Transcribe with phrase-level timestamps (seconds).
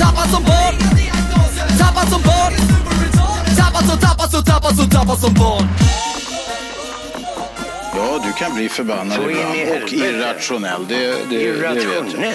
[0.00, 0.74] Tappad som barn.
[1.78, 2.52] Tappad som barn.
[3.56, 5.68] Tappad som, tappad som, tappad som, tappad som barn.
[7.96, 10.86] Ja, du kan bli förbannad Så ibland och irrationell.
[10.88, 11.84] Det, det, det vet jag.
[11.84, 12.34] Irrationell.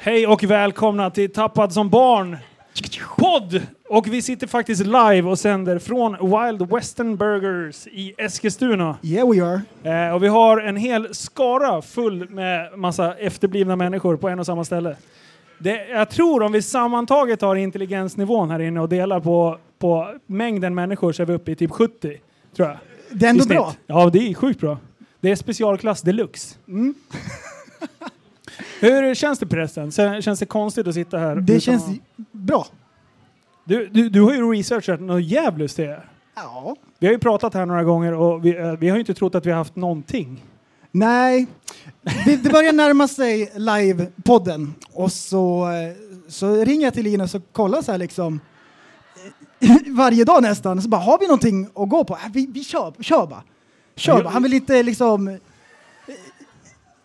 [0.00, 2.38] Hej och välkomna till Tappad som barn
[3.30, 3.62] podd!
[3.88, 8.96] Och vi sitter faktiskt live och sänder från Wild Western Burgers i Eskilstuna.
[9.02, 10.08] Yeah we are.
[10.08, 14.46] Eh, och vi har en hel skara full med massa efterblivna människor på en och
[14.46, 14.96] samma ställe.
[15.58, 20.74] Det, jag tror om vi sammantaget har intelligensnivån här inne och delar på, på mängden
[20.74, 22.20] människor så är vi uppe i typ 70.
[22.56, 22.78] Tror jag.
[23.10, 23.74] Det är ändå bra.
[23.86, 24.78] Ja, det är sjukt bra.
[25.20, 26.56] Det är specialklass deluxe.
[28.80, 29.92] Hur känns det förresten?
[30.22, 31.36] Känns det konstigt att sitta här?
[31.36, 31.84] Det utan känns
[32.32, 32.66] bra.
[33.64, 36.02] Du, du, du har ju researchat något jävligt det.
[36.34, 36.76] Ja.
[36.98, 39.34] Vi har ju pratat här några gånger och vi, eh, vi har ju inte trott
[39.34, 40.44] att vi har haft någonting.
[40.92, 41.46] Nej,
[42.24, 45.96] det, det börjar närma sig live-podden och så, eh,
[46.28, 48.40] så ringer jag till Linus och kollar så här liksom
[49.60, 50.82] eh, varje dag nästan.
[50.82, 52.14] Så bara, har vi någonting att gå på?
[52.14, 53.42] Äh, Vi, vi kör, kör bara.
[53.96, 54.28] Kör bara.
[54.28, 55.38] Han vill inte liksom...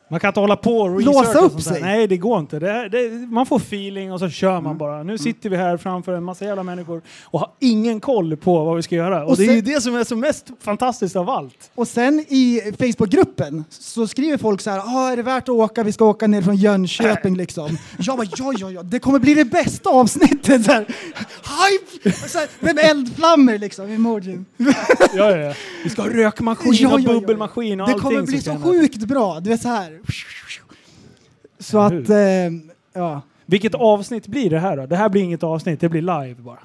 [0.10, 1.82] Man kan inte hålla på och Låsa upp sig.
[1.82, 2.60] Nej, det går inte.
[2.60, 4.64] Det, är- det, man får feeling och så kör Mm.
[4.64, 5.04] man bara.
[5.04, 8.76] Nu sitter vi här framför en massa jävla människor och har ingen koll på vad
[8.76, 9.24] vi ska göra.
[9.26, 11.72] Och, Och det är ju sen- det som är så mest fantastiskt av allt.
[11.76, 15.84] Och sen i Facebookgruppen så skriver folk så här, ah, är det värt att åka?
[15.84, 17.78] Vi ska åka ner från Jönköping liksom.
[18.00, 20.66] Jag bara, ja, ja, ja, det kommer bli det bästa avsnittet.
[20.66, 20.86] Så här,
[21.42, 22.12] hype!
[22.28, 24.46] Så här, med eldflammor liksom, emojin.
[24.58, 24.74] Ja,
[25.16, 25.54] ja, ja.
[25.84, 29.50] Vi ska ha rökmaskin Ja, och bubbelmaskin och Det kommer bli så sjukt bra, du
[29.50, 30.00] vet så här.
[31.60, 32.18] Så att, eh,
[32.94, 33.22] ja.
[33.46, 34.86] Vilket avsnitt blir det här då?
[34.86, 36.60] Det här blir inget avsnitt, det blir live bara.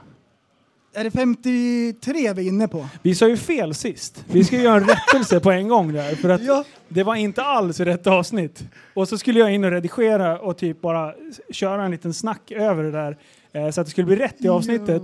[0.95, 2.89] Är det 53 vi är inne på?
[3.03, 4.25] Vi sa ju fel sist.
[4.29, 6.15] Vi ska göra en rättelse på en gång där.
[6.15, 6.65] För att Ja.
[6.89, 8.65] det var inte alls rätt avsnitt.
[8.95, 11.15] Och så skulle jag in och redigera och typ bara
[11.51, 13.17] köra en liten snack över det där.
[13.53, 15.03] Eh, så att det skulle bli rätt i avsnittet.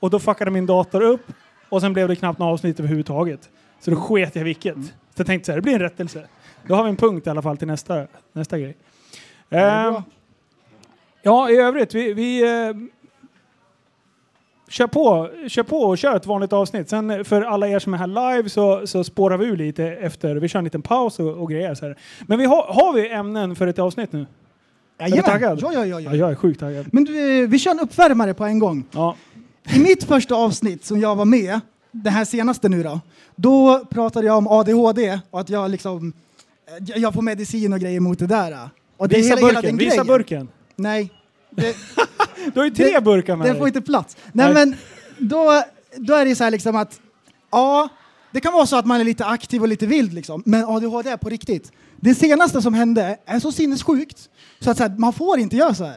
[0.00, 1.26] Och då fuckade min dator upp.
[1.68, 3.48] Och sen blev det knappt något avsnitt överhuvudtaget.
[3.80, 4.76] Så då sket jag vilket.
[4.76, 6.24] Så jag tänkte så här, det blir en rättelse.
[6.66, 8.76] Då har vi en punkt i alla fall till nästa, nästa grej.
[9.50, 10.00] Eh,
[11.22, 12.74] ja, i övrigt, vi, vi eh,
[14.68, 16.88] kör, på, kör på och kör ett vanligt avsnitt.
[16.88, 19.84] Sen eh, för alla er som är här live så, så spårar vi ur lite
[19.84, 20.36] efter.
[20.36, 21.74] Vi kör en liten paus och, och grejer.
[21.74, 21.96] Så här.
[22.26, 24.26] Men vi har, har vi ämnen för ett avsnitt nu?
[24.98, 25.58] Är du taggad?
[25.62, 26.16] Ja, ja, ja, Ja, ja.
[26.16, 26.86] jag är sjukt taggad.
[26.92, 28.84] Men du, eh, vi kör en uppvärmare på en gång.
[28.90, 29.16] Ja.
[29.74, 31.60] I mitt första avsnitt som jag var med,
[31.90, 33.00] det här senaste nu då,
[33.36, 36.12] då pratade jag om ADHD och att jag liksom,
[36.96, 38.68] jag får medicin och grejer mot det där.
[38.96, 40.06] Och det är Visa hela, hela burken, den visa grejen.
[40.06, 40.48] burken.
[40.76, 41.12] Nej,
[41.50, 41.76] det,
[42.54, 43.58] Du har ju tre Det- burkar med det dig.
[43.58, 44.16] får inte plats.
[44.32, 44.54] Nej, Nej.
[44.54, 44.76] men
[45.18, 45.62] då,
[45.96, 47.00] då är det så här liksom att,
[47.50, 47.88] ja,
[48.32, 51.10] det kan vara så att man är lite aktiv och lite vild liksom, men ADHD
[51.10, 51.72] är på riktigt.
[51.96, 54.28] Det senaste som hände är så sinnessjukt
[54.60, 55.96] så att så här, man får inte göra så här.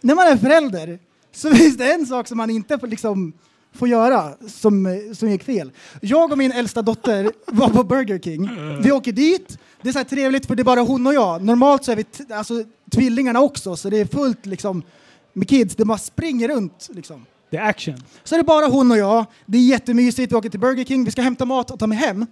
[0.00, 0.98] När man är förälder
[1.34, 3.32] så finns det en sak som man inte får, liksom,
[3.72, 5.72] får göra som, som gick fel.
[6.00, 8.50] Jag och min äldsta dotter var på Burger King.
[8.82, 9.58] Vi åker dit.
[9.82, 11.42] Det är så trevligt för det är bara hon och jag.
[11.44, 12.04] Normalt så är vi
[12.34, 14.82] alltså, tvillingarna också så det är fullt liksom,
[15.32, 15.76] med kids.
[15.76, 16.88] Det bara springer runt.
[16.92, 17.26] Liksom.
[17.50, 17.94] Det är action.
[18.24, 19.24] Så är det bara hon och jag.
[19.46, 20.32] Det är jättemysigt.
[20.32, 21.04] Vi åker till Burger King.
[21.04, 22.26] Vi ska hämta mat och ta med hem.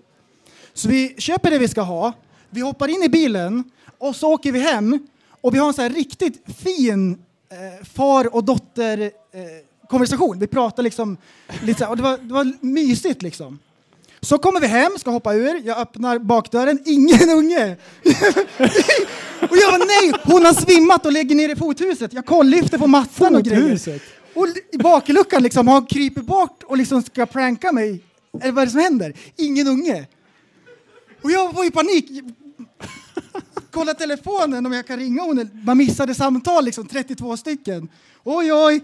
[0.75, 2.13] Så vi köper det vi ska ha.
[2.51, 3.65] Vi hoppar in i bilen
[3.99, 5.07] och så åker vi hem.
[5.41, 7.19] Och vi har en så här riktigt fin
[7.51, 9.41] eh, far och dotter eh,
[9.89, 10.39] konversation.
[10.39, 11.17] Vi pratar liksom
[11.63, 13.59] lite så och det var, det var mysigt liksom.
[14.21, 17.77] Så kommer vi hem, ska hoppa ur, jag öppnar bakdörren, ingen unge!
[19.41, 22.13] och jag bara nej, hon har svimmat och ligger nere i fothuset.
[22.13, 24.01] Jag kolllyfter på mattan och grejer.
[24.35, 28.03] Och i bakluckan liksom, han kryper bort och liksom ska pranka mig.
[28.41, 29.15] Eller vad är det som händer?
[29.37, 30.07] Ingen unge.
[31.23, 32.11] Och jag får i panik.
[33.71, 35.51] Kolla telefonen om jag kan ringa hon.
[35.65, 37.89] Man missade samtal liksom, 32 stycken.
[38.25, 38.81] Oj, oj.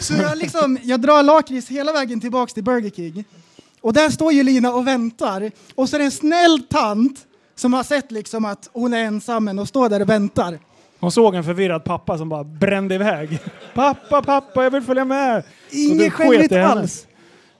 [0.00, 3.24] Så jag, liksom, jag drar lakrits hela vägen tillbaks till Burger King.
[3.80, 5.50] Och där står ju Lina och väntar.
[5.74, 9.58] Och så är det en snäll tant som har sett liksom att hon är ensam
[9.58, 10.58] och står där och väntar.
[11.00, 13.38] Hon såg en förvirrad pappa som bara brände iväg.
[13.74, 15.42] Pappa, pappa, jag vill följa med!
[15.70, 17.06] Inget skämmigt alls.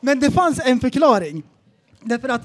[0.01, 1.43] Men det fanns en förklaring.
[2.03, 2.43] Därför att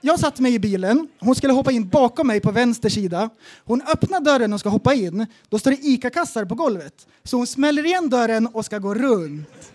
[0.00, 3.30] jag satt mig i bilen, hon skulle hoppa in bakom mig på vänster sida.
[3.64, 7.06] Hon öppnar dörren och ska hoppa in, då står det ICA-kassar på golvet.
[7.24, 9.72] Så hon smäller igen dörren och ska gå runt.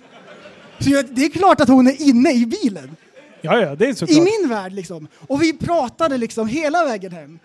[0.80, 2.96] Så jag, det är klart att hon är inne i bilen.
[3.42, 4.18] Ja, ja, det är I såklart.
[4.18, 5.08] min värld liksom.
[5.28, 7.40] Och vi pratade liksom hela vägen hem.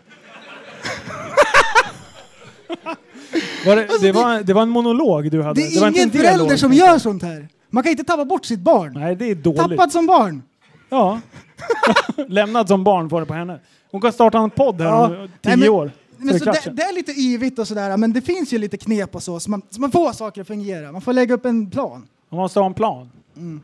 [3.66, 5.60] Var det, det, var, det var en monolog du hade.
[5.68, 7.48] Det var är inte en ingen förälder som gör sånt här.
[7.70, 8.92] Man kan inte tappa bort sitt barn.
[8.92, 9.60] Nej, det är dåligt.
[9.60, 10.42] Tappad som barn.
[10.88, 11.20] Ja.
[12.28, 13.60] Lämnad som barn var det på henne.
[13.90, 15.90] Hon kan starta en podd här om Nej, tio men- år.
[16.20, 19.14] Men så det, det är lite yvigt och sådär, men det finns ju lite knep
[19.14, 20.92] och så, så man, så man får saker att fungera.
[20.92, 22.06] Man får lägga upp en plan.
[22.30, 23.10] Hon måste ha en plan.
[23.36, 23.60] Mm.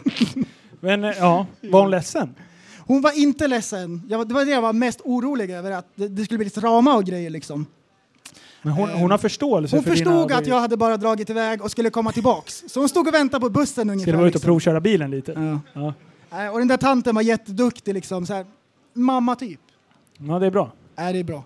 [0.80, 2.34] Men eh, ja, var hon ledsen?
[2.78, 4.02] Hon var inte ledsen.
[4.08, 6.94] Jag, det var det jag var mest orolig över, att det, det skulle bli drama
[6.94, 7.66] och grejer liksom.
[8.62, 10.38] Men hon, hon har förståelse Hon för förstod dina...
[10.40, 12.64] att jag hade bara dragit iväg och skulle komma tillbaks.
[12.68, 14.02] Så hon stod och väntade på bussen ungefär.
[14.02, 14.48] Skulle vara ute och liksom.
[14.48, 15.32] provköra bilen lite.
[15.32, 15.80] Ja.
[15.80, 15.94] Ja.
[16.30, 18.46] Nej, Och den där tanten var jätteduktig liksom, så här,
[18.92, 19.60] mamma typ.
[20.18, 20.72] ja, det är bra.
[20.96, 21.44] Nej, det är bra.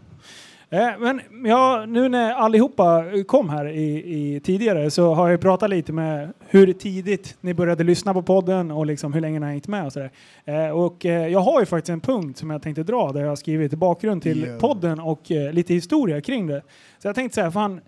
[0.73, 5.71] Eh, men ja, nu när allihopa kom här i, i tidigare så har jag pratat
[5.71, 9.53] lite med hur tidigt ni började lyssna på podden och liksom hur länge ni har
[9.53, 10.11] hängt med och sådär.
[10.45, 13.29] Eh, och eh, jag har ju faktiskt en punkt som jag tänkte dra där jag
[13.29, 16.63] har skrivit bakgrund till podden och eh, lite historia kring det.
[16.99, 17.81] Så jag tänkte så här, fan,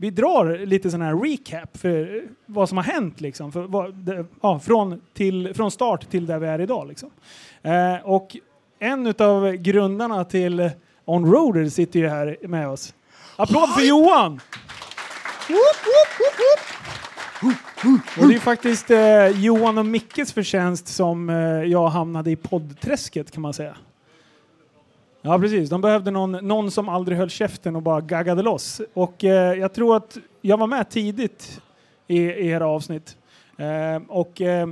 [0.00, 3.52] vi drar lite sån här recap för vad som har hänt liksom.
[3.52, 7.10] För vad, det, ja, från, till, från start till där vi är idag liksom.
[7.62, 8.36] Eh, och
[8.78, 10.70] en av grundarna till
[11.04, 12.94] Onroader sitter ju här med oss.
[13.36, 14.40] Applåd för Johan!
[18.20, 23.30] Och det är faktiskt eh, Johan och Mickes förtjänst som eh, jag hamnade i poddträsket
[23.30, 23.76] kan man säga.
[25.22, 28.80] Ja precis, de behövde någon, någon som aldrig höll käften och bara gaggade loss.
[28.94, 31.60] Och eh, jag tror att jag var med tidigt
[32.06, 33.16] i, i era avsnitt.
[33.56, 34.66] Eh, och eh,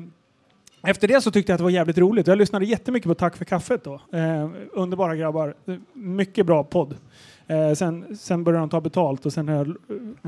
[0.83, 2.27] efter det så tyckte jag att det var jävligt roligt.
[2.27, 4.01] Jag lyssnade jättemycket på Tack för kaffet då.
[4.13, 5.55] Eh, underbara grabbar.
[5.93, 6.97] Mycket bra podd.
[7.47, 9.69] Eh, sen, sen började de ta betalt och sen har jag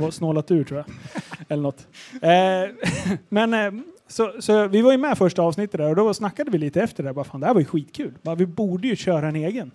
[0.04, 0.86] eh, snålat ur tror jag.
[1.48, 1.86] Eller något.
[2.22, 6.50] Eh, men eh, så, så vi var ju med första avsnittet där och då snackade
[6.50, 7.12] vi lite efter det.
[7.12, 8.12] Bara, fan, det här var ju skitkul.
[8.22, 9.70] Bara, vi borde ju köra en egen.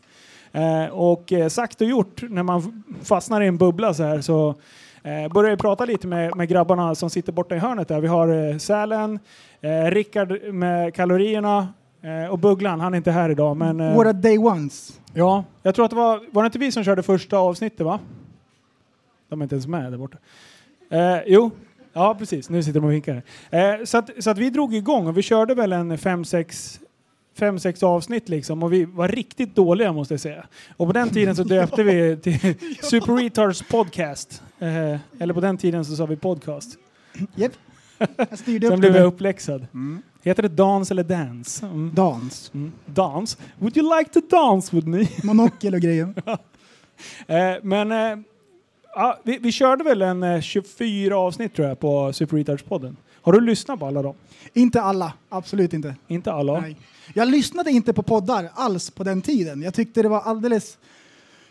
[0.55, 4.55] Eh, och eh, sagt och gjort, när man fastnar i en bubbla så här så
[5.03, 8.01] eh, börjar jag prata lite med, med grabbarna som sitter borta i hörnet där.
[8.01, 9.19] Vi har eh, Sälen,
[9.61, 11.67] eh, Rickard med kalorierna
[12.01, 13.79] eh, och Bugglan, han är inte här idag men...
[13.79, 15.01] Eh, Våra day ones.
[15.13, 17.99] Ja, jag tror att det var, var det inte vi som körde första avsnittet va?
[19.29, 20.17] De är inte ens med där borta.
[21.25, 21.51] Jo,
[21.93, 23.23] ja precis, nu sitter de och vinkar.
[23.85, 26.79] Så, att, så att vi drog igång och vi körde väl en fem sex
[27.39, 30.45] fem, sex avsnitt liksom och vi var riktigt dåliga måste jag säga.
[30.77, 32.39] Och på den tiden så döpte vi till
[32.81, 34.41] Super Retards Podcast.
[34.59, 36.77] Eh, eller på den tiden så sa vi podcast.
[37.35, 37.51] Japp.
[38.17, 38.99] Jag styrde Sen blev det.
[38.99, 39.67] jag uppläxad.
[40.23, 41.65] Heter det dans eller dance?
[41.65, 41.91] Mm.
[41.93, 42.51] Dans.
[42.53, 42.71] Mm.
[42.85, 43.37] Dans?
[43.59, 45.07] Would you like to dance with me?
[45.23, 46.13] Monokel och grejer.
[47.27, 48.17] Eh, men eh,
[48.95, 52.95] ja, vi, vi körde väl en eh, 24 avsnitt tror jag på Super Retards-podden.
[53.21, 54.15] Har du lyssnat på alla dem?
[54.53, 55.95] Inte alla, absolut inte.
[56.07, 56.59] Inte alla?
[56.61, 56.77] Nej.
[57.13, 59.61] Jag lyssnade inte på poddar alls på den tiden.
[59.61, 60.77] Jag tyckte det var alldeles...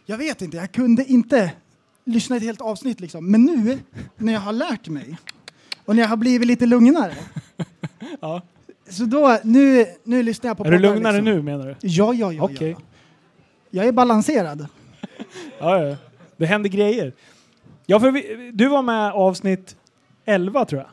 [0.07, 1.53] Jag vet inte, jag kunde inte
[2.05, 3.31] lyssna ett helt avsnitt liksom.
[3.31, 3.79] Men nu,
[4.17, 5.19] när jag har lärt mig
[5.85, 7.15] och när jag har blivit lite lugnare.
[8.21, 8.43] Ja.
[8.89, 10.95] Så då, nu, nu lyssnar jag på Är du poddar.
[10.95, 11.35] lugnare liksom.
[11.35, 11.89] nu menar du?
[11.89, 12.43] Ja, ja, ja.
[12.43, 12.71] Okej.
[12.71, 12.79] ja.
[13.71, 14.67] Jag är balanserad.
[15.59, 15.97] Ja, ja.
[16.37, 17.13] Det händer grejer.
[17.87, 19.77] Ja, för vi, du var med avsnitt
[20.25, 20.91] 11 tror jag.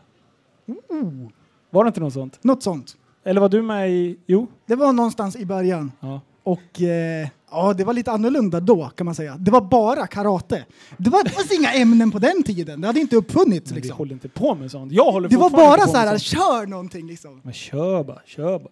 [1.69, 2.43] Var det inte något sånt?
[2.43, 2.97] Något sånt.
[3.23, 4.17] Eller var du med i...
[4.27, 4.47] Jo?
[4.65, 5.91] Det var någonstans i början.
[5.99, 6.21] Ja.
[6.43, 9.35] Och eh, ja, det var lite annorlunda då kan man säga.
[9.39, 10.65] Det var bara karate.
[10.97, 12.81] Det var, det fanns inga ämnen på den tiden.
[12.81, 13.97] Det hade inte uppfunnits Men vi liksom.
[13.97, 14.91] håller inte på med sånt.
[14.91, 17.41] Jag håller Det var bara så här, kör någonting liksom.
[17.43, 18.69] Men kör bara, kör bara.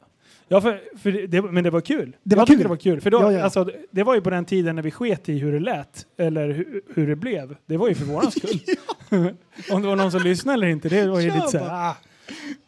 [0.51, 2.15] Ja, för, för det- men det var kul.
[2.23, 2.57] Det var jag kul.
[2.59, 3.01] det var kul.
[3.01, 3.43] För då, Ja, ja.
[3.43, 6.49] Alltså, det- var ju på den tiden när vi sket i hur det lät, eller
[6.49, 7.55] hur, hur det blev.
[7.65, 8.59] Det var ju för våran skull.
[9.71, 11.89] Om det var någon som lyssnade eller inte, det var ju Kör lite så här,
[11.89, 11.95] ah.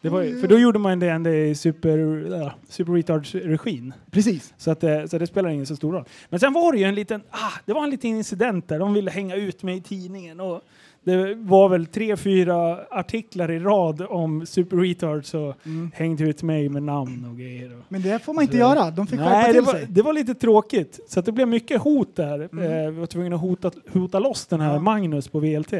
[0.00, 1.98] Det var För då gjorde man det ändå i Super,
[2.30, 3.92] ja, super Retards-regin.
[4.10, 4.54] Precis.
[4.56, 6.04] Så, att, det- så det spelar ingen så stor roll.
[6.30, 8.78] Men sen var det ju en liten, ah, det var en liten incident där.
[8.78, 10.40] De ville hänga ut mig i tidningen.
[10.40, 10.60] Och
[11.04, 15.54] det var väl tre, fyra artiklar i rad om Super Retards och
[15.94, 17.72] hängde ut mig med namn och grejer.
[17.78, 17.84] Och.
[17.88, 18.90] Men det får man inte Så- göra.
[18.90, 19.86] De fick Nej, det till var, sig.
[19.90, 21.00] det var lite tråkigt.
[21.08, 22.40] Så det blev mycket hot där.
[22.42, 24.80] Eh, vi var tvungna att hota, hota loss den här Ja.
[24.80, 25.72] Magnus på VLT.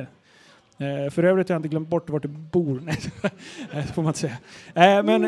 [0.79, 2.81] Eh, för övrigt har jag inte glömt bort vart du bor.
[2.85, 2.99] Nej,
[3.73, 4.37] det får man inte säga.
[4.75, 5.23] Eh, men,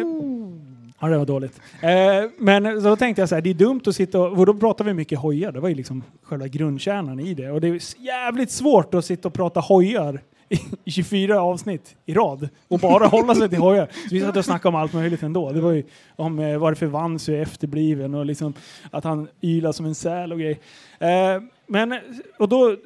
[1.01, 1.61] Ja, det var dåligt.
[1.81, 4.55] Eh, men så tänkte jag så här, det är dumt att sitta och, och då
[4.55, 7.51] pratar vi mycket hojar, det var ju liksom själva grundkärnan i det.
[7.51, 12.15] Och det är jävligt svårt att sitta och prata hojar i, i 24 avsnitt i
[12.15, 13.89] rad och bara hålla sig till hojar.
[14.09, 15.53] Så vi satt och snackade om allt möjligt ändå.
[15.53, 15.85] Det var ju
[16.17, 18.55] om eh, varför Vansu är efterbliven och liksom
[18.91, 20.61] att han ylar som en säl och grej.
[20.99, 21.99] Eh, men,
[22.39, 22.77] och då,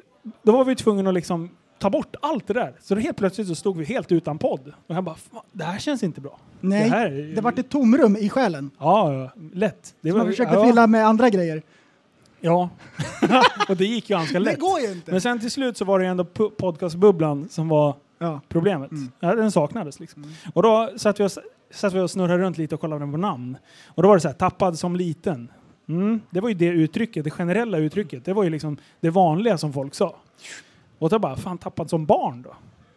[0.43, 2.73] då var vi tvungna att liksom ta bort allt det där.
[2.81, 4.73] Så då helt plötsligt så stod vi helt utan podd.
[4.87, 6.39] Och jag bara, "Fan, det här känns inte bra.
[6.61, 8.71] Nej, Det det, här är- vart ett tomrum i själen.
[8.79, 9.95] Ja, lätt.
[10.01, 11.61] Det Som man försökte ja, fylla med andra grejer.
[12.41, 12.69] Ja,
[13.69, 14.59] och det gick ju ganska Det lätt.
[14.59, 15.11] går ju inte.
[15.11, 18.41] Men sen till slut så var det ändå podcastbubblan som var Ja.
[18.49, 18.91] problemet.
[18.91, 19.11] Mm.
[19.19, 20.33] Ja, den saknades liksom.
[20.53, 21.31] Och då satt vi, och,
[21.71, 23.57] satt vi och snurrade runt lite och kollade på namn.
[23.85, 25.51] Och då var det så här, tappad som liten.
[25.89, 28.25] Mm, det var ju det uttrycket, det generella uttrycket.
[28.25, 30.15] Det var ju liksom det vanliga som folk sa.
[30.99, 32.41] Och då bara, fan tappad som barn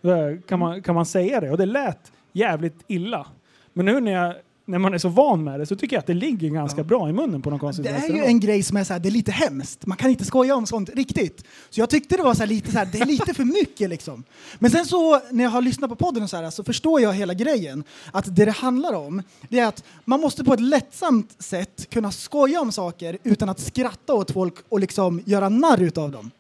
[0.02, 0.11] då?
[0.11, 1.50] Eh, Kan man, kan man säga det?
[1.50, 3.26] Och det lät jävligt illa.
[3.73, 6.06] Men nu när, jag, när man är så van med det så tycker jag att
[6.06, 8.76] det ligger ganska bra i munnen på någon konstig Det är ju en grej som
[8.76, 9.87] är så här, det är lite hemskt.
[9.87, 11.44] Man kan inte skoja om sånt riktigt.
[11.71, 13.90] Så jag tyckte det var så här lite så här, det är lite för mycket
[13.90, 14.25] liksom.
[14.59, 17.12] Men sen så när jag har lyssnat på podden och så här så förstår jag
[17.14, 17.85] hela grejen.
[18.12, 22.12] Att det det handlar om, det är att man måste på ett lättsamt sätt kunna
[22.12, 26.30] skoja om saker utan att skratta åt folk och liksom göra narr utav dem.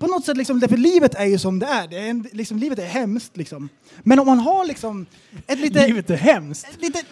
[0.00, 1.88] På något sätt liksom, för livet är ju som det är.
[1.88, 3.68] Det är en, liksom, livet är hemskt liksom.
[3.98, 5.06] Men om man har liksom
[5.46, 5.86] ett lite...
[5.86, 6.66] Livet är hemskt.
[6.78, 7.02] lite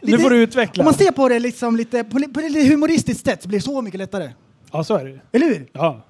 [0.00, 0.82] Nu får du utveckla.
[0.82, 3.64] om man ser på det liksom lite, på, på lite humoristiskt sätt så blir det
[3.64, 4.30] så mycket lättare.
[4.72, 5.20] Ja, så är det.
[5.32, 5.66] Eller hur?
[5.72, 6.06] Ja.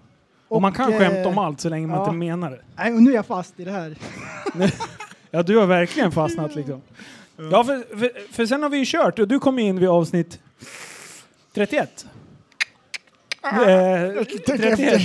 [0.48, 2.04] Och, Och, man kan eh, skämta om allt så länge man ja.
[2.04, 2.60] inte menar det.
[2.76, 3.96] Nej, och nu är jag fast i det här.
[5.34, 6.82] Ja, du har verkligen fastnat liksom.
[7.50, 10.38] Ja, för, för, för sen har vi ju kört och du kom in vid avsnitt
[11.54, 12.06] 31.
[13.44, 15.02] Eh, 31.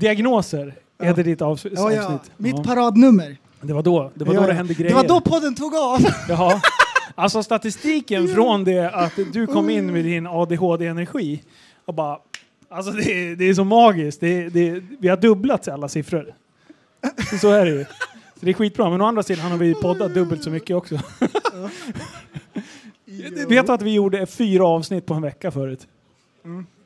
[0.00, 2.04] Diagnoser heter ditt avs- Ja, ja.
[2.04, 2.30] avsnitt.
[2.36, 2.62] Mitt Ja.
[2.64, 3.36] paradnummer.
[3.60, 4.88] Det var då det, var Ja, då det hände grejer.
[4.90, 6.00] Det var då podden tog av.
[6.28, 6.60] Jaha.
[7.14, 11.42] Alltså statistiken från det att du kom in med din ADHD-energi
[11.84, 12.18] och bara...
[12.68, 14.20] Alltså det är, det är så magiskt.
[14.20, 16.34] Det det vi har dubblat alla siffror.
[17.40, 17.84] Så är det ju.
[18.34, 18.90] Så det är skitbra.
[18.90, 20.94] Men å andra sidan har vi poddat dubbelt så mycket också.
[23.48, 25.86] Vet du att vi gjorde fyra avsnitt på en vecka förut?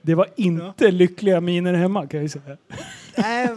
[0.02, 2.57] Det var inte lyckliga miner hemma kan jag säga.
[3.16, 3.49] Nej,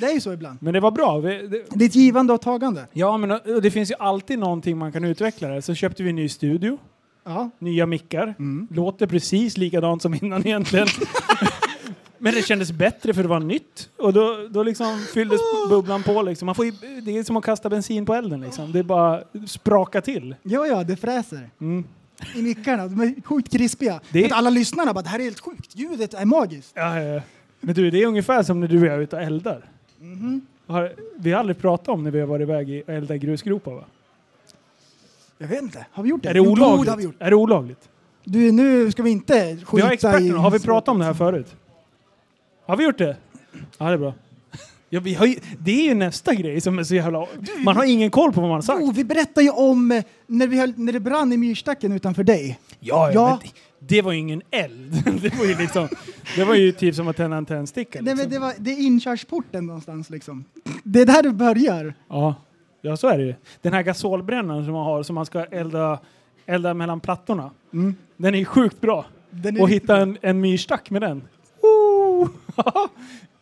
[0.00, 0.58] det är ju så ibland.
[0.62, 1.18] Men det var bra.
[1.18, 2.86] Vi, det, Det är ett givande och tagande.
[2.92, 5.60] ja, men det finns ju alltid någonting man kan utveckla där.
[5.60, 6.78] Så köpte vi en ny studio.
[7.24, 7.50] Ja.
[7.58, 8.34] nya mickar.
[8.38, 8.68] Mm.
[8.70, 10.86] Låter precis likadant som innan egentligen.
[12.18, 13.90] Men det kändes bättre för det var nytt.
[13.96, 16.22] Och då, då liksom fylldes bubblan på.
[16.22, 16.46] Liksom.
[16.46, 18.40] Man får ju, det är som att kasta bensin på elden.
[18.40, 18.72] Liksom.
[18.72, 20.34] Det är bara spraka till.
[20.42, 21.50] ja, ja, det fräser.
[21.60, 21.84] Mm.
[22.34, 22.88] I mickarna.
[22.88, 24.00] De är sjukt krispiga.
[24.10, 24.26] Det- Det...
[24.26, 25.76] Att alla lyssnarna bara, det här är helt sjukt.
[25.76, 26.72] Ljudet är magiskt.
[26.74, 27.22] Ja, ja, ja.
[27.60, 29.70] Men du, det är ungefär som när du och jag är ute och eldar.
[30.00, 30.46] Mhm.
[30.66, 33.18] Har, vi har aldrig pratat om när vi har varit iväg i- och eldat i
[33.18, 33.84] grusgropar va?
[35.38, 35.86] Jag vet inte.
[35.92, 36.28] Har vi gjort det?
[36.28, 36.90] Är det Jo, olagligt?
[36.92, 37.14] det vi gjort.
[37.18, 37.88] Är det olagligt?
[38.24, 40.26] Du, nu ska vi inte skita Vi har experterna.
[40.26, 40.30] i...
[40.30, 41.56] Har vi pratat om det här förut?
[42.66, 43.16] Har vi gjort det?
[43.78, 44.14] Ja, det är bra.
[44.90, 47.26] Ja, vi har ju, det är ju nästa grej som är så jävla...
[47.64, 48.78] Man har ingen koll på vad man har sagt.
[48.80, 52.24] Jo, vi berättade ju om eh, när, vi höll, när det brann i myrstacken utanför
[52.24, 52.58] dig.
[52.80, 53.28] Ja, ja, Ja.
[53.28, 55.02] Men det, det var ju ingen eld.
[55.22, 55.88] Det var ju liksom...
[56.36, 57.98] Det var ju typ som att tända en tändsticka.
[58.02, 58.18] Nej, Liksom.
[58.18, 60.44] men det, var, det är inkörsporten någonstans liksom.
[60.82, 61.94] Det är där du börjar.
[62.08, 62.34] Ja.
[62.82, 63.34] ja, så är det ju.
[63.62, 65.98] Den här gasolbrännaren som man har som man ska elda,
[66.46, 67.50] elda mellan plattorna.
[67.72, 67.94] Mm.
[68.16, 69.04] Den är ju sjukt bra.
[69.30, 69.96] Den är Och hitta bra.
[70.02, 71.22] en, en myrstack med den.
[71.62, 72.28] Woo!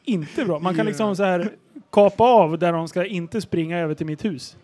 [0.05, 0.59] inte bra.
[0.59, 1.51] Man kan liksom så här
[1.93, 4.57] kapa av där de ska inte springa över till mitt hus.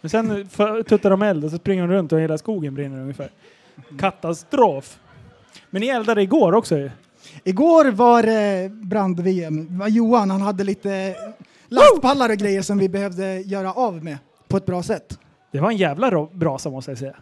[0.00, 3.00] Men sen för- tuttar de eld och så springer de runt och hela skogen brinner
[3.00, 3.30] ungefär.
[3.98, 4.98] Katastrof.
[5.70, 6.90] Men ni eldade igår också ju.
[7.44, 9.66] Igår var det brand-VM.
[9.70, 11.14] Det var Johan, han hade lite
[11.68, 14.18] lastpallar och grejer som vi behövde göra av med
[14.48, 15.18] på ett bra sätt.
[15.52, 17.16] Det var en jävla ro- brasa måste jag säga.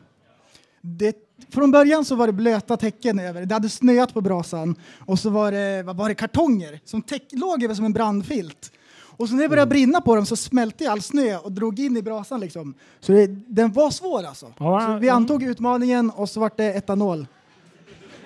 [0.81, 1.17] Det,
[1.53, 3.47] från början så var det blöta täcken över.
[3.47, 4.75] Det hade snöat på brasan
[5.07, 8.73] och så var det, vad var det kartonger som täck, låg över som en brandfilt.
[9.21, 11.97] Och så när det började brinna på dem så smälte all snö och drog in
[11.97, 12.75] i brasan liksom.
[13.01, 14.53] Så det, den var svår alltså.
[14.59, 15.17] Ja, så vi mm.
[15.17, 17.27] antog utmaningen och så vart det etanol.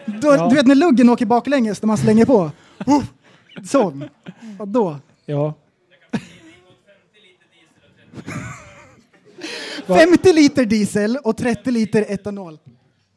[0.06, 0.48] Då, Ja.
[0.48, 2.50] Du vet när luggen åker baklänges när man slänger på?
[2.86, 3.12] Uff,
[3.62, 4.04] Sån.
[4.58, 4.96] Och då.
[5.26, 5.54] Ja.
[9.86, 12.58] 50 liter diesel och 30 liter etanol.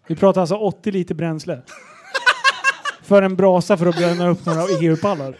[0.08, 1.62] Vi pratar alltså 80 liter bränsle.
[3.04, 5.38] för en brasa för att bränna upp några EU-pallar.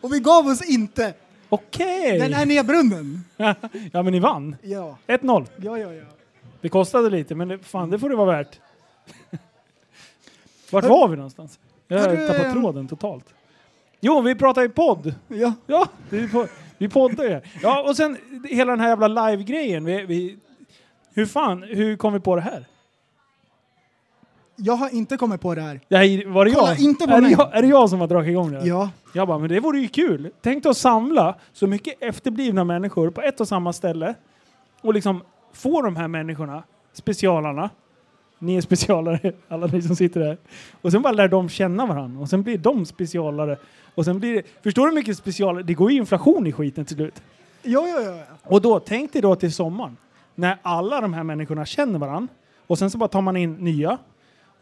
[0.00, 1.14] Och vi gav oss inte.
[1.48, 2.18] Okej!
[2.18, 3.24] Den är nedbrunnen.
[3.92, 4.56] ja men ni vann.
[4.62, 5.46] Ja, 1-0.
[5.56, 5.92] ja, ja.
[5.92, 6.04] ja.
[6.60, 8.60] Det kostade lite men det, fan det får det vara värt.
[10.70, 11.58] Vart var vi någonstans?
[11.88, 13.34] Jag har tappat ehm, tråden totalt.
[14.00, 15.14] Jo, vi pratar ju podd.
[15.28, 15.52] ja.
[15.66, 16.46] Ja, det är på,
[16.78, 17.40] vi poddar ju.
[17.62, 18.16] Ja, och sen
[18.50, 19.84] hela den här jävla live-grejen.
[19.84, 20.38] Vi, vi,
[21.14, 22.64] hur fan, hur kom vi på det här?
[24.56, 25.80] Jag har inte kommit på det här.
[25.88, 26.80] Nej, var det Kolla jag?
[26.80, 27.56] inte på är, det jag?
[27.56, 28.58] Är det jag som har dragit igång det?
[28.58, 28.66] här?
[28.66, 28.90] Ja.
[29.12, 30.30] Jag bara, men det vore ju kul.
[30.42, 34.14] Tänk dig att samla så mycket efterblivna människor på ett och samma ställe
[34.80, 37.70] och liksom få de här människorna, specialarna,
[38.38, 40.38] ni är specialare, alla ni som sitter där,
[40.82, 43.56] och sen bara lär de känna varandra och sen blir de specialare
[43.94, 46.84] och sen blir det, förstår du hur mycket specialare, det går ju inflation i skiten
[46.84, 47.22] till slut.
[47.62, 48.16] Ja, ja, ja.
[48.16, 48.24] ja.
[48.42, 49.96] Och då, tänk dig då till sommaren,
[50.34, 52.34] när alla de här människorna känner varandra
[52.66, 53.98] och sen så bara tar man in nya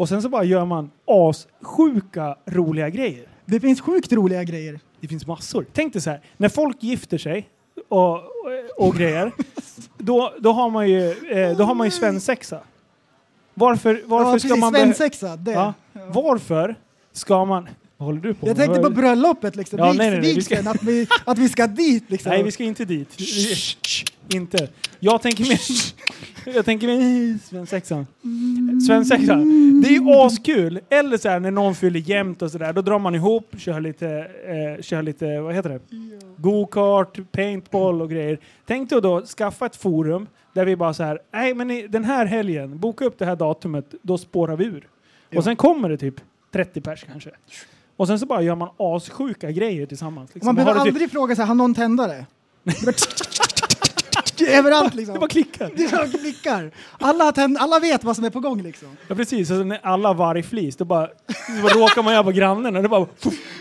[0.02, 3.28] och sen så bara gör man assjuka roliga grejer.
[3.44, 4.80] Det finns sjukt roliga grejer.
[5.00, 5.66] Det finns massor.
[5.72, 7.48] Tänk dig så här, när folk gifter sig
[7.88, 8.24] och, och,
[8.76, 9.32] och grejer,
[9.98, 12.60] då, då har man ju, eh, då har man ju svensexa.
[13.54, 14.60] Varför, varför ja, ska precis.
[14.60, 14.74] man...
[14.74, 15.52] Svensexa, det.
[15.52, 16.74] ja, varför
[17.12, 17.68] ska man...
[18.02, 18.66] Vad håller du på Jag med?
[18.66, 19.78] tänkte på bröllopet, liksom.
[19.78, 22.10] Ja, Vigs- nej, nej, nej, vi ska- vigseln, att, vi, att vi ska dit.
[22.10, 22.30] Liksom.
[22.30, 23.08] Nej, vi ska inte dit.
[23.20, 24.68] Vi- Inte.
[25.00, 25.60] Jag tänker mer...
[26.54, 28.06] Jag tänker mer svensexan.
[28.86, 29.80] Svensexan.
[29.82, 30.80] Det är ju askul.
[30.90, 32.72] Eller så här när någon fyller jämnt och sådär.
[32.72, 34.08] Då drar man ihop, kör lite,
[34.46, 35.80] eh, kör lite, vad heter det?
[36.36, 38.38] Go-kart, paintball och grejer.
[38.66, 42.26] Tänk dig då skaffa ett forum där vi bara så här, nej men den här
[42.26, 44.88] helgen, boka upp det här datumet, då spårar vi ur.
[45.30, 45.38] Ja.
[45.38, 46.14] Och sen kommer det typ
[46.52, 47.30] 30 pers kanske.
[48.02, 50.30] Och sen så bara gör man assjuka grejer tillsammans.
[50.34, 50.46] Liksom.
[50.46, 52.26] Man behöver det typ- aldrig fråga här, har någon tändare?
[54.48, 55.12] Överallt liksom.
[55.14, 55.70] Det bara klickar.
[55.76, 56.70] Det bara klickar.
[56.98, 58.96] Alla, tänd- alla vet vad som är på gång liksom.
[59.08, 62.76] Ja precis, och när alla vargflis, då bara, då bara råkar man göra på grannen
[62.76, 63.06] och det bara...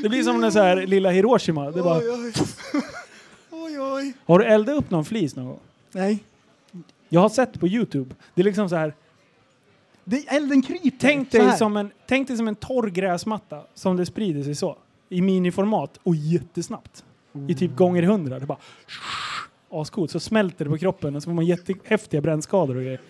[0.02, 1.72] Det blir som den så här lilla Hiroshima.
[1.72, 2.34] Det bara, Oj, oj.
[3.52, 4.14] oj, oj.
[4.26, 5.60] har du eldat upp någon flis någon gång?
[5.92, 6.24] Nej.
[7.10, 8.16] Jag har sett på Youtube.
[8.36, 8.94] Det är liksom så här.
[10.12, 10.98] Det, elden kryper.
[11.00, 14.78] Tänk dig, som en, tänk dig som en torr gräsmatta som det sprider sig så.
[15.10, 17.04] I miniformat och jättesnabbt.
[17.48, 18.40] I typ gånger hundra.
[18.40, 18.58] Det bara...
[19.82, 20.12] Ascoolt.
[20.12, 23.02] Så smälter det på kroppen och så får man jättehäftiga brännskador och grejer.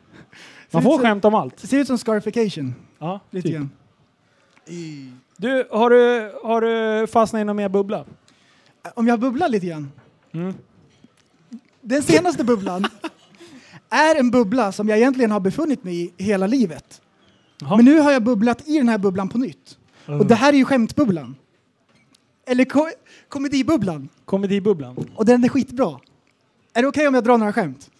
[0.70, 1.56] Man får skämta om allt.
[1.60, 2.74] Det ser ut som scarification.
[2.98, 3.56] Ja, Lite typ.
[3.56, 3.70] grann.
[5.36, 8.04] Du, har du, har du fastnat i någon mer bubbla?
[8.94, 9.92] Om jag bubblar lite grann.
[10.32, 10.54] Mm.
[11.80, 12.86] Den senaste bubblan
[13.90, 17.00] är en bubbla som jag egentligen har befunnit mig i hela livet.
[17.60, 17.76] Jaha.
[17.76, 19.78] Men nu har jag bubblat i den här bubblan på nytt.
[20.06, 21.36] Och det här är ju skämtbubblan.
[22.46, 22.88] Eller ko
[23.28, 24.08] komedibubblan.
[24.24, 24.96] Komedibubblan.
[25.14, 26.00] Och den är skitbra.
[26.74, 27.90] Är det okej om jag drar några skämt?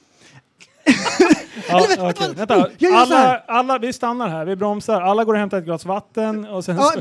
[1.68, 2.34] Ja, Eller, okej.
[2.34, 5.00] vänta, Alla, alla, vi stannar här, vi bromsar.
[5.00, 6.76] Alla går och hämtar ett glas vatten och sen...
[6.76, 6.92] Ja.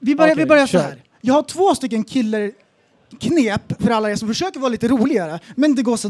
[0.00, 1.02] Vi börjar, vi Okej, börjar så här.
[1.20, 2.52] Jag har två stycken killer
[3.20, 6.08] knep för alla er som försöker vara lite roligare, men det går så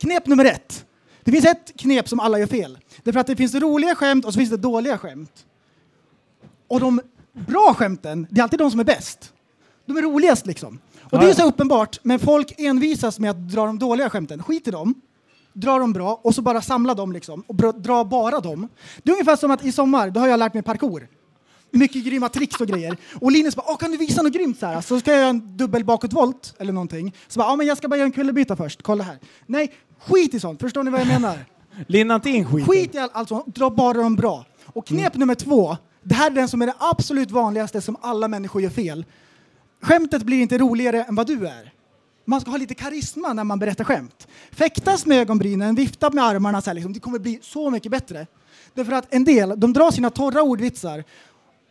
[0.00, 0.86] Knep nummer ett.
[1.24, 2.78] Det finns ett knep som alla gör fel.
[3.02, 5.46] Det är för att det finns roliga skämt och så finns det dåliga skämt.
[6.68, 7.00] Och de
[7.32, 9.32] bra skämten, det är alltid de som är bäst.
[9.86, 10.78] De är roligast liksom.
[11.02, 14.42] Och det är så uppenbart, men folk envisas med att dra de dåliga skämten.
[14.42, 14.94] Skit i dem.
[15.52, 17.44] Dra dem bra och så bara samla dem liksom.
[17.46, 18.68] Och dra bara dem.
[19.02, 21.08] Det är ungefär som att i sommar, då har jag lärt mig parkour.
[21.70, 22.96] Mycket grymma tricks och grejer.
[23.20, 24.80] Och Linus bara, kan du visa något grymt så här?
[24.80, 27.14] Så ska jag göra en dubbel bakåtvolt eller någonting.
[27.28, 29.18] Så bara, men jag ska bara göra en kullerbytta först, kolla här.
[29.46, 31.38] Nej, skit i sånt, förstår ni vad jag menar?
[31.86, 32.66] Linda inte in skiten.
[32.66, 34.44] Skit i all, allt sånt, dra bara de bra.
[34.66, 38.28] Och knep nummer två, det här är den som är det absolut vanligaste som alla
[38.28, 39.04] människor gör fel.
[39.82, 41.72] Skämtet blir inte roligare än vad du är.
[42.24, 44.28] Man ska ha lite karisma när man berättar skämt.
[44.52, 48.26] Fäktas med ögonbrynen, vifta med armarna så här, liksom, det kommer bli så mycket bättre.
[48.74, 51.04] Därför att en del, de drar sina torra ordvitsar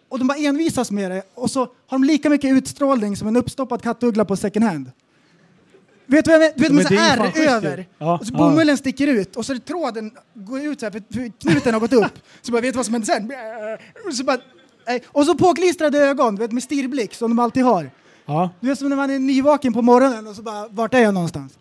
[0.10, 3.38] och de bara envisas med det och så har de lika mycket utstrålning som en
[3.38, 4.92] uppstoppad kattuggla på second hand.
[6.06, 6.54] Vet du vad jag menar?
[6.56, 7.88] Du vet, Men med så det är ju är fan schysst över.
[7.98, 8.38] Ja, och så ja.
[8.38, 11.94] bomullen sticker ut och så är tråden går ut så här för, knuten har gått
[11.94, 12.20] upp.
[12.42, 13.32] Så bara, vet du vad som händer sen?
[14.08, 14.40] Och så, bara,
[15.08, 17.92] och så påklistrade ögon, du vet, med stirrblick som de alltid har.
[18.26, 18.50] Ja.
[18.60, 21.14] Du vet som när man är nyvaken på morgonen och så bara, vart är jag
[21.14, 21.58] någonstans?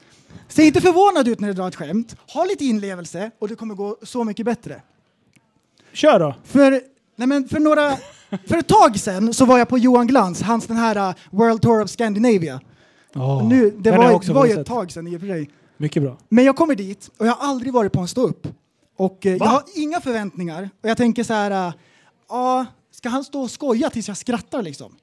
[0.48, 2.16] Se inte förvånad ut när du drar ett skämt.
[2.32, 4.82] Ha lite inlevelse och det kommer gå så mycket bättre.
[5.92, 6.34] Kör då.
[6.44, 6.70] För,
[7.16, 7.96] nej men för, några,
[8.46, 11.62] för ett tag sedan så var jag på Johan Glans, hans den här uh, World
[11.62, 12.60] Tour of Scandinavia.
[13.14, 13.48] Oh.
[13.48, 14.60] Nu, det var, också det var ju sett.
[14.60, 15.50] ett tag sedan i och för sig.
[15.76, 16.18] Mycket bra.
[16.28, 18.46] Men jag kommer dit och jag har aldrig varit på en ståupp.
[18.96, 20.70] Och eh, jag har inga förväntningar.
[20.82, 21.74] Och jag tänker så här, uh,
[22.28, 24.94] ja, ska han stå och skoja tills jag skrattar liksom?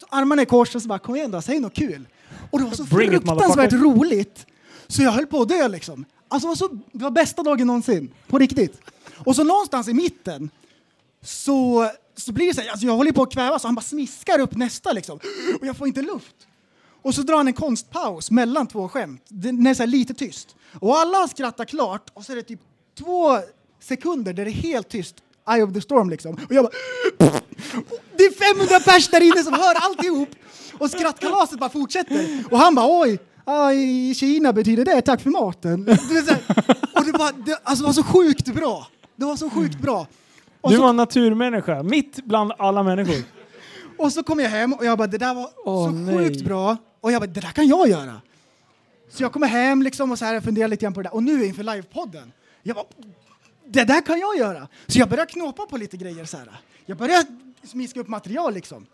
[0.00, 2.08] Så armarna i kors och så bara, kom igen då, säg något kul.
[2.50, 3.76] Och det var så Bring it, fruktansvärt motherfucker.
[3.76, 4.46] roligt.
[4.86, 6.04] Så jag höll på att dö liksom.
[6.28, 8.10] Alltså det var, så, det var bästa dagen någonsin.
[8.26, 8.80] På riktigt.
[9.24, 10.50] Och så någonstans i mitten
[11.22, 13.82] så, så blir det så här, alltså jag håller på att kvävas och han bara
[13.82, 15.18] smiskar upp nästa liksom.
[15.60, 16.34] Och jag får inte luft.
[17.02, 19.24] Och så drar han en konstpaus mellan två skämt.
[19.28, 20.56] Den är så här lite tyst.
[20.80, 22.60] Och alla skrattar klart och så är det typ
[22.98, 23.38] två
[23.80, 25.16] sekunder där det är helt tyst.
[25.50, 26.34] Eye of the storm liksom.
[26.34, 26.72] Och jag bara...
[28.16, 30.28] Det är 500 pers där inne som hör alltihop.
[30.78, 32.44] Och skrattkalaset bara fortsätter.
[32.50, 33.18] Och han bara oj,
[33.74, 35.84] i Kina betyder det tack för maten.
[35.84, 36.42] Det så här.
[36.94, 38.86] Och Och det, bara, det, alltså, det var så sjukt bra.
[39.16, 40.06] Det var så sjukt bra.
[40.64, 43.24] Och Du så, var en naturmänniska, mitt bland alla människor.
[43.98, 46.16] och så kom jag hem och jag bara, det där var Åh, så nej.
[46.16, 46.76] sjukt bra.
[47.00, 48.20] Och jag bara, det där kan jag göra.
[49.10, 51.14] Så jag kommer hem liksom och så här funderar lite grann på det där.
[51.14, 52.86] Och nu inför livepodden, jag bara,
[53.66, 54.68] det där kan jag göra.
[54.86, 56.48] Så jag börjar knåpa på lite grejer så här.
[56.86, 57.24] Jag börjar
[57.62, 58.86] smiska upp material liksom.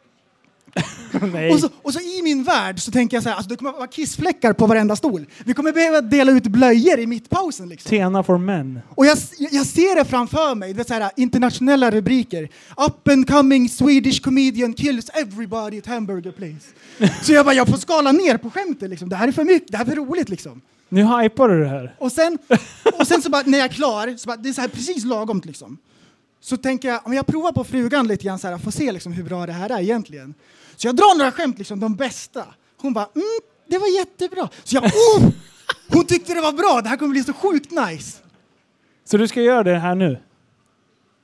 [1.53, 3.73] Och så, och så i min värld så tänker jag så här, alltså det kommer
[3.73, 5.27] vara kissfläckar på varenda stol.
[5.45, 7.91] Vi kommer behöva dela ut blöjor i mittpausen liksom.
[7.91, 8.81] Tena for men.
[8.89, 12.49] Och jag, jag ser det framför mig, du vet så här, internationella rubriker.
[12.77, 17.15] Up and coming Swedish comedian kills everybody at hamburger place.
[17.23, 19.09] Så jag bara, jag får skala ner på skämtet liksom.
[19.09, 20.61] Det här är för mycket, det här är för roligt liksom.
[20.89, 21.95] Nu hypar du det här.
[21.99, 22.39] Och sen,
[22.99, 25.05] och sen så bara, när jag är klar, så bara, det är så här precis
[25.05, 25.79] lagom liksom.
[26.41, 29.13] Så tänker jag, om jag provar på frugan lite grann så här, får se liksom
[29.13, 30.35] hur bra det här är egentligen.
[30.81, 32.45] Så jag drar några skämt, liksom, de bästa.
[32.77, 33.25] Hon bara, mm,
[33.69, 34.49] det var jättebra.
[34.65, 35.31] Så jag, oh!
[35.89, 38.19] Hon tyckte det var bra, det här kommer bli så sjukt nice.
[39.05, 40.19] Så du ska göra det här nu?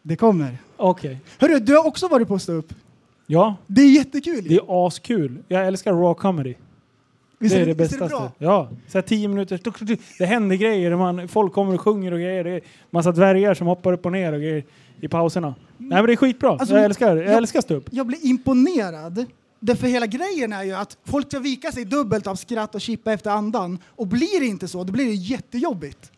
[0.03, 0.59] Det kommer.
[0.77, 1.19] Okej.
[1.39, 2.75] Hörru, du har också varit på upp.
[3.27, 4.45] Ja, Det är jättekul.
[4.49, 5.39] det är askul.
[5.49, 6.55] Jag älskar raw comedy.
[7.39, 8.19] Visst det är det visst det bästa.
[8.19, 8.33] bra?
[8.39, 9.61] Ja, så här tio minuter.
[10.19, 10.97] Det händer grejer.
[10.97, 12.45] Man, folk kommer och sjunger och grejer.
[12.45, 14.65] Det är massa dvärgar som hoppar upp och ner och grejer
[15.01, 15.55] i pauserna.
[15.79, 16.51] Nej men det är skitbra.
[16.51, 17.89] Alltså, jag älskar, jag jag- älskar stå upp.
[17.91, 19.27] Jag blir imponerad.
[19.67, 23.13] Därför hela grejen är ju att folk ska vika sig dubbelt av skratt och chippa
[23.13, 23.79] efter andan.
[23.89, 26.13] Och blir det inte så, då blir det jättejobbigt.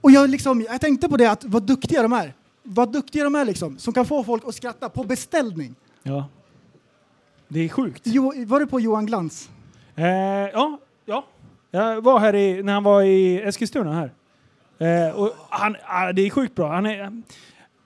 [0.00, 2.34] Och jag, liksom, jag tänkte på det, att vad duktiga de är.
[2.62, 5.74] Vad duktiga de är liksom, som kan få folk att skratta på beställning.
[6.02, 6.28] Ja.
[7.48, 8.02] Det är sjukt.
[8.04, 9.50] Jo, var du på Johan Glans?
[9.94, 11.26] Eh, ja, ja.
[11.70, 14.12] Jag var här i, när han var i Eskilstuna här.
[15.08, 16.72] Eh, och han, ah, det är sjukt bra.
[16.72, 17.22] Han är,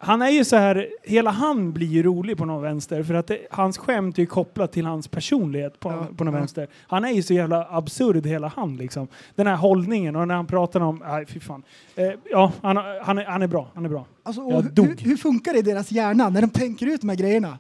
[0.04, 3.26] han är ju så här, hela han blir ju rolig på någon vänster för att
[3.26, 6.40] det, hans skämt är ju kopplat till hans personlighet på, Ja, på någon ja.
[6.40, 6.68] vänster.
[6.86, 9.08] Han är ju så jävla absurd hela han liksom.
[9.34, 11.62] Den här hållningen och när han pratar om, nej fy fan.
[11.96, 14.06] Eh, ja, han, han, är, han är bra, han är bra.
[14.22, 17.58] Alltså, hur, hur, funkar det i deras hjärna när de tänker ut de här grejerna?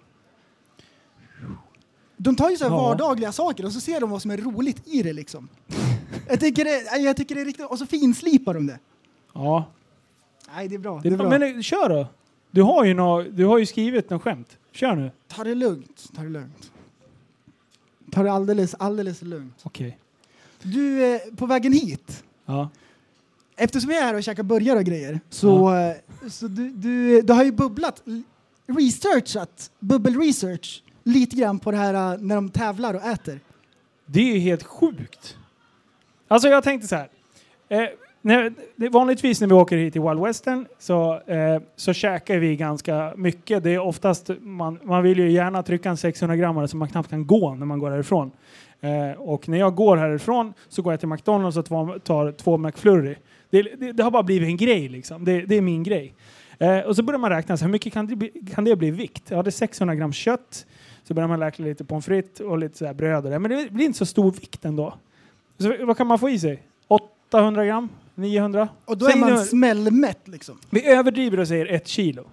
[2.16, 2.76] De tar ju så här Ja.
[2.82, 5.48] vardagliga saker och så ser de vad som är roligt i det liksom.
[6.28, 7.66] jag, tycker det, jag tycker det är riktigt...
[7.66, 8.78] Och så finslipar de det.
[9.34, 9.64] Ja,
[10.56, 11.00] Nej, det är bra.
[11.02, 11.28] det, Det är bra.
[11.28, 12.06] men eh, kör då.
[12.54, 14.58] Du har ju, nå, du har ju skrivit något skämt.
[14.72, 15.10] Kör nu.
[15.28, 16.10] Ta det lugnt.
[16.16, 16.72] Ta det lugnt.
[18.12, 19.60] Ta det alldeles, alldeles lugnt.
[19.62, 19.98] Okej.
[20.62, 22.68] Du, eh, på vägen hit, Ja.
[23.56, 25.96] eftersom jag är här och käkar burgare och grejer, så, eh,
[26.30, 28.22] så du, du, du har ju bubblat, l-
[28.66, 33.40] researchat, bubbel-research, lite grann på det här eh, när de tävlar och äter.
[34.06, 35.36] Det är ju helt sjukt.
[36.28, 37.08] Alltså jag tänkte så här.
[37.68, 37.88] Eh,
[38.24, 38.52] när,
[38.90, 43.62] vanligtvis när vi åker hit till Wild Western så, eh, så käkar vi ganska mycket.
[43.62, 47.10] Det är oftast, man, man vill ju gärna trycka en 600 grammare så man knappt
[47.10, 48.30] kan gå när man går härifrån.
[48.80, 52.56] Eh, och när jag går härifrån så går jag till McDonalds och tar, tar två
[52.56, 53.14] McFlurry.
[53.50, 55.24] Det, det, det har bara blivit en grej liksom.
[55.24, 56.14] Det, det är min grej.
[56.58, 58.88] Eh, och så börjar man räkna, så hur mycket kan det, bli, kan det bli
[58.88, 59.30] i vikt?
[59.30, 60.66] Ja, det är 600 gram kött.
[61.02, 63.38] Så börjar man räkna lite pommes frites och lite så här bröd och det.
[63.38, 64.94] Men det blir inte så stor vikt ändå.
[65.58, 66.62] Så vad kan man få i sig?
[66.88, 67.88] 800 gram?
[68.14, 68.68] 900?
[68.84, 70.58] Och då Säg är man nu- smällmätt liksom.
[70.70, 72.24] vi överdriver och säger ett kilo.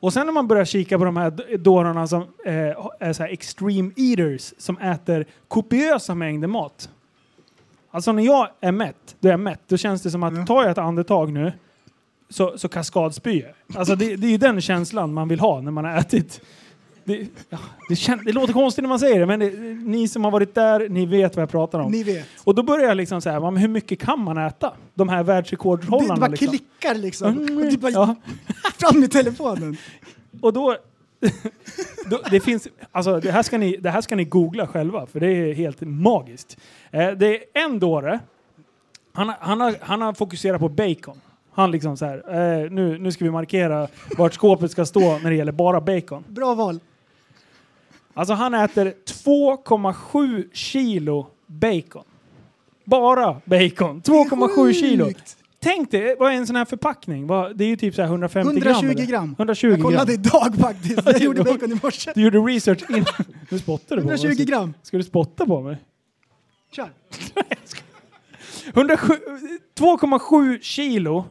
[0.00, 2.54] Och sen när man börjar kika på de här d- dårarna som eh,
[3.00, 6.90] är så här extreme eaters som äter kopiösa mängder mat.
[7.90, 9.60] Alltså när jag är mätt, då är jag mätt.
[9.66, 10.46] Då känns det som att Ja.
[10.46, 11.52] tar jag ett andetag nu
[12.30, 13.78] så, så kaskadspyr jag.
[13.78, 16.40] Alltså det, det är ju den känslan man vill ha när man har ätit.
[17.04, 19.50] Det, ja, det, kän, det låter konstigt när man säger det, men det,
[19.84, 21.90] ni som har varit där, ni vet vad jag pratar om.
[21.92, 22.26] Ni vet.
[22.44, 24.72] Och då börjar jag liksom säga, men hur mycket kan man äta?
[24.94, 26.14] De här världsrekordhållarna.
[26.14, 26.48] det bara liksom.
[26.48, 27.28] klickar liksom.
[27.38, 28.14] Mm, Och du bara ja.
[28.78, 29.76] fram med telefonen.
[30.40, 30.76] Och då,
[32.10, 32.20] då...
[32.30, 32.68] Det finns...
[32.92, 35.80] Alltså det här, ska ni, det här ska ni googla själva, för det är helt
[35.80, 36.56] magiskt.
[36.90, 38.20] Eh, det är en dåre.
[39.12, 41.20] Han, har- han, har, han har fokuserat på bacon.
[41.54, 42.16] Han liksom så här,
[42.64, 43.88] eh, nu, nu ska vi markera
[44.18, 46.24] vart skåpet ska stå när det gäller bara bacon.
[46.28, 46.80] Bra val.
[48.14, 48.94] Alltså han äter
[49.24, 52.04] 2,7 kilo bacon.
[52.84, 54.02] Bara bacon.
[54.02, 55.10] 2,7 kilo.
[55.60, 57.26] Tänk dig, vad är en sån här förpackning?
[57.26, 58.72] Det är ju typ så här 150 gram.
[58.74, 59.06] 120 eller?
[59.06, 59.34] gram.
[59.38, 60.24] 120 Jag kollade gram.
[60.26, 61.00] idag faktiskt.
[61.06, 62.12] Jag gjorde bacon i morse.
[62.14, 63.04] Du gjorde research innan.
[63.50, 64.16] Nu spottar du på mig.
[64.16, 64.74] 120 gram.
[64.82, 65.76] Ska du spotta på mig?
[66.72, 66.90] Kör.
[68.74, 69.14] 107
[69.78, 71.24] 2,7 kilo.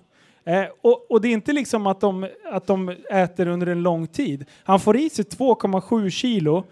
[0.45, 4.07] Eh, och, och det är inte liksom att de, att de äter under en lång
[4.07, 4.45] tid.
[4.63, 6.63] Han får i sig 2,7 kilo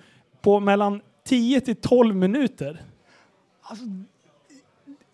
[0.42, 2.82] på mellan 10 till 12 minuter.
[3.62, 3.86] Alltså,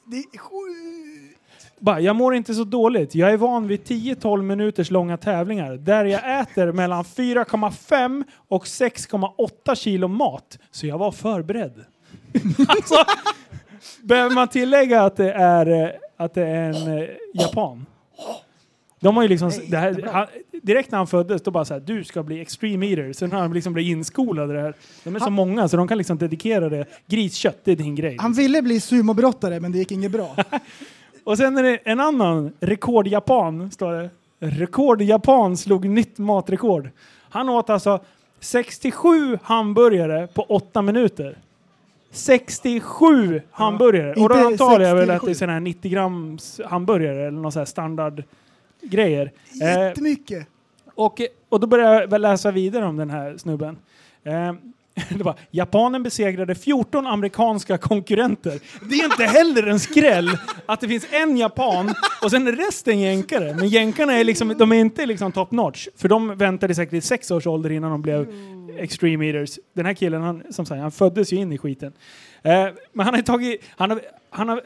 [0.05, 1.39] det är sjukt.
[1.79, 3.15] Bara, jag mår inte så dåligt.
[3.15, 9.75] Jag är van vid 10-12 minuters långa tävlingar där jag äter mellan 4,5 och 6,8
[9.75, 10.59] kilo mat.
[10.71, 11.85] Så jag var förberedd.
[12.67, 12.95] alltså,
[14.01, 17.85] behöver man tillägga att det är att det är en eh, japan.
[19.05, 20.27] De har ju liksom, det här, han,
[20.63, 23.13] direkt när han föddes, då bara så här, du ska bli extreme eater.
[23.13, 24.73] Sen har han liksom blivit inskolad i det här.
[25.03, 26.85] De är så Han- många så de kan liksom dedikera det.
[27.07, 28.17] Griskött, det är din grej.
[28.19, 30.35] Han ville bli sumobrottare men det gick inget bra.
[31.23, 34.09] Och sen är det en annan rekordjapan, står det.
[34.39, 36.89] Rekordjapan slog nytt matrekord.
[37.29, 37.99] Han åt alltså
[38.39, 41.37] 67 hamburgare på 8 minuter.
[42.11, 44.13] 67 hamburgare!
[44.13, 45.25] och då antar jag väl att 67.
[45.25, 48.25] det är sådana här 90 grams hamburgare eller någon sån här standardgrejer.
[49.61, 50.47] Eh, Jättemycket.
[50.95, 53.77] och, och då började jag läsa vidare om den här snubben.
[54.23, 54.53] Eh,
[55.09, 58.59] det var, Japanen besegrade 14 amerikanska konkurrenter.
[58.89, 60.29] Det är inte heller en skräll
[60.65, 61.93] att det finns en japan
[62.23, 63.53] och sen är resten jänkare.
[63.53, 65.87] Men jänkarna är liksom, de är inte liksom top notch.
[65.97, 68.27] För de väntade säkert i sex års ålder innan de blev
[68.77, 69.59] extreme eaters.
[69.73, 71.93] Den här killen, han, som sagt, han föddes ju in i skiten.
[72.43, 74.61] Eh, men han har tagit, han har, han har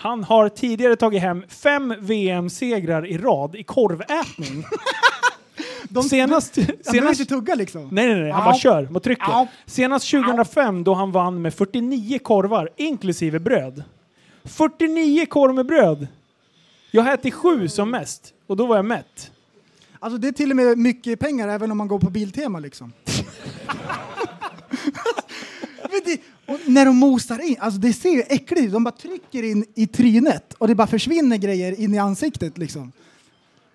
[0.00, 4.64] han har tidigare tagit hem fem VM-segrar i rad i korvätning.
[5.88, 6.54] De, senast...
[6.54, 7.88] Behöver senast inte tugga liksom.
[7.92, 8.30] nej, nej, nej.
[8.30, 9.28] Han bara kör mot trycket.
[9.28, 9.46] Au.
[9.66, 13.82] Senast 2005 då han vann med 49 korvar, inklusive bröd.
[14.44, 16.06] 49 korv med bröd!
[16.90, 19.30] Jag har ätit sju som mest, och då var jag mätt.
[19.98, 22.92] Alltså det är till och med mycket pengar även om man går på Biltema liksom.
[26.48, 28.72] Och när de mosar in, alltså det ser ju äckligt ut.
[28.72, 32.92] De bara trycker in i trynet och det bara försvinner grejer in i ansiktet liksom.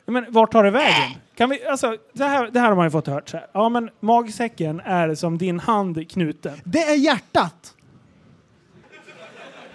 [0.05, 1.11] Men vart tar det vägen?
[1.35, 3.29] Kan vi, alltså, det, här, det här har man ju fått hört.
[3.29, 3.47] Så här.
[3.53, 6.53] Ja, men magsäcken är som din hand knuten.
[6.63, 7.73] Det är hjärtat!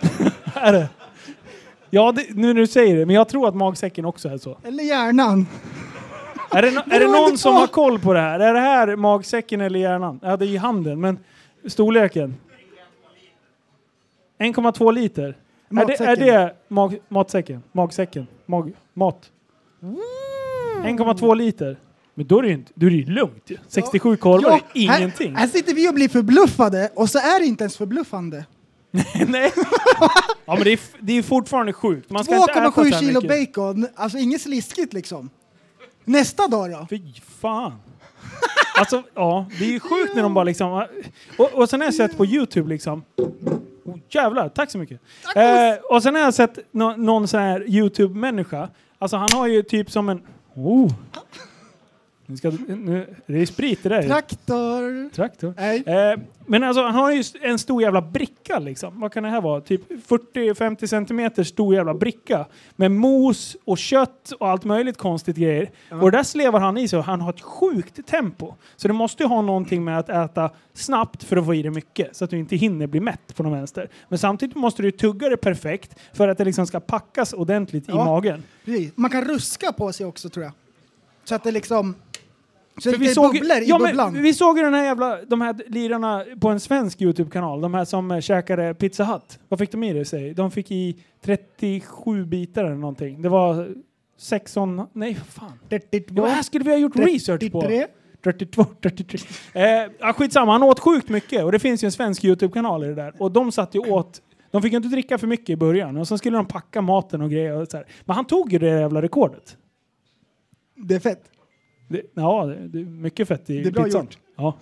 [0.55, 0.89] Är det?
[1.91, 4.59] Ja, det, nu när du säger det, men jag tror att magsäcken också är så.
[4.65, 5.47] Eller hjärnan.
[6.51, 8.41] Är det, no- är det någon som har koll på det här?
[8.41, 10.21] Är det här magsäcken eller hjärnan?
[10.23, 11.19] Ja, det är i handen, men
[11.67, 12.35] storleken?
[14.39, 15.23] 1,2 liter.
[15.25, 15.35] Är
[15.69, 16.07] det, Matsäcken.
[16.09, 17.63] är det mag, matsäcken?
[17.73, 18.27] Magsäcken?
[18.47, 19.31] Mag, mat?
[20.85, 21.79] 1,2 liter.
[22.15, 23.57] Men då är det ju inte, då är det ju lugnt ju.
[23.69, 25.35] 67 korvar är ingenting.
[25.35, 28.45] Här, här sitter vi och blir förbluffade och så är det inte ens förbluffande.
[29.29, 29.53] Nej.
[30.47, 32.11] Ja men det är, f- det är fortfarande sjukt.
[32.11, 33.55] Man ska inte äta så 2,7 här kilo mycket.
[33.55, 35.31] bacon, alltså inget sliskigt liksom.
[36.05, 36.87] Nästa dag då?
[36.91, 37.01] Fy
[37.41, 37.73] fan.
[38.79, 40.87] Alltså, ja, det är ju sjukt när de bara liksom...
[41.39, 43.03] Och, och sen har jag sett på Youtube liksom...
[43.89, 45.01] Oh, jävlar, tack så mycket.
[45.37, 48.69] Eh, och sen har jag sett nå- någon sån här Youtube-människa.
[48.99, 50.23] Alltså han har ju typ som en...
[50.55, 50.91] Oh.
[52.31, 54.03] Nu ska, nu, det är sprit det där.
[54.03, 55.11] Traktor.
[55.11, 55.55] Traktor.
[55.57, 55.83] Nej.
[55.87, 59.01] Eh, men alltså han har ju en stor jävla bricka liksom.
[59.01, 59.61] Vad kan det här vara?
[59.61, 62.47] Typ 40-50 centimeter stor jävla bricka.
[62.77, 65.71] Med mos och kött och allt möjligt konstigt grejer.
[65.91, 68.55] Och det där slevar han i sig och han har ett sjukt tempo.
[68.77, 71.71] Så det måste ju ha någonting med att äta snabbt för att få i dig
[71.71, 72.17] mycket.
[72.17, 73.89] Så att du inte hinner bli mätt på någon vänster.
[74.09, 77.93] Men samtidigt måste du tugga det perfekt för att det liksom ska packas ordentligt i
[77.93, 78.05] Ja.
[78.05, 78.43] magen.
[78.65, 78.93] Precis.
[78.95, 80.53] Man kan ruska på sig också tror jag.
[81.25, 81.95] Så att det liksom...
[82.81, 84.23] Så För det är bubblor i ja, men bubblan.
[84.23, 87.61] vi såg ju den här jävla, de här lirarna på en svensk Youtube-kanal.
[87.61, 89.39] De här som käkade Pizza Hut.
[89.49, 90.35] Vad fick de i sig?
[90.35, 93.23] De fick i 37 bitar eller någonting.
[93.23, 93.69] Det var
[94.19, 94.87] 16...
[94.93, 95.53] Nej, fan.
[95.69, 97.61] 32, Det här skulle vi ha gjort research på.
[97.61, 97.87] 33.
[98.25, 99.21] 32, 33.
[99.53, 99.63] Eh,
[99.99, 101.45] ja, skitsamma, han åt sjukt mycket.
[101.45, 103.15] Och det finns ju en svensk Youtube-kanal i det där.
[103.19, 104.23] Och de satt ju åt...
[104.51, 105.97] De fick ju inte dricka för mycket i början.
[105.97, 107.53] Och så skulle de packa maten och grejer.
[107.53, 107.87] Och så här.
[108.05, 109.57] Men han tog ju det jävla rekordet.
[110.77, 111.23] Det är fett.
[111.89, 114.05] Det, ja, det, är mycket fett i Det är bra pizzan.
[114.05, 114.19] gjort.
[114.37, 114.59] Ja.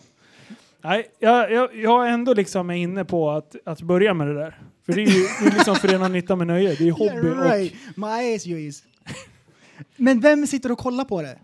[0.83, 4.61] Nej, jag, jag, jag är ändå liksom inne på att, att börja med det där.
[4.87, 6.69] För det är ju det är liksom förena nytta med nöje.
[6.69, 7.75] Det är ju hobby Yeah, right.
[7.97, 8.83] My ass you is.
[9.97, 11.39] Men vem sitter och kollar på det?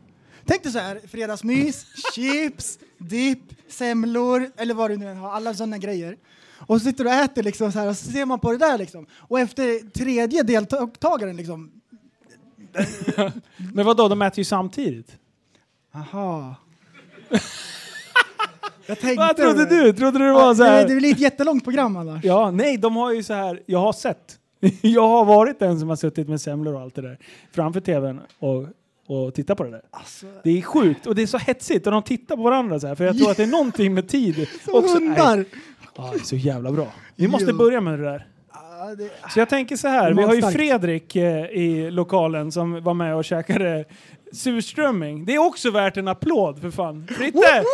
[0.45, 5.55] Tänk dig så här, fredagsmys, chips, dipp, semlor eller vad du nu än har, alla
[5.55, 6.17] sådana grejer.
[6.67, 8.59] Och så sitter du och äter liksom så här och så ser man på det
[8.59, 9.07] där liksom.
[9.13, 11.83] Och efter tredje deltagaren liksom,
[12.75, 13.33] och...
[13.75, 15.19] Men vadå, de äter ju samtidigt.
[15.95, 16.55] Aha.
[18.87, 19.93] Jag tänkte Vad trodde du?
[19.93, 20.97] Trodde du det Ja, var så det, det här?
[21.01, 22.25] blir ett jättelångt program annars.
[22.25, 23.61] Ja, nej, de har ju så här.
[23.67, 24.39] Jag har sett.
[24.81, 27.19] Jag har varit den som har suttit med semlor och allt det där
[27.53, 28.67] framför tvn och,
[29.07, 29.83] och tittat på det där.
[29.91, 32.87] Alltså, Det är sjukt och det är så hetsigt och de tittar på varandra så
[32.87, 34.49] här för jag tror att det är någonting med tid.
[34.65, 34.95] som också.
[34.95, 35.37] hundar.
[35.37, 35.47] Nej,
[35.97, 36.87] Ja, det är så jävla bra.
[37.17, 37.57] Vi måste Jo.
[37.57, 38.27] börja med det där.
[39.35, 40.43] Så jag tänker så här, vi har ju.
[40.43, 43.85] Fredrik eh, i lokalen som var med och käkade
[44.33, 45.25] surströmming.
[45.25, 47.07] Det är också värt en applåd för fan.
[47.17, 47.65] Fritte!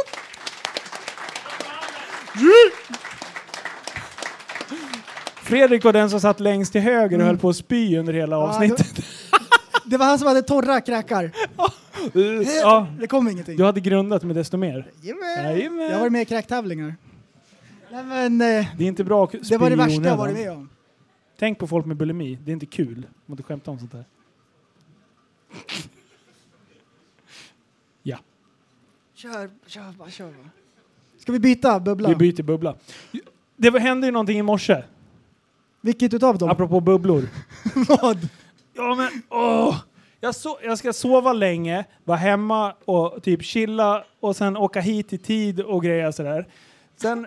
[5.42, 8.36] Fredrik var den som satt längst till höger och höll på att spy under hela
[8.36, 9.04] Ja, avsnittet.
[9.84, 11.30] det var han som hade torra kräkar.
[12.62, 13.56] Ja, Det kom ingenting.
[13.56, 14.90] du hade grundat med desto mer.
[15.02, 15.80] Jajamän.
[15.86, 16.94] Jag har varit med i kräktävlingar.
[17.90, 20.34] Nej, men, eh, Det är inte bra att spy det var det värsta jag varit
[20.36, 20.68] med om.
[21.38, 22.38] Tänk på folk med bulimi.
[22.44, 23.06] Det är inte kul.
[23.26, 24.04] Man inte skämta om sånt här.
[28.02, 28.18] Ja,
[29.18, 30.50] Kör, kör bara, kör bara.
[31.18, 32.08] Ska vi byta bubbla?
[32.08, 32.74] vi byter bubbla.
[33.56, 34.82] Det var- hände ju någonting i morse.
[35.80, 36.50] Vilket utav dem?
[36.50, 37.22] Apropå bubblor.
[37.88, 38.18] Vad?
[38.74, 39.76] Ja men åh!
[40.20, 45.12] Jag, so jag ska sova länge, vara hemma och typ chilla och sen åka hit
[45.12, 46.46] i tid och grejer sådär.
[46.96, 47.26] Sen,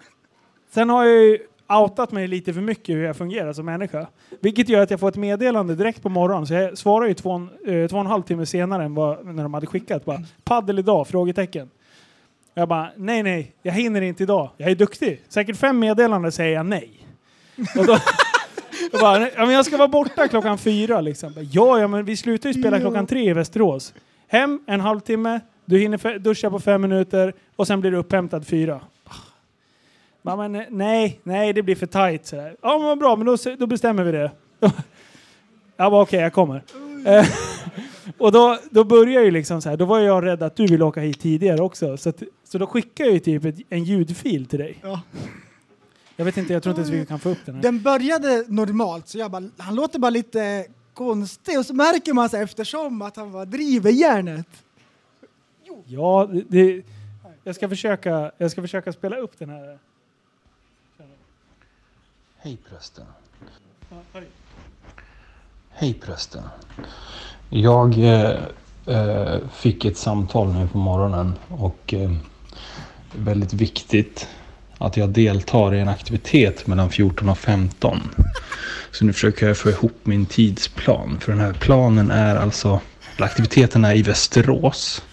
[0.69, 4.08] sen har jag ju outat mig lite för mycket hur jag fungerar som människa.
[4.39, 6.47] Vilket gör att jag får ett meddelande direkt på morgonen.
[6.47, 7.36] Så jag svarar ju två,
[7.67, 10.06] eh, två och en halv timme senare än vad, när de hade skickat.
[10.06, 11.08] Bara, Paddel idag?
[11.08, 11.69] Frågetecken.
[12.53, 14.49] Jag bara, nej nej, jag hinner inte idag.
[14.57, 15.21] Jag är duktig.
[15.29, 16.89] Säkert fem meddelanden säger jag nej.
[17.77, 17.91] Och då,
[18.91, 21.33] jag, bara, ja, men jag ska vara borta klockan fyra liksom.
[21.51, 23.93] Ja, ja, men vi slutar ju spela klockan tre i Västerås.
[24.27, 28.81] Hem en halvtimme, du hinner duscha på fem minuter och sen blir du upphämtad fyra.
[30.21, 32.25] Bara, men nej, nej, det blir för tajt.
[32.25, 32.55] Så där.
[32.61, 34.31] Ja, men vad bra, men då, då bestämmer vi det.
[35.77, 36.63] Jag bara okej, jag kommer.
[38.17, 40.83] Och då, då börjar ju liksom så här, då var jag rädd att du ville
[40.83, 41.97] åka hit tidigare också.
[41.97, 44.77] Så, att, så då skickar jag ju typ ett, en ljudfil till dig.
[44.81, 45.01] Ja.
[46.15, 47.61] Jag vet inte, jag tror inte ens vi kan få upp den här.
[47.61, 52.29] Den började normalt, så jag bara, han låter bara lite konstig och så märker man
[52.29, 54.47] så här eftersom att han bara driver järnet.
[55.85, 56.83] Ja, det, det,
[57.43, 59.79] jag, ska försöka, jag ska försöka spela upp den här.
[62.37, 63.05] Hej prästen.
[63.89, 64.27] Ja, hej.
[65.69, 66.43] Hej prästen.
[67.53, 68.35] Jag eh,
[68.85, 72.11] eh, fick ett samtal nu på morgonen och eh,
[73.11, 74.27] det är väldigt viktigt
[74.77, 77.99] att jag deltar i en aktivitet mellan 14 och 15.
[78.91, 81.17] Så nu försöker jag få ihop min tidsplan.
[81.21, 82.79] För den här planen är alltså,
[83.17, 85.03] eller aktiviteten är i Västerås.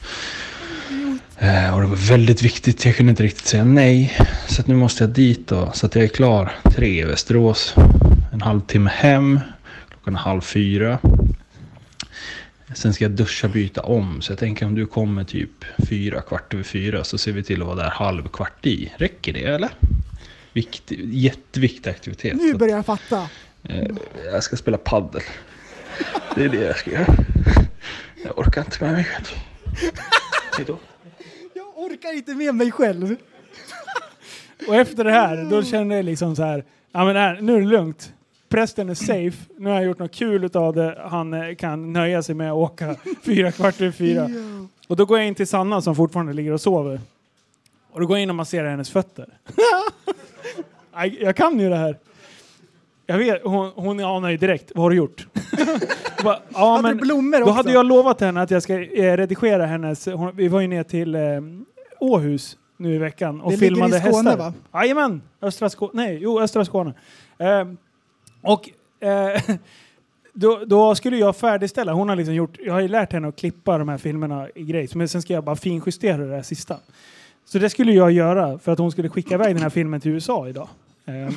[1.38, 4.16] Eh, och det var väldigt viktigt, jag kunde inte riktigt säga nej.
[4.48, 7.74] Så att nu måste jag dit då, så att jag är klar tre i Västerås.
[8.32, 9.40] En halvtimme hem,
[9.88, 10.98] klockan är halv fyra.
[12.74, 15.50] Sen ska jag duscha byta om, så jag tänker om du kommer typ
[15.88, 18.92] fyra, kvart över fyra så ser vi till att vara där halv kvart i.
[18.96, 19.70] Räcker det eller?
[20.52, 22.34] Viktig, jätteviktig aktivitet.
[22.36, 23.28] Nu börjar jag fatta.
[23.62, 23.86] Eh,
[24.32, 25.22] Jag ska spela paddel.
[26.34, 27.14] Det är det jag ska göra.
[28.24, 29.26] Jag orkar inte med mig själv.
[30.56, 30.78] Hejdå.
[31.54, 33.16] Jag orkar inte med mig själv.
[34.68, 37.60] Och efter det här, då kände jag liksom så här, ja men här, nu är
[37.60, 38.12] det lugnt.
[38.48, 40.98] Prästen är safe, nu har jag gjort något kul utav det.
[41.04, 44.28] Han eh, kan nöja sig med att åka fyra kvart över fyra.
[44.88, 47.00] Och då går jag in till Sanna som fortfarande ligger och sover.
[47.92, 49.28] Och då går jag in och masserar hennes fötter.
[51.20, 51.98] Jag kan ju det här.
[53.06, 55.26] Jag vet, hon, hon anar ju direkt, vad har du gjort?
[56.24, 59.66] Bara, ja, Hade men, blommor då hade jag lovat henne att jag ska eh, redigera
[59.66, 61.20] hennes, hon, vi var ju ner till eh,
[62.00, 64.36] Åhus nu i veckan och Det ligger filmade i Skåne, hästar.
[64.36, 64.52] va?
[64.72, 66.92] Jajamän, östra Skåne, nej, jo östra Skåne.
[67.38, 67.64] Eh,
[68.48, 68.70] och
[69.08, 69.42] eh,
[70.32, 73.36] då, då skulle jag färdigställa, hon har liksom gjort, jag har ju lärt henne att
[73.36, 76.76] klippa de här filmerna i grejs, men sen ska jag bara finjustera det där sista.
[77.44, 80.10] Så det skulle jag göra för att hon skulle skicka iväg den här filmen till
[80.10, 80.68] USA idag.
[81.06, 81.14] Eh,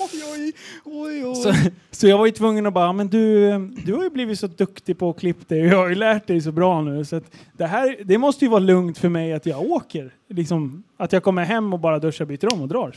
[0.00, 0.52] Oj,
[0.84, 1.52] oj, oj, så,
[1.90, 4.98] så jag var ju tvungen att bara, men du, du har ju blivit så duktig
[4.98, 7.04] på att klippa dig och jag har ju lärt dig så bra nu.
[7.04, 7.20] Så
[7.52, 10.14] det här, det måste ju vara lugnt för mig att jag åker.
[10.28, 12.94] Liksom, att jag kommer hem och bara duschar, byter om och drar.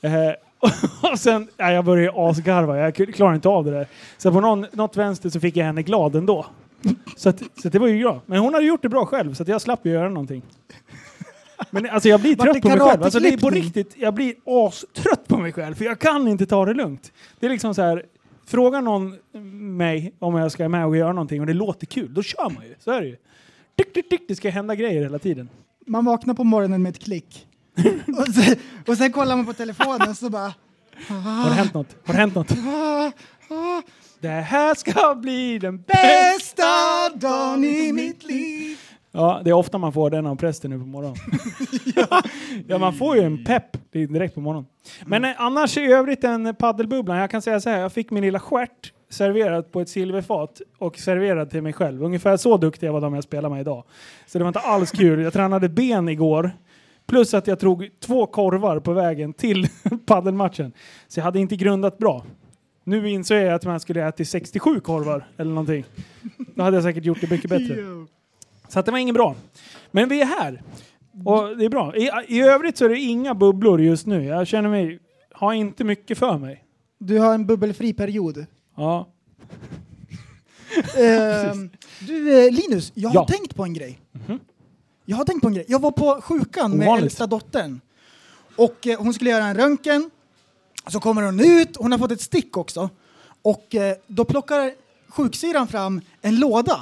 [0.00, 0.32] Eh,
[1.12, 3.86] och sen, ja, jag började asgarva, jag k- klarar inte av det där.
[4.18, 6.46] Så på någon, något vänster så fick jag henne glad ändå.
[7.16, 8.20] Så, att, så att det var ju bra.
[8.26, 10.42] Men hon hade gjort det bra själv så jag slapp ju göra någonting.
[11.70, 13.02] Men alltså jag blir trött på mig själv.
[13.02, 16.46] Alltså det är på riktigt, jag blir astrött på mig själv för jag kan inte
[16.46, 17.12] ta det lugnt.
[17.40, 18.02] Det är liksom så här,
[18.46, 19.16] fråga någon
[19.76, 22.64] mig om jag ska med och göra någonting och det låter kul, då kör man
[22.64, 22.74] ju.
[22.78, 23.16] Så är det ju.
[23.76, 25.48] Tick, tick, tick, det ska hända grejer hela tiden.
[25.86, 27.46] Man vaknar på morgonen med ett klick.
[28.18, 28.56] och, sen,
[28.86, 30.54] och sen kollar man på telefonen så bara...
[31.08, 31.96] Har det hänt något?
[32.04, 32.52] Har det hänt något?
[34.20, 36.62] Det här ska bli den bästa
[37.14, 38.78] dagen i mitt liv.
[39.12, 41.16] Ja, det är ofta man får den av prästen nu på morgonen.
[42.68, 42.78] ja.
[42.78, 44.68] man får ju en pepp direkt på morgonen.
[45.06, 47.16] Men eh, annars i övrigt en paddelbubblan.
[47.16, 50.98] Jag kan säga så här, jag fick min lilla stjärt serverat på ett silverfat och
[50.98, 52.04] serverad till mig själv.
[52.04, 53.84] Ungefär så duktig jag var de jag spelade med idag.
[54.26, 55.22] Så det var inte alls kul.
[55.22, 56.52] Jag tränade ben igår.
[57.06, 59.66] Plus att jag tog två korvar på vägen till
[60.06, 60.72] paddelmatchen.
[61.08, 62.24] Så jag hade inte grundat bra.
[62.84, 65.84] Nu insåg jag att man skulle äta 67 korvar eller någonting.
[66.54, 67.76] Då hade jag säkert gjort det mycket bättre.
[68.68, 69.34] Så att det var inget bra.
[69.90, 70.62] Men vi är här.
[71.24, 71.96] Och det är bra.
[71.96, 74.24] I, I övrigt så är det inga bubblor just nu.
[74.24, 74.98] Jag känner mig,
[75.32, 76.64] har inte mycket för mig.
[76.98, 78.46] Du har en bubbelfri period.
[78.76, 79.08] Ja.
[80.98, 81.70] Ehm,
[82.06, 83.26] du, eh, Linus, jag har Ja.
[83.26, 83.98] tänkt på en grej.
[85.04, 85.64] Jag har tänkt på en grej.
[85.68, 87.04] Jag var på sjukan med Ovanligt.
[87.04, 87.80] äldsta dottern.
[88.56, 90.10] Och eh, hon skulle göra en röntgen.
[90.86, 92.90] Så kommer hon ut, hon har fått ett stick också.
[93.42, 94.72] Och eh, då plockar
[95.08, 96.80] sjuksyran fram en låda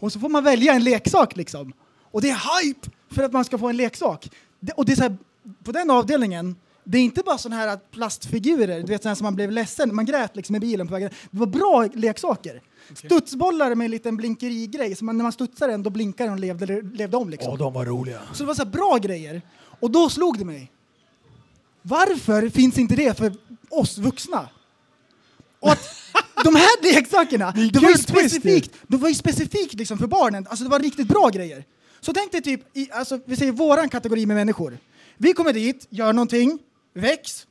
[0.00, 1.72] och så får man välja en leksak liksom.
[2.10, 4.30] Och det är hype för att man ska få en leksak.
[4.60, 5.16] Det, och det är så här,
[5.64, 9.34] på den avdelningen, det är inte bara sådana här plastfigurer, du vet sådana som man
[9.34, 11.10] blev ledsen, man grät liksom i bilen på vägen.
[11.30, 12.62] Det var bra leksaker.
[12.94, 16.40] Studsbollar med en liten blinkerigrej, så man, när man studsar den då blinkar den och
[16.40, 17.58] levde, levde om liksom.
[17.58, 18.20] de var roliga.
[18.32, 19.42] Så det var så här bra grejer.
[19.80, 20.72] Och då slog det mig.
[21.82, 23.32] Varför finns inte det för
[23.70, 24.48] oss vuxna?
[25.60, 25.88] Och att
[26.44, 30.46] de här leksakerna, Det det var ju specifikt, det var ju specifikt liksom för barnen.
[30.50, 31.64] Alltså det var riktigt bra grejer.
[32.00, 34.78] Så tänk dig typ, i, alltså, vi säger våran kategori med människor.
[35.16, 36.58] Vi kommer dit, gör någonting,
[36.94, 37.46] väx,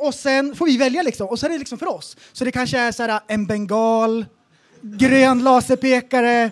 [0.00, 1.28] och sen får vi välja liksom.
[1.28, 2.16] Och så är det liksom för oss.
[2.32, 4.26] Så det kanske är så här, en bengal,
[4.82, 6.50] grön laserpekare,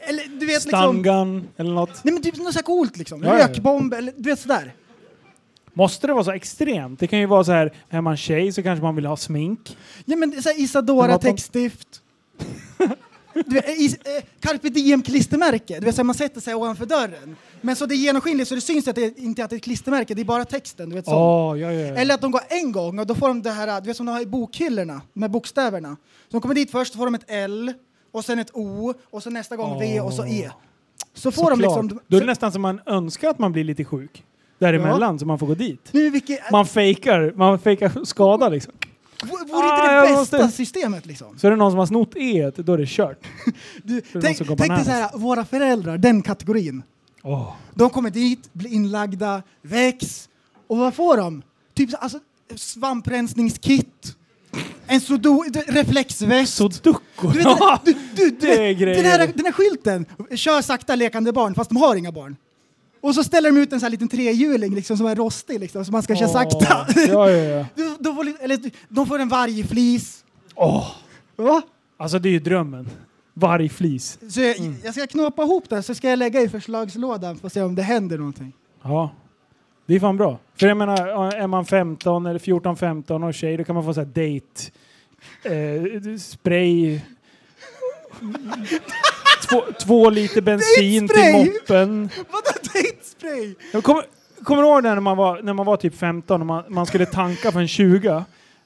[0.00, 1.02] eller du vet liksom...
[1.02, 2.04] Stangan eller något.
[2.04, 3.22] Nej men typ något så här coolt liksom.
[3.22, 3.48] Ja, ja, ja.
[3.48, 4.74] Rökbomb eller du vet sådär.
[5.72, 7.00] Måste det vara så extremt?
[7.00, 9.76] Det kan ju vara så här, är man tjej så kanske man vill ha smink.
[10.04, 11.88] Ja men så här Isadora textstift.
[13.34, 15.80] Du vet, is, eh, Carpe diem klistermärke.
[15.80, 17.36] Du vet, så här, man sätter sig ovanför dörren.
[17.62, 19.64] Men så det är genomskinligt så det syns att det inte att det är ett
[19.64, 20.88] klistermärke, det är bara texten.
[20.88, 21.14] Du vet, sånt.
[21.16, 21.94] Åh, ja, ja, ja.
[21.96, 24.06] Eller att de går en gång och då får de det här, du vet som
[24.06, 25.88] de har i bokhyllorna, med bokstäverna.
[26.28, 27.72] Så de kommer dit först, så får de ett L,
[28.12, 30.50] och sen ett O, och så nästa gång V och så E.
[31.14, 31.82] Så får de Såklart.
[31.84, 32.00] liksom...
[32.08, 34.24] Då är så, det nästan som man önskar att man blir lite sjuk.
[34.58, 35.88] Däremellan, så man får gå dit.
[35.92, 38.72] nu, vilket, Man fejkar, man fejkar skada liksom.
[39.22, 41.38] vore inte Ah, det bästa måste- systemet liksom?
[41.38, 43.26] Så är det någon som har snott E, då är det kört.
[43.82, 46.82] Du, tänk tänk dig så här, våra föräldrar, den kategorin.
[47.22, 47.52] Åh.
[47.74, 50.28] De kommer dit, blir inlagda, väx.
[50.66, 51.42] Och vad får de?
[51.74, 52.18] Typ så- alltså,
[52.56, 54.16] svamprensningskit,
[54.86, 56.54] en sudo, reflexväst.
[56.54, 57.00] Sudoku.
[57.18, 61.54] Du vet, du, du, du, vet, den, här, den här skylten, kör sakta lekande barn
[61.54, 62.36] fast de har inga barn.
[63.00, 65.84] Och så ställer de ut en sån här liten trehjuling liksom, som är rostig liksom,
[65.84, 66.86] så man ska köra sakta.
[66.96, 67.66] Ja, ja, ja.
[67.76, 70.24] De, de, får, eller, de får en vargflis.
[70.54, 70.86] Åh.
[71.36, 71.62] Va?
[71.96, 72.88] Alltså det är ju drömmen.
[73.34, 74.18] Vargflis.
[74.28, 77.52] Så jag, jag ska knåpa ihop det så ska jag lägga i förslagslådan för att
[77.52, 78.52] se om det händer någonting.
[78.82, 79.10] Ja.
[79.86, 80.38] Det är fan bra.
[80.56, 84.00] För jag menar, är man 15 eller 14-15 och tjej, då kan man få så
[84.00, 84.70] här date,
[85.44, 87.00] eh, spray,
[89.48, 91.44] två, två liter bensin till Date-spray?
[91.44, 92.10] moppen.
[92.30, 93.54] Vadå dejtspray?
[93.72, 94.04] Jag kommer,
[94.44, 97.06] kommer du ihåg när man var, när man var typ 15 och man, man skulle
[97.06, 98.24] tanka för en 20?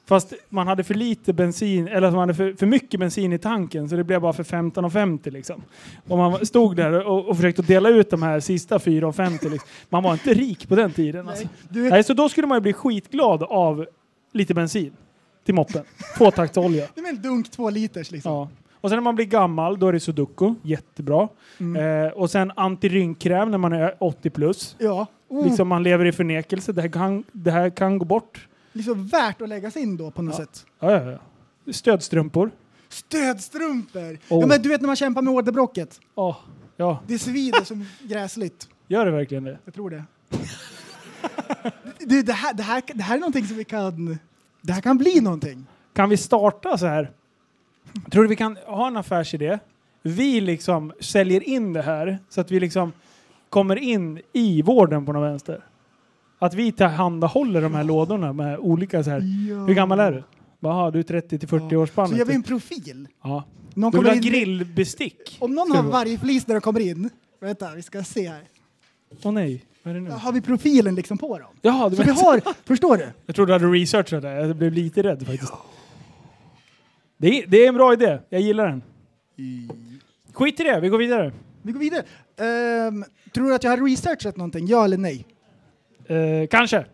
[0.09, 3.89] Fast man hade för lite bensin, eller man hade för, för mycket bensin i tanken
[3.89, 5.63] så det blev bara för 15,50 liksom.
[6.09, 9.69] Och man stod där och, och försökte dela ut de här sista 4,50 liksom.
[9.89, 11.49] Man var inte rik på den tiden alltså.
[11.69, 13.87] Vet, Nej, så då skulle man ju bli skitglad av
[14.33, 14.93] lite bensin
[15.45, 15.85] till moppen.
[16.19, 16.87] Tvåtaktsolja.
[16.95, 18.33] det är en dunk två liters liksom.
[18.33, 18.49] Ja.
[18.81, 20.55] Och sen när man blir gammal, då är det sudoku.
[20.63, 21.29] Jättebra.
[21.59, 22.05] Mm.
[22.07, 24.77] Eh, och sen antirynkkräm när man är 80 plus.
[24.79, 25.07] Ja.
[25.29, 26.73] Oh, Liksom man lever i förnekelse.
[26.73, 28.49] Det här kan, det här kan gå bort.
[28.77, 30.67] Liksom värt att lägga sig in då på något sätt.
[30.81, 31.19] Ja, ja,
[31.65, 31.73] ja.
[31.73, 32.51] Stödstrumpor.
[32.89, 34.13] Stödstrumpor!
[34.29, 34.41] Oh.
[34.41, 36.01] Ja, men du vet när man kämpar med åderbråcket.
[36.15, 36.37] Åh,
[36.77, 38.69] ja, Det svider som gräsligt.
[38.89, 39.59] gör det verkligen det?
[39.65, 40.05] Jag tror det.
[41.99, 44.19] Du, det, här, det, här, det här är någonting som vi kan...
[44.63, 45.67] Det här kan bli någonting.
[45.93, 47.11] Kan vi starta så här?
[48.11, 49.59] Tror du vi kan ha en affärsidé?
[50.03, 52.93] Vi liksom säljer in det här så att vi liksom
[53.51, 55.65] kommer in i vården på något vänster.
[56.39, 59.21] Att vi tillhandahåller de här lådorna med olika så här.
[59.67, 60.23] Hur gammal är du?
[60.61, 63.09] Jaha, du är 30 till 40 års Så gör vi en profil.
[63.23, 63.45] Ja.
[63.75, 65.37] Någon Du vill ha in, grillbestick?
[65.41, 67.11] om någon har varje flis när de kommer in.
[67.41, 68.43] Vänta, vi ska se här.
[69.23, 70.11] Åh nej, vad är det nu?
[70.11, 71.49] Har vi profilen liksom på dem?
[71.63, 72.21] Jaha, du Så vi vet.
[72.21, 73.09] har, förstår du?
[73.27, 74.33] Jag trodde du hade researchat det.
[74.33, 75.53] Jag blev lite rädd faktiskt.
[77.17, 78.19] Det är, det är en bra idé.
[78.29, 78.83] Jag gillar den.
[80.33, 81.33] Skit i det, vi går vidare.
[81.63, 82.03] Vi går vidare.
[82.37, 84.67] Ehm, tror du att jag har researchat någonting?
[84.67, 85.27] Ja eller nej?
[86.09, 86.85] Eh, kanske.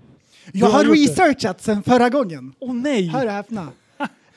[0.52, 2.54] Jag har researchat sen förra gången.
[2.58, 3.06] Åh nej!
[3.06, 3.68] Hör och häpna.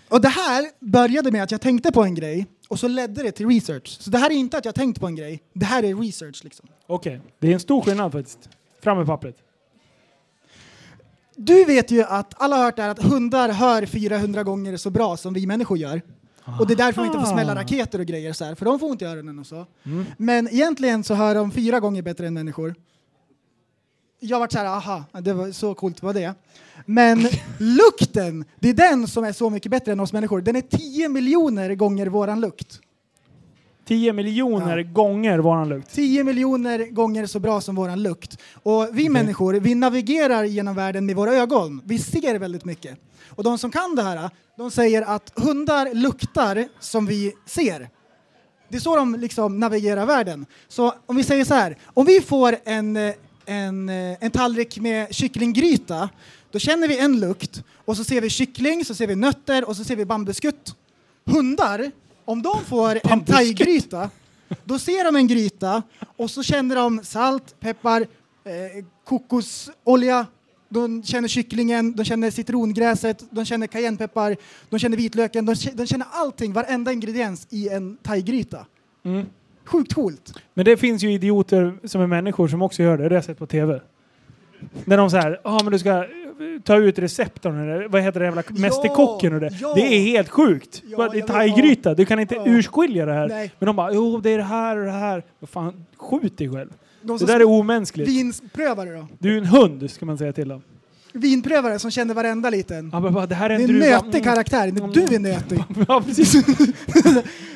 [0.10, 3.32] Och det här började med att jag tänkte på en grej och så ledde det
[3.32, 3.88] till research.
[4.02, 6.44] Så det här är inte att jag tänkt på en grej, det här är research
[6.44, 6.68] liksom.
[6.88, 8.50] Okej, det är en stor skillnad faktiskt.
[8.84, 9.36] Fram med pappret.
[11.36, 14.90] Du vet ju att alla har hört det här att hundar hör 400 gånger så
[14.90, 16.02] bra som vi människor gör.
[16.60, 17.56] Och det är därför de inte får smälla Ah.
[17.56, 19.66] raketer och grejer så här, för de får ont i öronen och så.
[19.84, 20.06] Mm.
[20.18, 22.76] Men egentligen så hör de fyra gånger bättre än människor.
[24.20, 26.34] Jag vart så här, aha, det var så coolt var det.
[26.86, 27.20] Men
[27.60, 30.42] lukten, det är den som är så mycket bättre än oss människor.
[30.42, 32.80] Den är 10 miljoner gånger våran lukt.
[33.88, 35.94] 10 miljoner gånger våran lukt.
[35.94, 38.38] 10 miljoner gånger så bra som våran lukt.
[38.64, 41.82] Och vi människor, vi navigerar genom världen med våra ögon.
[41.86, 42.98] Vi ser väldigt mycket.
[43.30, 47.90] Och de som kan det här, de säger att hundar luktar som vi ser.
[48.70, 50.46] Det är så de liksom navigerar världen.
[50.68, 53.14] Så om vi säger så här, om vi får en, eh,
[53.46, 56.10] en, eh, en tallrik med kycklinggryta,
[56.52, 59.76] Då känner vi en lukt och så ser vi kyckling, så ser vi nötter och
[59.76, 60.76] så ser vi bambuskutt.
[61.26, 61.92] Hundar,
[62.26, 64.10] om de får en thaigryta,
[64.64, 65.84] då ser de en gryta
[66.16, 70.28] och så känner de salt, peppar, eh, kokosolja,
[70.70, 74.38] de känner kycklingen, de känner citrongräset, de känner cayennepeppar,
[74.70, 78.66] de känner vitlöken, de känner allting, varenda ingrediens i en thaigryta.
[79.06, 79.26] Mm.
[79.66, 80.34] Sjukt coolt.
[80.54, 83.04] Men det finns ju idioter som är människor som också gör det.
[83.04, 83.82] Det har jag sett på TV.
[84.86, 86.06] När de säger ja men du ska eh,
[86.64, 89.50] ta ut receptorn eller vad heter det jävla mästerkocken och det.
[89.62, 89.74] ja.
[89.76, 90.84] Det är helt sjukt.
[90.86, 92.44] Ja, det är thaigryta, du kan inte Ja.
[92.48, 93.28] urskilja det här.
[93.30, 93.52] Nej.
[93.60, 95.24] Men de bara jo det är det här och det här.
[95.40, 96.70] Vad fan, skjut dig själv.
[97.02, 98.10] De Det där är omänskligt.
[98.10, 99.08] vinprövare då.
[99.20, 100.62] Du är en hund ska man säga till dem.
[101.16, 102.90] Vinprövare som känner varenda liten.
[102.94, 104.02] Ja, men bara, det här är Det en är en druva.
[104.02, 105.64] nötig karaktär, du är nötig.
[105.88, 106.46] Ja, precis.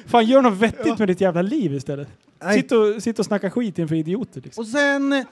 [0.05, 2.07] Fan, gör något vettigt med ditt jävla liv istället.
[2.43, 2.61] Nej.
[2.61, 4.41] Sitt och, sitt och snacka skit inför idioter.
[4.41, 4.61] Liksom.
[4.61, 5.23] Och sen eh,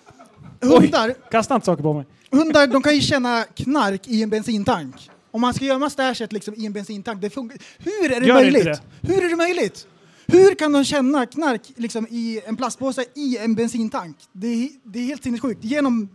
[0.62, 2.06] hundar, Kasta inte saker på mig.
[2.32, 5.10] hundar de kan ju känna knark i en bensintank.
[5.32, 7.58] Om man ska gömma stashet liksom i en bensintank, det funkar.
[7.78, 8.82] Hur är det Gör inte möjligt?
[9.02, 9.88] Hur är det möjligt?
[10.28, 14.18] Hur kan de känna knark liksom, i en plastpåse i en bensintank?
[14.32, 15.64] Det är, det är helt sinnessjukt.
[15.64, 16.10] Genom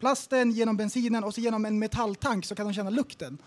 [0.00, 3.38] plasten, genom bensinen och så genom en metalltank så kan de känna lukten.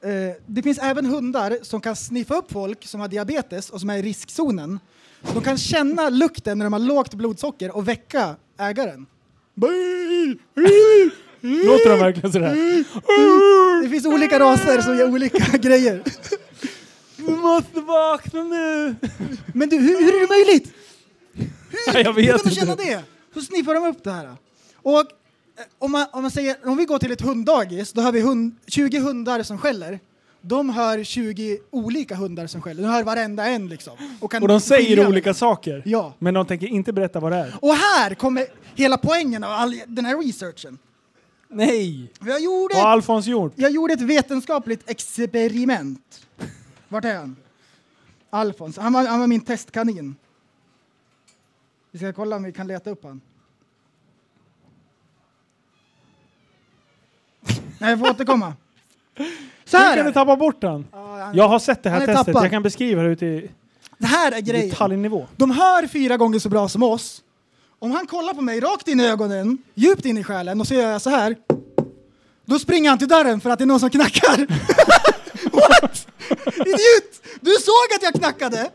[0.00, 0.10] Eh,
[0.46, 3.98] det finns även hundar som kan sniffa upp folk som har diabetes och som är
[3.98, 4.80] i riskzonen.
[5.34, 9.06] De kan känna lukten när de har lågt blodsocker och väcka ägaren.
[11.40, 12.54] Låter de verkligen sådär?
[13.82, 16.02] Det finns olika raser som gör olika grejer.
[17.16, 18.94] Du måste vakna nu!
[19.54, 20.72] Men du, hur, hur är det möjligt?
[21.92, 22.84] Nej, jag Hur vet kan de känna inte.
[22.84, 23.02] det?
[23.34, 24.36] Så sniffar de upp det här.
[24.76, 25.04] Och
[25.78, 28.56] om man, om man säger, om vi går till ett hunddagis, då har vi hund,
[28.66, 30.00] 20 hundar som skäller.
[30.40, 32.82] De hör 20 olika hundar som skäller.
[32.82, 33.96] De hör varenda en liksom.
[34.30, 35.82] kan Och de säger olika saker.
[35.84, 36.14] Ja.
[36.18, 37.54] Men de tänker inte berätta vad det är.
[37.62, 40.78] Och här kommer hela poängen av all den här researchen.
[41.48, 42.12] Nej!
[42.20, 43.52] Jag gjorde, Vad har Alfons gjort?
[43.56, 46.26] jag gjorde ett vetenskapligt experiment.
[46.88, 47.36] Vart är han?
[48.30, 48.76] Alfons.
[48.78, 50.16] Han var, han var min testkanin.
[51.90, 53.20] Vi ska kolla om vi kan leta upp han.
[57.78, 58.52] Nej, jag får återkomma.
[59.64, 60.14] Så Hur här kan är du det.
[60.14, 60.86] tappa bort den?
[60.92, 62.26] Ja, han- Jag har sett det här Han är testet.
[62.26, 62.44] tappad.
[62.44, 63.50] Jag kan beskriva det ut i
[63.98, 64.68] Det här är grejen.
[64.68, 65.26] detaljnivå.
[65.36, 67.22] De hör fyra gånger så bra som oss.
[67.78, 70.74] Om han kollar på mig rakt in i ögonen, djupt in i själen och så
[70.74, 71.36] gör jag så här.
[72.44, 74.36] Då springer han till dörren för att det är någon som knackar.
[75.52, 76.06] What?
[76.56, 77.22] Idiot!
[77.40, 78.70] Du såg att jag knackade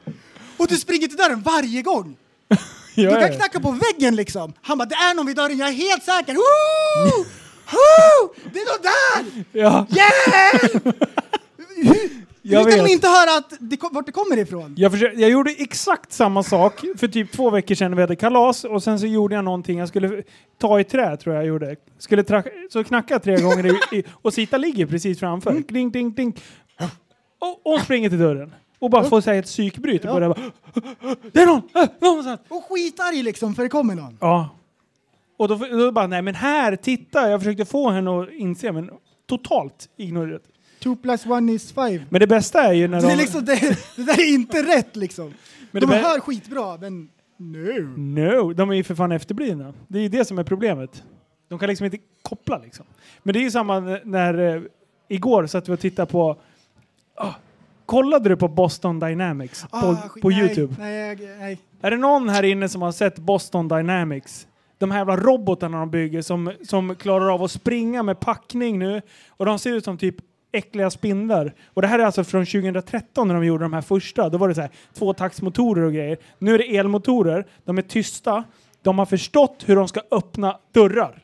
[0.58, 2.16] och du springer till dörren varje gång.
[2.96, 4.54] Du Ja, kan knacka på väggen liksom.
[4.62, 6.34] Han bara, det är någon vid dörren, jag är helt säker.
[6.34, 7.26] Woo!
[7.72, 8.34] Woo!
[8.54, 9.44] Det är någon där!
[9.62, 10.84] Ja, Hjälp!
[12.42, 12.86] jag Hur kan vet.
[12.88, 14.74] de inte höra att det, kom- vart det kommer ifrån?
[14.78, 18.16] Jag, försökte, jag gjorde exakt samma sak för typ två veckor sedan när vi hade
[18.16, 20.24] kalas och sen så gjorde jag någonting, jag skulle
[20.62, 21.76] ta i trä tror jag jag gjorde.
[22.00, 25.52] Skulle tra- så knacka tre gånger i, i, och Sita ligger precis framför.
[25.52, 25.64] Mm.
[25.68, 26.42] Ding, ding, ding.
[27.40, 28.54] Och, hon springer till dörren.
[28.80, 30.14] Och bara får säga ett psykbryt och Ja.
[30.14, 30.52] börjar bara
[31.32, 31.62] Det är någon!
[31.76, 32.40] Äh, någonstans!
[32.50, 34.18] Och skitarg liksom för det kommer någon.
[34.22, 34.50] Ja.
[35.38, 37.30] Och då, då bara, nej men här, titta!
[37.30, 38.90] Jag försökte få henne att inse, men
[39.30, 40.42] totalt ignorerat.
[40.84, 42.06] Two plus one is five.
[42.10, 43.14] Men det bästa är ju när Det, de...
[43.14, 43.60] är liksom, det,
[43.96, 45.34] det där är inte rätt liksom.
[45.72, 47.98] Men de det hör skitbra, men no.
[47.98, 49.74] No, de är ju för fan efterblivna.
[49.88, 51.04] Det är ju det som är problemet.
[51.50, 52.86] De kan liksom inte koppla liksom.
[53.24, 54.56] Men det är ju samma när...
[54.56, 54.62] Eh,
[55.08, 56.38] igår satt vi och tittade på...
[57.16, 57.34] Ah,
[57.86, 60.76] kollade du på Boston Dynamics på, Ah, skit- på nej, Youtube?
[60.80, 61.60] Nej, nej.
[61.82, 64.48] Är det någon här inne som har sett Boston Dynamics?
[64.84, 69.02] De här jävla robotarna de bygger som, som klarar av att springa med packning nu.
[69.30, 70.16] Och de ser ut som typ
[70.52, 71.54] äckliga spindlar.
[71.66, 74.30] Och det här är alltså från 2013 när de gjorde de här första.
[74.30, 76.18] Då var det så här tvåtaktsmotorer och grejer.
[76.40, 77.46] Nu är det elmotorer.
[77.66, 78.44] De är tysta.
[78.82, 81.24] De har förstått hur de ska öppna dörrar.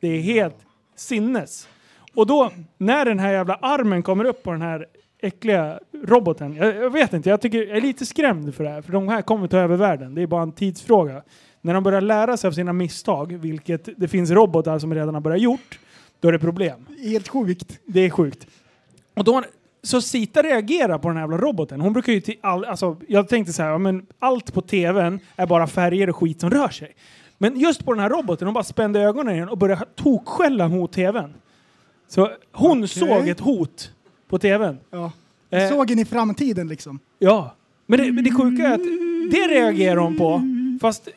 [0.00, 0.66] Det är helt
[0.96, 1.68] sinnes.
[2.14, 4.86] Och då, när den här jävla armen kommer upp på den här
[5.20, 6.56] äckliga roboten.
[6.56, 8.82] Jag, jag vet inte, jag, tycker, jag är lite skrämd för det här.
[8.82, 10.14] För de här kommer ta över världen.
[10.14, 11.22] Det är bara en tidsfråga.
[11.68, 15.20] När de börjar lära sig av sina misstag, vilket det finns robotar som redan har
[15.20, 15.78] börjat gjort,
[16.20, 16.86] då är det problem.
[17.02, 17.78] Helt sjukt.
[17.86, 18.46] Det är sjukt.
[19.14, 19.42] Och då,
[19.82, 21.80] så Sita reagerar på den här jävla roboten.
[21.80, 25.20] Hon brukar ju till all, alltså, jag tänkte så här, ja, men allt på tvn
[25.36, 26.94] är bara färger och skit som rör sig.
[27.38, 30.68] Men just på den här roboten, hon bara spände ögonen i den och började tokskälla
[30.68, 31.34] mot tvn.
[32.08, 32.88] Så hon Okej.
[32.88, 33.92] såg ett hot
[34.28, 34.78] på tvn.
[34.90, 35.12] Ja.
[35.50, 36.98] Eh, Såg in i framtiden liksom.
[37.18, 37.54] Ja.
[37.86, 40.42] Men det, men det sjuka är att det reagerar hon på.
[40.80, 41.08] Fast...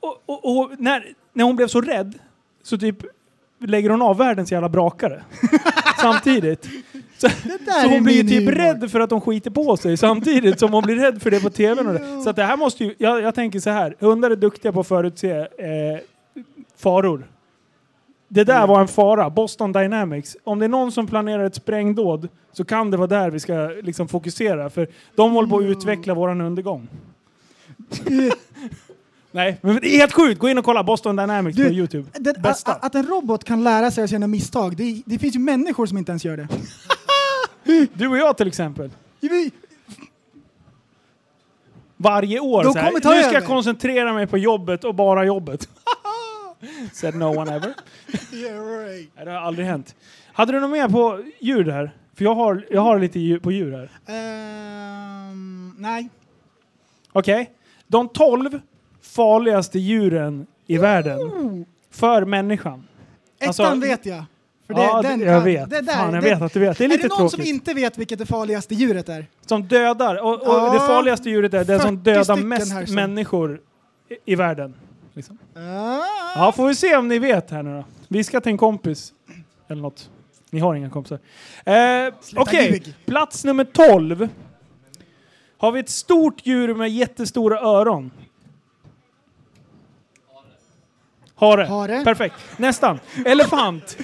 [0.00, 2.18] Och, och, och när, när hon blev så rädd
[2.62, 2.96] så typ
[3.58, 5.22] lägger hon av världens jävla brakare.
[6.00, 6.68] samtidigt.
[7.18, 7.28] Så,
[7.82, 8.52] så hon blir ju typ humor.
[8.52, 11.50] rädd för att de skiter på sig samtidigt som hon blir rädd för det på
[11.50, 11.86] tvn.
[11.86, 12.22] Och det.
[12.22, 12.94] Så att det här måste ju...
[12.98, 13.96] Jag, jag tänker så här.
[13.98, 15.46] Hundar är duktiga på att förutse eh,
[16.76, 17.26] faror.
[18.28, 19.30] Det där var en fara.
[19.30, 20.36] Boston Dynamics.
[20.44, 23.54] Om det är någon som planerar ett sprängdåd så kan det vara där vi ska
[23.82, 24.70] liksom fokusera.
[24.70, 26.88] För de håller på att utveckla våran undergång.
[29.32, 30.40] Nej, men det är helt sjukt.
[30.40, 32.08] Gå in och kolla Boston Dynamics Du, på Youtube.
[32.14, 32.72] Den, Bästa.
[32.72, 35.86] att, att en robot kan lära sig av sina misstag, det, det finns ju människor
[35.86, 36.48] som inte ens gör det.
[37.94, 38.90] Du och jag till exempel.
[41.96, 45.68] Varje år så här, Nu ska jag över." koncentrera mig på jobbet och bara jobbet.
[46.92, 47.74] Said no one ever.
[48.32, 49.94] Nej, det har aldrig hänt.
[50.32, 51.94] Hade du något mer på djur där?
[52.14, 53.90] För jag har, jag har lite djur, på djur här.
[54.06, 56.08] Ehm, nej.
[57.12, 57.50] Okej.
[57.86, 58.60] De 12
[59.02, 61.20] farligaste djuren i världen
[61.90, 62.84] för människan.
[63.38, 64.24] Ettan Alltså- vet jag.
[64.66, 65.70] För det, ja, den jag kan- vet.
[65.70, 66.78] Det där, Fan, jag det, vet att du vet.
[66.78, 67.34] Det är är lite det någon tråkigt.
[67.46, 69.26] som inte vet vilket det farligaste djuret är?
[69.68, 70.16] Dödar.
[70.24, 73.60] Och, och Ja, det farligaste djuret är det som 40 dödar stycken mest här människor
[74.26, 74.74] i, i världen.
[75.14, 75.38] Liksom.
[75.56, 75.60] Ah.
[76.36, 77.84] Ja, får vi se om ni vet här nu då.
[78.08, 79.12] Viska till en kompis.
[79.68, 80.10] Eller något.
[80.50, 81.18] Ni har inga kompisar.
[81.64, 82.94] Eh, Okej, ljug.
[83.06, 84.28] plats nummer 12.
[85.58, 88.10] Har vi ett stort djur med jättestora öron.
[91.40, 91.64] Hare.
[91.64, 92.04] Hare.
[92.04, 92.34] Perfekt.
[92.56, 92.98] Nästan.
[93.26, 93.96] Elefant.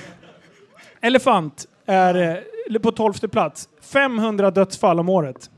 [1.00, 3.68] Elefant är eh, på 12 plats.
[3.82, 5.50] 500 dödsfall om året.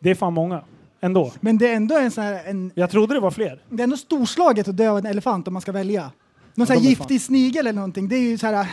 [0.00, 0.64] Det är fan många.
[1.00, 1.32] Ändå.
[1.40, 3.62] Men det är ändå en sån här, en, Jag trodde det var fler.
[3.68, 6.10] det är ändå storslaget att dö av en elefant om man ska välja.
[6.54, 8.08] Någon sån här de är giftig snigel eller någonting.
[8.08, 8.54] Det är ju så här...
[8.54, 8.66] äh,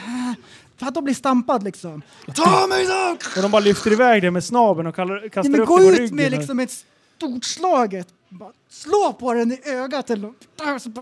[0.78, 2.02] För att de blir stampad liksom.
[2.36, 3.12] Ta mig så!
[3.36, 5.86] Och de bara lyfter iväg det med snabeln och kallar, kastar men upp gå det
[5.86, 6.16] på ut ryggen.
[6.16, 6.72] med liksom ett
[7.18, 8.08] storslaget.
[8.30, 10.34] Bara slå på den i ögat eller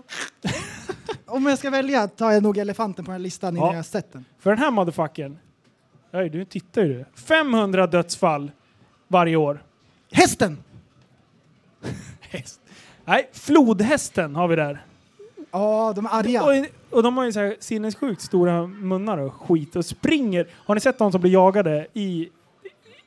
[1.26, 3.74] Om jag ska välja tar jag nog elefanten på den här listan innan Ja.
[3.74, 4.24] jag sett den.
[4.38, 5.38] För den här motherfuckern.
[6.12, 7.04] Oj, du tittar ju du.
[7.14, 8.50] 500 dödsfall
[9.08, 9.62] varje år.
[10.12, 10.58] Hästen!
[12.20, 12.60] Häst.
[13.04, 14.84] Nej, flodhästen har vi där.
[15.50, 16.42] Ja, de är arga.
[16.44, 20.48] Och, och de har ju så här sinnessjukt stora munnar och skit och springer.
[20.52, 22.28] Har ni sett de som blir jagade i,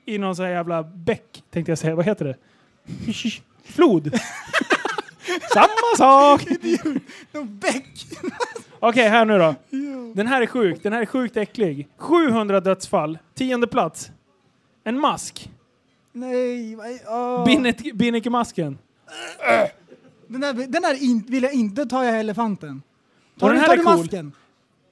[0.06, 1.96] i någon sån här jävla bäck, tänkte jag säga.
[1.96, 2.36] Vad heter det?
[3.64, 4.14] Flod.
[5.54, 6.46] Samma sak!
[7.32, 8.06] De bäck!
[8.80, 9.56] Okej, här nu då.
[10.16, 10.84] Den här är sjuk.
[10.84, 11.88] Den här är sjukt äcklig.
[11.98, 13.18] 700 dödsfall.
[13.36, 14.12] Tionde plats.
[14.84, 15.50] En mask.
[16.12, 17.46] Nej, vad- åh.
[17.46, 18.78] Binnet- Binnikemasken.
[20.28, 22.82] Den där, den där in, vill jag inte ta jag elefanten.
[23.40, 23.98] Tar den du, här tar är du cool.
[23.98, 24.32] masken?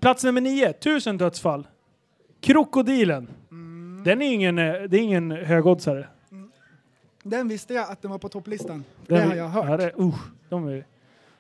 [0.02, 0.70] Plats nummer nio.
[0.70, 1.68] 1000 dödsfall.
[2.42, 3.28] Krokodilen.
[4.04, 6.08] Den är ingen, eh, det är ingen högoddsare.
[7.24, 8.84] Den visste jag att den var på topplistan.
[9.08, 9.70] Det har jag hört.
[9.70, 10.20] Ja, det, usch,
[10.50, 10.86] de är,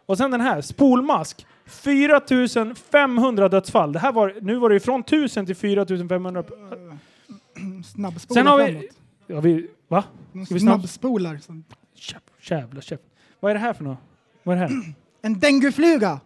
[0.06, 1.46] och sen den här, spolmask.
[1.66, 3.94] 4500 dödsfall.
[3.94, 6.44] Det här var, nu var det ju från 1000 till 4500.
[7.86, 8.66] Snabbspolar Sen har vi...
[8.74, 8.86] framåt.
[9.28, 10.04] Ja, vi va?
[10.34, 11.38] De ska vi snabb- Snabbspolar.
[11.38, 11.64] som-
[11.96, 13.02] Käpp, Jävla käpp.
[13.40, 13.98] Vad är det här för något?
[14.44, 14.84] Vad är det här?
[15.22, 16.20] En denguefluga!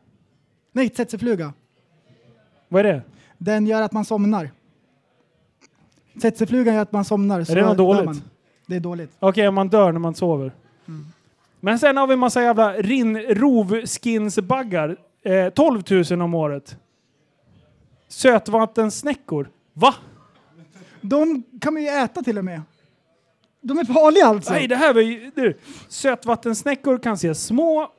[0.72, 1.54] Nej, tsetsefluga.
[2.68, 3.02] Vad är det?
[3.38, 4.52] Den gör att man somnar.
[6.20, 7.44] Tsetseflugan gör att man somnar.
[7.44, 8.06] så det något dör dåligt?
[8.06, 8.22] Man.
[8.66, 9.12] Det är dåligt.
[9.20, 10.52] Okej, man dör när man sover.
[10.88, 11.06] Mm.
[11.60, 14.98] Men sen har vi massa jävla rin, rovskinsbaggar.
[15.24, 16.78] Eh, 12 000 om året.
[18.08, 19.50] Sötvattensnäckor.
[19.74, 19.96] Va?
[21.02, 22.62] De kan man ju äta till och med.
[23.62, 24.54] De är farliga alltså.
[24.54, 25.32] Nej, det här var ju...
[25.36, 25.58] Du,
[25.90, 27.92] sötvattensnäckor kan se små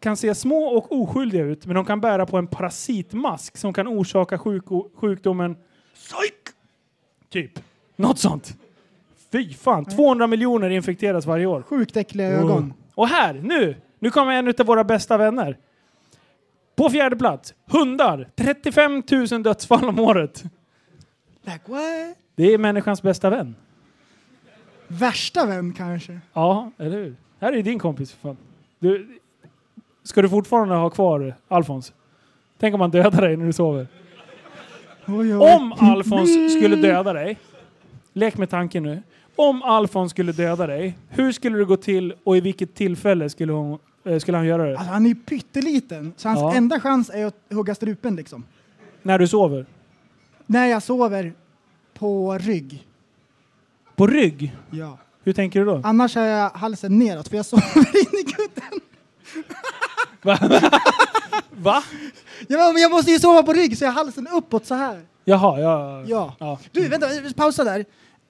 [0.00, 3.88] kan se små och oskyldiga ut, men de kan bära på en parasitmask som kan
[3.88, 4.64] orsaka sjuk,
[4.94, 5.56] sjukdomen
[5.94, 6.34] psyk.
[7.28, 7.52] Typ.
[7.96, 8.56] Något sånt.
[9.32, 9.84] Fy fan.
[9.84, 11.62] 200 miljoner infekteras varje år.
[11.62, 12.74] Sjukt äckliga ögon.
[12.94, 13.76] Och här, nu!
[13.98, 15.58] Nu kommer en av våra bästa vänner.
[16.76, 18.28] På fjärde plats, hundar.
[18.36, 20.44] 35 000 dödsfall om året.
[21.42, 22.16] Like what?
[22.36, 23.56] Det är människans bästa vän.
[24.88, 26.20] Värsta vän kanske.
[26.32, 27.16] Ja, eller hur?
[27.40, 28.36] Här är din kompis för fan.
[28.78, 29.18] Du,
[30.02, 31.92] ska du fortfarande ha kvar Alfons?
[32.58, 33.86] Tänk om han dödar dig när du sover.
[35.06, 35.54] Oj, oj.
[35.56, 37.38] Om Alfons skulle döda dig,
[38.12, 39.02] lek med tanken nu.
[39.40, 43.52] Om Alfons skulle döda dig, hur skulle det gå till och i vilket tillfälle skulle,
[43.52, 44.78] hon, eh, skulle han göra det?
[44.78, 46.54] Alltså, han är ju pytteliten, så hans Ja.
[46.54, 48.44] enda chans är att hugga strupen liksom.
[49.02, 49.66] När du sover?
[50.46, 51.32] När jag sover
[51.94, 52.86] på rygg.
[53.96, 54.56] På rygg?
[54.70, 54.98] Ja.
[55.24, 55.80] Hur tänker du då?
[55.84, 58.80] Annars har jag halsen neråt för jag sover in i kudden.
[61.50, 61.82] Va?
[62.48, 65.00] Ja, men jag måste ju sova på rygg så jag har halsen uppåt så här.
[65.24, 66.04] Jaha, ja.
[66.06, 66.34] Ja.
[66.38, 66.58] ja.
[66.72, 67.84] Du, vänta, pausa där.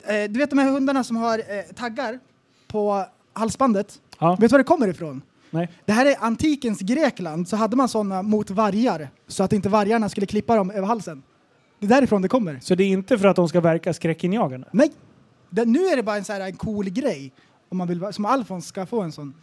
[0.07, 2.19] Eh, du vet de här hundarna som har eh, taggar
[2.67, 4.01] på halsbandet?
[4.19, 4.31] Ja.
[4.31, 5.23] Vet du var det kommer ifrån?
[5.51, 5.69] Nej.
[5.85, 10.09] Det här är antikens Grekland, så hade man sådana mot vargar så att inte vargarna
[10.09, 11.23] skulle klippa dem över halsen.
[11.79, 12.59] Det är därifrån det kommer.
[12.63, 14.69] Så det är inte för att de ska verka skräckinjagande?
[14.73, 14.93] Nej,
[15.51, 17.33] det, nu är det bara en, så här, en cool grej.
[17.69, 19.35] Om man vill, som Alfons ska få en sån.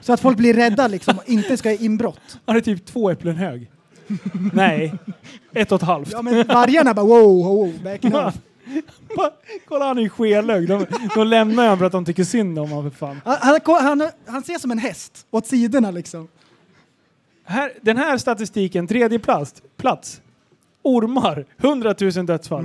[0.00, 2.38] Så att folk blir rädda liksom och inte ska ha inbrott.
[2.44, 3.70] Han är typ två äpplen hög.
[4.52, 4.94] Nej,
[5.52, 6.12] ett och ett halvt.
[6.12, 8.34] Ja men vargarna bara wow, wow, backing off.
[9.16, 9.30] Bara,
[9.68, 10.68] Kolla han är ju skelögd.
[10.68, 13.20] De, de lämnar honom för att de tycker synd om honom för fan.
[13.24, 16.28] Han, han, han, han ser som en häst åt sidorna liksom.
[17.44, 20.20] Här, den här statistiken, tredje plats, plats.
[20.82, 22.64] Ormar, 100 000 dödsfall.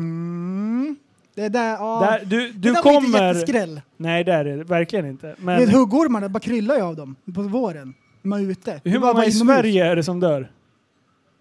[1.36, 2.00] Det där, ja.
[2.00, 3.34] Där, du det du där var inte kommer...
[3.34, 3.82] jätteskräll.
[3.98, 5.36] Nej, det är det verkligen inte.
[5.38, 7.94] Men vet huggormarna bara kryllar ju av dem på våren.
[8.22, 8.82] Man är ute.
[8.84, 9.32] Det hur många i.
[9.32, 10.52] Sverige är det som dör?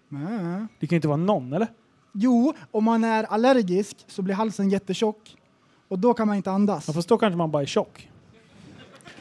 [0.09, 0.67] Ja.
[0.79, 1.67] Det kan ju inte vara någon, eller?
[2.13, 5.35] Jo, om man är allergisk så blir halsen jättetjock
[5.87, 6.87] och då kan man inte andas.
[6.87, 8.09] Ja, fast då kanske man bara är tjock.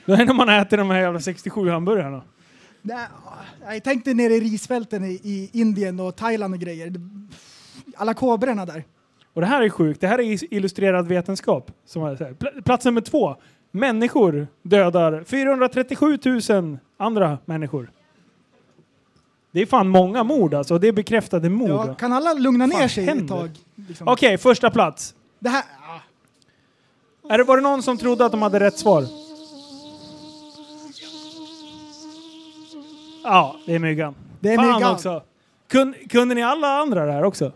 [0.07, 2.23] Då är det när man äter de här jävla 67 hamburgarna.
[2.83, 3.07] Nej,
[3.69, 6.91] Jag tänkte nere i risfälten i, i Indien och Thailand och grejer.
[6.91, 7.01] Det-
[7.97, 8.85] Alla kobrorna där.
[9.35, 10.01] Och det här är sjukt.
[10.01, 11.71] Det här är illustrerad vetenskap.
[11.87, 12.17] Som
[12.65, 13.37] Plats nummer två.
[13.71, 16.19] Människor dödar 437
[16.51, 17.91] 000 andra människor.
[19.53, 20.79] Det är fan många mord alltså.
[20.79, 21.71] Det är bekräftade mord.
[21.71, 23.25] Ja, kan alla lugna Fan ner sig händer?
[23.25, 23.51] ett tag?
[23.89, 24.09] Liksom?
[24.09, 25.15] Okej, första plats.
[25.39, 25.65] Det här,
[27.29, 29.07] Är det, var det någon som trodde att de hade rätt svar?
[33.25, 34.15] Ja, det är myggan.
[34.41, 34.95] Det är Fan myggan.
[34.95, 35.23] också.
[35.69, 37.53] Kun, kunde ni alla andra där också?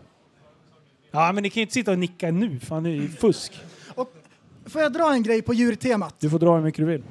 [1.11, 2.59] Ja, men ni kan ju inte sitta och nicka nu.
[2.59, 3.53] Fan, det är ju fusk.
[3.95, 4.13] och,
[4.65, 6.15] får jag dra en grej på djurtemat?
[6.19, 7.03] Du får dra hur mycket du vill.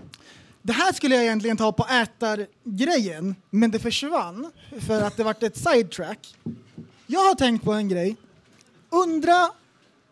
[0.67, 4.53] Det här skulle jag egentligen ta på ätargrejen, men det försvann
[4.87, 6.35] för att det vart ett sidetrack.
[7.07, 8.17] Jag har tänkt på en grej.
[8.91, 9.51] Undra,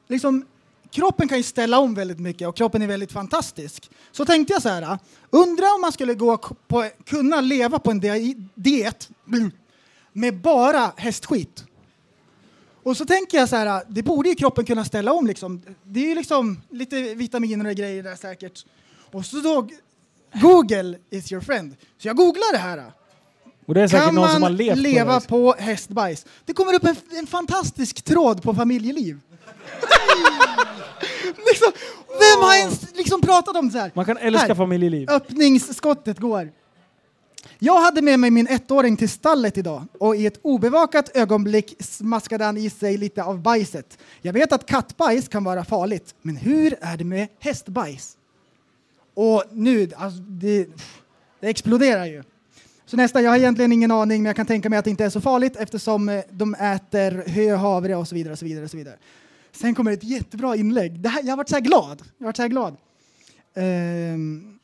[0.09, 0.47] liksom,
[0.91, 3.91] kroppen kan ju ställa om väldigt mycket och kroppen är väldigt fantastisk.
[4.13, 4.99] Så tänkte jag så här,
[5.31, 6.37] undra om man skulle gå
[6.67, 8.01] på, kunna leva på en
[8.55, 9.11] diet
[10.13, 11.65] med bara hästskit.
[12.83, 15.63] Och så tänker jag så här, det borde ju kroppen kunna ställa om liksom.
[15.83, 18.67] Det är ju liksom lite vitaminer och grejer där säkert.
[19.11, 19.69] Och så då,
[20.41, 21.77] Google is your friend.
[21.99, 22.93] Så jag googlar det här.
[23.67, 26.27] Och det är säkert Kan någon som har man levt leva på på hästbajs?
[26.45, 29.21] Det kommer upp en, en fantastisk tråd på familjeliv.
[31.49, 31.73] liksom,
[32.09, 33.91] vem har ens liksom pratat om det här?
[33.95, 34.55] Man kan älska Här.
[34.55, 35.11] familjeliv.
[35.11, 36.53] Öppningsskottet går.
[37.59, 42.45] Jag hade med mig min ettåring till stallet idag och i ett obevakat ögonblick smaskade
[42.45, 43.99] han i sig lite av bajset.
[44.23, 48.17] Jag vet att kattbajs kan vara farligt, men hur är det med hästbajs?
[49.15, 50.69] Och nu, alltså, det,
[51.41, 52.23] det exploderar ju.
[52.87, 55.05] Så nästa, jag har egentligen ingen aning, men jag kan tänka mig att det inte
[55.05, 58.33] är så farligt eftersom eh, de äter hö, havre och så vidare.
[58.33, 58.97] Och så vidare, och så vidare.
[59.53, 61.01] Sen kommer ett jättebra inlägg.
[61.01, 62.03] Det här, jag har varit så här glad.
[62.19, 62.77] Jag har varit så här glad.
[63.55, 64.59] Um,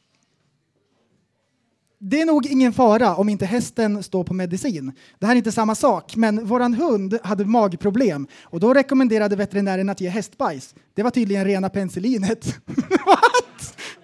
[2.03, 4.93] det är nog ingen fara om inte hästen står på medicin.
[5.19, 9.89] Det här är inte samma sak, men våran hund hade magproblem och då rekommenderade veterinären
[9.89, 10.75] att ge hästbajs.
[10.95, 12.57] Det var tydligen rena penicillinet.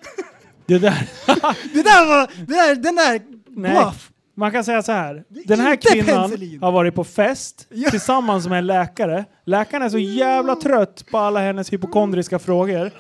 [0.67, 1.09] Det där.
[1.75, 3.71] Det där var, det där, den där Nej.
[3.73, 4.11] bluff.
[4.39, 5.15] Man kan säga så här.
[5.15, 6.63] är Den här inte kvinnan penicillin.
[6.63, 7.91] har varit på fest Ja.
[7.91, 9.25] tillsammans med en läkare.
[9.45, 12.91] Läkaren är så jävla trött på alla hennes hypokondriska frågor.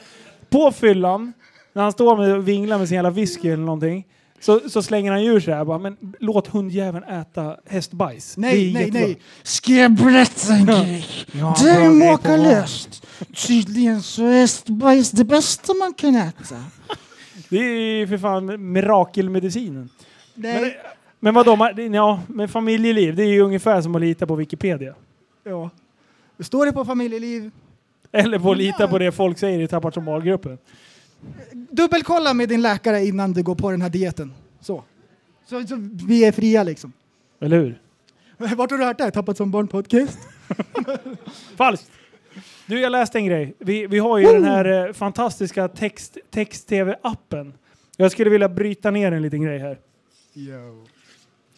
[0.50, 1.32] På fyllan,
[1.72, 4.06] när han står med och vinglar med sin jävla whisky eller någonting,
[4.40, 8.34] så, så slänger han ur sig här bara, men låt hundjäveln äta hästbajs.
[8.34, 9.00] Det är Nej, nej, jättebra.
[9.06, 9.18] nej.
[9.42, 11.06] Ska jag berätta en grej?
[11.32, 13.06] Ja, bra är grej på makalöst.
[13.46, 16.64] Tydligen så är hästbajs det bästa man kan äta.
[17.48, 19.88] Det är ju för fan mirakelmedicinen.
[20.34, 20.78] Men, Nej.
[21.20, 24.94] men vadå, ma- ja, med familjeliv, det är ju ungefär som att lita på Wikipedia.
[25.44, 25.70] Ja.
[26.40, 27.50] Står det på familjeliv?
[28.12, 30.58] Eller på att lita på det folk säger i Tappart som barngruppen.
[31.52, 34.32] Dubbelkolla med din läkare innan du går på den här dieten.
[34.60, 34.84] Så.
[35.46, 35.76] Så, så
[36.06, 36.92] vi är fria liksom.
[37.40, 37.78] Eller hur?
[38.56, 39.10] Vart har du hört det här?
[39.10, 40.18] Tappat som barn podcast?
[41.56, 41.90] Falskt!
[42.66, 43.54] Du, jag läste en grej.
[43.58, 47.52] Vi, vi har ju den här eh, fantastiska text, text-tv-appen.
[47.96, 49.78] Jag skulle vilja bryta ner en liten grej här.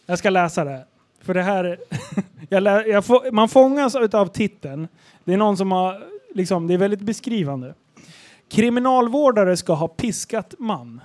[0.05, 0.71] Jag ska läsa det.
[0.71, 0.85] här.
[1.21, 1.79] För det här...
[2.49, 4.87] jag lä, jag får, man fångas av titeln.
[5.23, 6.03] Det är någon som har...
[6.35, 7.73] Liksom, det är väldigt beskrivande.
[8.49, 11.01] Kriminalvårdare ska ha piskat man.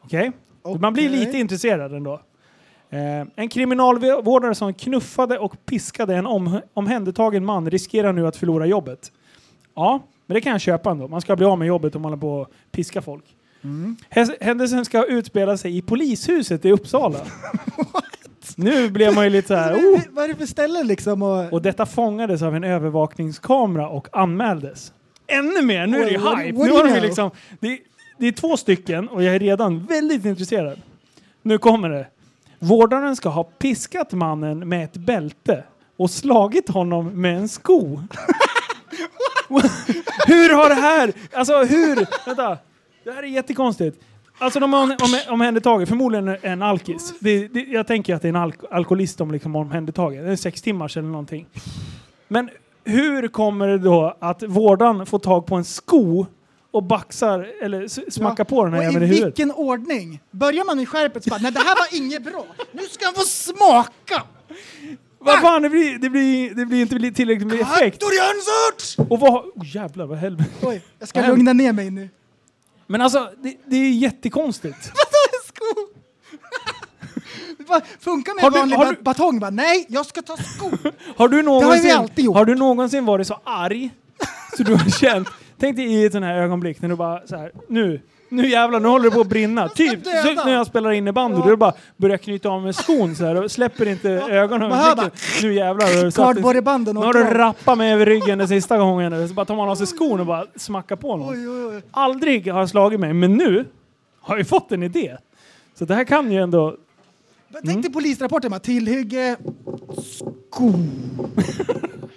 [0.00, 0.32] Okej?
[0.80, 1.18] Man blir Okej.
[1.20, 2.20] lite intresserad ändå.
[2.96, 8.66] Eh, en kriminalvårdare som knuffade och piskade en om, omhändertagen man riskerar nu att förlora
[8.66, 9.12] jobbet.
[9.74, 11.08] Ja, men det kan jag köpa ändå.
[11.08, 13.24] Man ska bli av med jobbet om man håller på att piska folk.
[14.10, 17.18] Hes- Händelsen ska utspela sig i polishuset i Uppsala.
[18.56, 19.72] nu blev man ju lite så här...
[19.72, 20.00] Alltså, Oh!
[20.10, 21.22] vad- är det för ställen liksom?
[21.22, 24.92] Och, Och detta fångades av en övervakningskamera och anmäldes.
[25.26, 25.86] Ännu mer!
[25.86, 26.58] Nu är det What- hype!
[26.58, 27.30] what Nu har de liksom,
[27.60, 27.78] det,
[28.18, 30.80] det är två stycken och jag är redan väldigt intresserad.
[31.42, 32.06] Nu kommer det.
[32.66, 35.64] Vårdaren ska ha piskat mannen med ett bälte
[35.96, 37.96] och slagit honom med en sko.
[40.26, 41.12] hur har det här...
[41.32, 42.26] Alltså hur...
[42.26, 42.58] Vänta.
[43.04, 44.00] Det här är jättekonstigt.
[44.38, 47.14] Alltså de har om, om, omhändertagit, förmodligen en alkis.
[47.20, 50.24] Det, det, jag tänker att det är en alk alkoholist de liksom har omhändertagit.
[50.24, 51.46] Det är sex timmars eller någonting.
[52.28, 52.50] Men
[52.84, 56.26] hur kommer det då att vårdaren får tag på en sko
[56.70, 59.26] och baxar, eller smackar på den här jäveln i i huvudet?
[59.26, 60.20] vilken ordning?
[60.30, 62.46] Börjar man med skärpet så bara, nej det här var inget bra.
[62.72, 64.22] Nu ska han få smaka!
[65.18, 68.02] Vad fan, det blir, det blir, det blir inte tillräckligt med effekt.
[69.08, 69.32] Och vad...
[69.44, 70.50] Oh, jävlar, vad helvete.
[70.62, 72.08] Oj, jag ska lugna ner mig nu.
[72.86, 74.78] Men alltså, det, det är jättekonstigt.
[74.94, 75.92] Vadå en sko?
[78.00, 80.70] Funkar med Har du- vanlig har du- batong bara, nej jag ska ta sko.
[81.16, 82.36] Har du någonsin, alltid gjort.
[82.36, 83.90] har du någonsin varit så arg
[84.56, 87.36] så du har känt, tänk dig i ett sånt här ögonblick när du bara så
[87.36, 89.68] här, nu, nu jävlar, nu håller det på att brinna.
[89.68, 91.46] Typ så när jag spelar innebandy, Ja.
[91.46, 94.94] du bara börjar knyta av med skon så här och släpper inte ögonen över hör
[94.94, 95.10] blicken.
[95.42, 96.10] Nu jävlar.
[96.10, 99.28] Cardboardbanden Nu har du rappat mig över ryggen den sista gången.
[99.28, 101.28] Så bara tar man av sig skon och bara smackar på någon.
[101.34, 101.82] Oj, oj, oj.
[101.90, 103.64] Aldrig har jag slagit mig, men nu
[104.20, 105.16] har jag fått en idé.
[105.78, 106.76] Så det här kan ju ändå...
[107.64, 109.36] Tänk dig polisrapporten bara, tillhygge,
[110.02, 110.72] sko.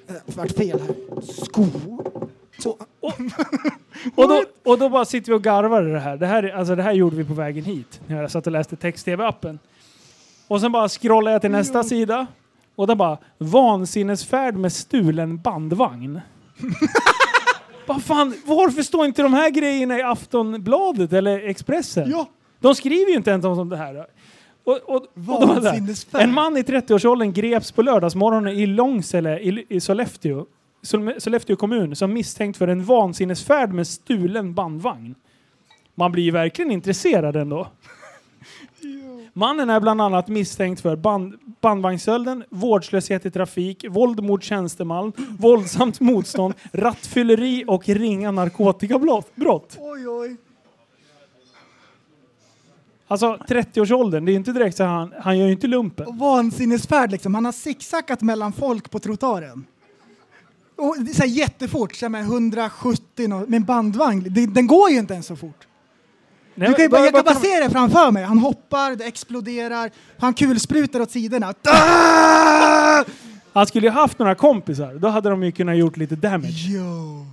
[0.07, 1.21] Det vart fel här.
[1.45, 1.65] Sko.
[4.23, 6.17] Och då, och då bara sitter vi och garvar i det här.
[6.17, 8.01] Det här, är- alltså det här gjorde vi på vägen hit.
[8.07, 9.59] När jag satt och läste text-tv-appen.
[10.47, 12.27] Och sen bara scrollar jag till nästa sida.
[12.75, 16.21] Och där bara vansinnesfärd med stulen bandvagn.
[17.85, 22.09] Vad fan, varför står inte de här grejerna i Aftonbladet eller Expressen?
[22.11, 22.25] Ja.
[22.59, 24.05] De skriver ju inte ens om det här.
[24.63, 25.05] Och, och, och.
[25.13, 26.21] Vansinnesfärd.
[26.21, 30.45] en man i 30-årsåldern greps på lördagsmorgonen i Långsele i, i Sollefteå, Soll-
[30.81, 35.15] Sollefteå kommun som misstänkt för en vansinnesfärd med stulen bandvagn.
[35.95, 37.67] Man blir ju verkligen intresserad ändå.
[39.33, 45.99] Mannen är bland annat misstänkt för band, bandvagnsstölden, vårdslöshet i trafik, våld mot tjänsteman, våldsamt
[45.99, 49.35] motstånd, rattfylleri och ringa narkotikabrott.
[49.35, 49.77] brott.
[49.79, 50.37] Oj, oj.
[53.07, 56.07] Alltså 30-årsåldern, det är inte direkt så han, han gör ju inte lumpen.
[56.07, 57.35] Och vansinnesfärd liksom.
[57.35, 59.65] Han har zigzackat mellan folk på trottoaren.
[60.79, 64.25] Och så här jättefort, så här med 170 nå- med en bandvagn.
[64.29, 65.67] Det, den går ju inte ens så fort.
[66.55, 68.23] Nej, Du kan ju bara, jag kan bara se det framför mig.
[68.23, 71.53] Han hoppar, det exploderar, han kulsprutar åt sidorna.
[73.53, 76.65] Han skulle ju haft några kompisar, då hade de ju kunnat gjort lite damage.
[76.67, 77.25] Jo.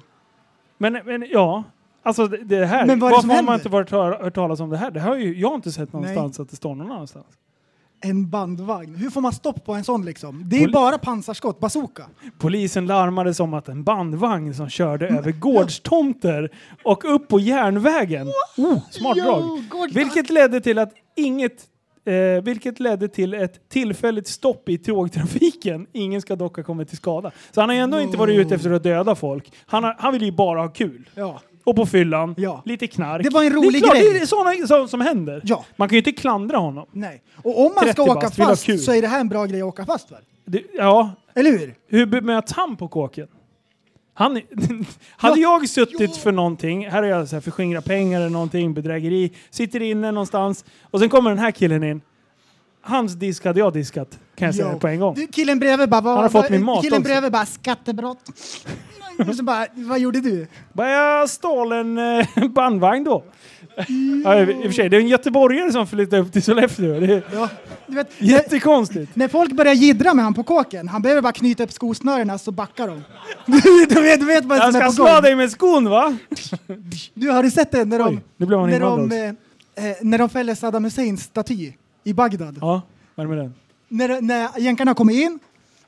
[0.79, 1.65] Men, men ja,
[2.03, 4.71] alltså det, det här, Men vad varför har man inte varit hör, hört talas om
[4.71, 4.91] det här?
[4.91, 7.27] Det har ju, jag har inte sett någonstans att det står någon annanstans.
[8.11, 8.95] En bandvagn.
[8.95, 10.43] Hur får man stopp på en sån liksom?
[10.49, 12.07] Det är ju Poli- bara pansarskott, bazooka.
[12.39, 16.51] Polisen larmades om att en bandvagn som körde över gårdstomter
[16.85, 18.29] och upp på järnvägen.
[18.57, 19.43] Oh, smart drag.
[19.95, 21.67] Vilket ledde till att inget
[22.09, 25.87] Eh, vilket ledde till ett tillfälligt stopp i tågtrafiken.
[25.93, 27.31] Ingen ska dock ha kommit till skada.
[27.53, 29.53] Så han har ändå inte varit ute efter att döda folk.
[29.67, 31.09] Han, har, han vill ju bara ha kul.
[31.15, 31.41] Ja.
[31.67, 32.63] Och på fyllan, Ja.
[32.65, 33.23] lite knark.
[33.23, 34.13] Det var en rolig det är klart, grej.
[34.13, 35.41] Det är sådana saker som händer.
[35.45, 35.65] Ja.
[35.77, 36.87] Man kan ju inte klandra honom.
[36.93, 37.23] Nej.
[37.43, 39.29] Och om man 30 ska åka bast, vill ha fast så är det här en
[39.29, 40.19] bra grej att åka fast för.
[40.45, 41.75] Det, ja, Eller hur?
[41.89, 43.29] hur bemöts han på kåken?
[44.15, 44.41] Han,
[45.17, 49.33] hade jag suttit för någonting, här har jag så här förskingrat pengar eller någonting, bedrägeri,
[49.51, 52.01] sitter inne någonstans och sen kommer den här killen in.
[52.87, 54.79] Hans disk hade jag diskat, kan jag säga Jo.
[54.81, 55.15] på en gång.
[55.15, 56.01] Du, killen bredvid bara...
[56.01, 57.09] Vad, Han har fått vad- min mat Killen också.
[57.09, 58.21] bredvid bara skattebrott.
[59.29, 60.47] Och så bara, vad gjorde du?
[60.73, 63.25] Bara jag stal en eh, bandvagn då.
[64.25, 67.01] Ja, i, I och för sig, det är en göteborgare som flyttade upp till Sollefteå.
[67.01, 67.49] Det är Ja,
[67.87, 69.17] du vet, jättekonstigt.
[69.17, 72.51] när folk börjar jiddra med han på kåken, han behöver bara knyta upp skosnörena så
[72.53, 73.03] backar de.
[73.95, 75.23] Du vet, du vet vad Jag som är ska på slå gång.
[75.23, 76.17] dig med skon va?
[77.15, 79.97] Du, har du sett det när de, Oj, nu blev han när de, eh, eh,
[80.03, 81.73] när de fäller Saddam Husseins staty
[82.07, 82.59] i Bagdad?
[82.61, 82.83] Ja,
[83.15, 83.55] vad med den?
[83.89, 85.39] När, när jänkarna kommer in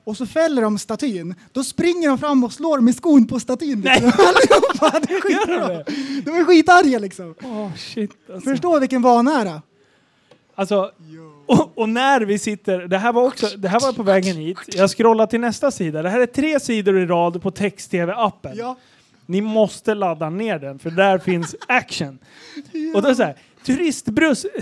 [0.04, 3.80] och så fäller de statyn, då springer de fram och slår med skon på statyn.
[3.84, 4.00] Nej.
[4.00, 4.24] Liksom.
[4.26, 5.68] Allihopa, det är skitbra.
[6.24, 7.34] De är skitarga liksom.
[7.42, 8.50] Åh shit alltså.
[8.50, 9.62] Förstå vilken vanära.
[10.54, 10.90] Alltså,
[11.46, 14.58] och, och när vi sitter, det här var också, det här var på vägen hit.
[14.66, 16.02] Jag scrollar till nästa sida.
[16.02, 18.52] Det här är tre sidor i rad på text-tv-appen.
[18.56, 18.76] Ja.
[19.26, 22.18] Ni måste ladda ner den, för där finns action.
[22.94, 24.46] Och då är det så här, turistbuss...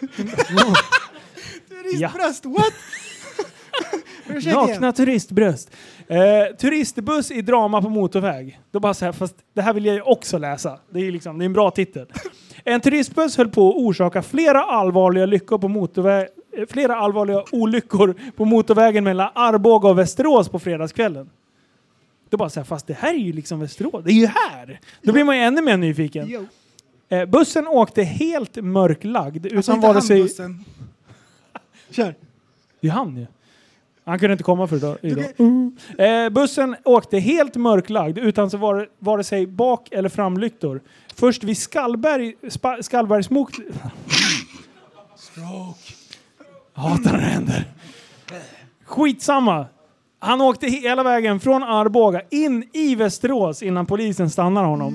[1.68, 2.72] Turistbröst, what?
[4.54, 5.70] Nakna turistbröst.
[6.08, 8.60] Eh, turistbuss i drama på motorväg.
[8.70, 10.78] Då bara så här, fast det här vill jag ju också läsa.
[10.90, 12.06] Det är, liksom, det är en bra titel.
[12.64, 18.14] En turistbuss höll på att orsaka flera allvarliga lyckor på motorväg, eh, flera allvarliga olyckor
[18.36, 21.30] på motorvägen mellan Arboga och Västerås på fredagskvällen.
[22.30, 24.04] Då bara så här, fast det här är ju liksom Västerås.
[24.04, 24.80] Det är ju här!
[25.02, 26.28] Då blir man ju ännu mer nyfiken.
[27.08, 30.22] Eh, bussen åkte helt mörklagd Alltså utan inte vare han sig...
[30.22, 30.64] bussen.
[31.90, 32.14] Kör.
[32.80, 33.26] Det är han ju.
[34.04, 34.98] Han kunde inte komma för idag.
[35.02, 35.24] idag.
[35.38, 35.76] Mm.
[35.98, 40.80] Eh, bussen åkte helt mörklagd utan så var, vare sig bak eller framlyktor.
[41.14, 43.50] Först vid Skallberg, spa, Skallbergsmok...
[45.16, 45.94] Stroke.
[46.72, 47.64] Hatar när det händer.
[48.84, 49.66] Skitsamma.
[50.18, 54.94] Han åkte hela vägen från Arboga in i Västerås innan polisen stannar honom.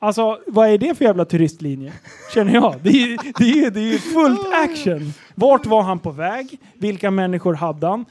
[0.00, 1.92] Alltså, vad är det för jävla turistlinje?
[2.34, 2.74] Känner jag.
[2.82, 5.12] Det är ju det är, ju- det är ju fullt action.
[5.34, 6.58] Vart var han på väg?
[6.74, 8.04] Vilka människor hade han?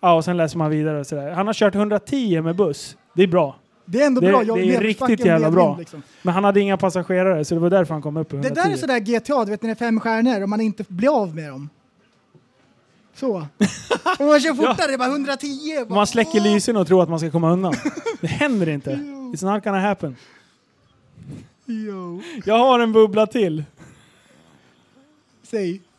[0.00, 1.30] Ja, och sen läser man vidare och sådär.
[1.32, 2.96] Han har kört 110 med buss.
[3.14, 3.56] Det är bra.
[3.86, 4.42] Det är ändå Det- bra.
[4.42, 5.76] det är riktigt jävla bra.
[5.78, 6.02] Liksom.
[6.22, 8.62] Men han hade inga passagerare så det var därför han kom upp på Det 110.
[8.68, 11.22] där är sådär GTA, du vet när det är fem stjärnor och man inte blir
[11.22, 11.68] av med dem.
[13.14, 13.28] Så.
[14.18, 15.48] Om man kör fortare, det är bara 110.
[15.88, 17.74] Bara, Man släcker lysen och tror att man ska komma undan.
[18.20, 18.90] Det händer inte.
[19.34, 20.16] It's not gonna happen.
[21.66, 22.22] Jo.
[22.44, 23.64] Jag har en bubbla till.
[25.42, 25.80] Säg.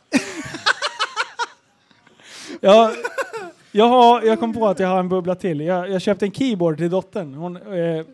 [2.61, 2.91] Jag,
[3.71, 5.61] jag, har, jag kom på att jag har en bubbla till.
[5.61, 7.33] Jag, jag köpte en keyboard till dottern.
[7.33, 8.05] Hon, eh,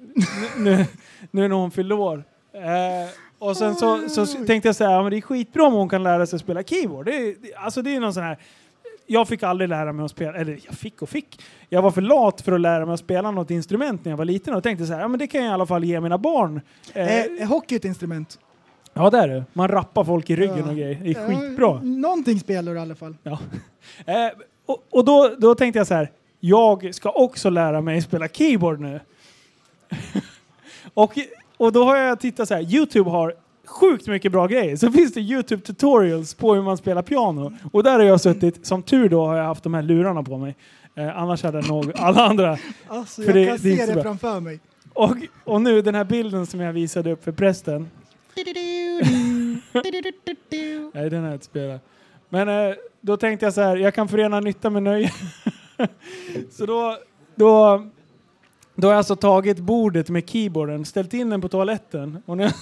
[0.57, 0.85] nu,
[1.31, 2.23] nu när hon fyllde år.
[2.53, 5.89] Eh, och sen så, så tänkte jag säga, ja, men det är skitbra om hon
[5.89, 7.05] kan lära sig spela keyboard.
[7.05, 8.37] Det är, alltså det är någon sån här...
[9.11, 11.41] Jag fick aldrig lära mig att spela, eller jag fick och fick.
[11.69, 14.25] Jag var för lat för att lära mig att spela något instrument när jag var
[14.25, 16.17] liten och tänkte så här, ja men det kan jag i alla fall ge mina
[16.17, 16.61] barn.
[16.93, 18.39] Eh, Är, är hockey ett instrument?
[18.93, 19.43] ja det är det.
[19.53, 20.69] Man rappar folk i ryggen Ja.
[20.69, 20.99] och grejer.
[21.03, 21.81] Det är skitbra.
[21.81, 23.15] Någonting spelar du i alla fall.
[23.23, 23.39] Ja.
[24.05, 24.31] Eh,
[24.65, 28.79] och och då, då tänkte jag så här, jag ska också lära mig spela keyboard
[28.79, 28.99] nu.
[30.93, 31.13] och,
[31.57, 33.33] och då har jag tittat så här, Youtube har
[33.71, 34.75] sjukt mycket bra grejer.
[34.75, 37.53] Så finns det Youtube tutorials på hur man spelar piano.
[37.71, 40.37] Och där har jag suttit, som tur då har jag haft de här lurarna på
[40.37, 40.55] mig.
[40.95, 42.57] Eh, annars hade nog alla andra.
[42.87, 44.03] Alltså, För jag det- kan det se det bra.
[44.03, 44.59] framför mig.
[44.93, 47.89] Och, och nu den här bilden som jag visade upp för prästen.
[50.93, 51.81] Nej, den har jag inte spelat.
[52.29, 55.11] Men eh, då tänkte jag så här, jag kan förena nytta med nöje.
[56.51, 56.97] så då,
[57.35, 57.83] då,
[58.75, 62.23] då har jag alltså tagit bordet med keyboarden, ställt in den på toaletten.
[62.25, 62.53] Och när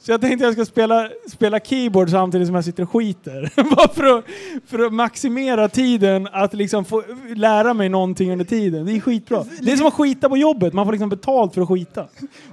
[0.00, 3.52] så jag tänkte jag ska spela, spela keyboard samtidigt som jag sitter och skiter.
[3.76, 4.24] Bara för att,
[4.66, 7.02] för att maximera tiden att liksom få
[7.36, 8.86] lära mig någonting under tiden.
[8.86, 9.44] Det är skitbra.
[9.60, 12.06] Det är som att skita på jobbet, man får liksom betalt för att skita.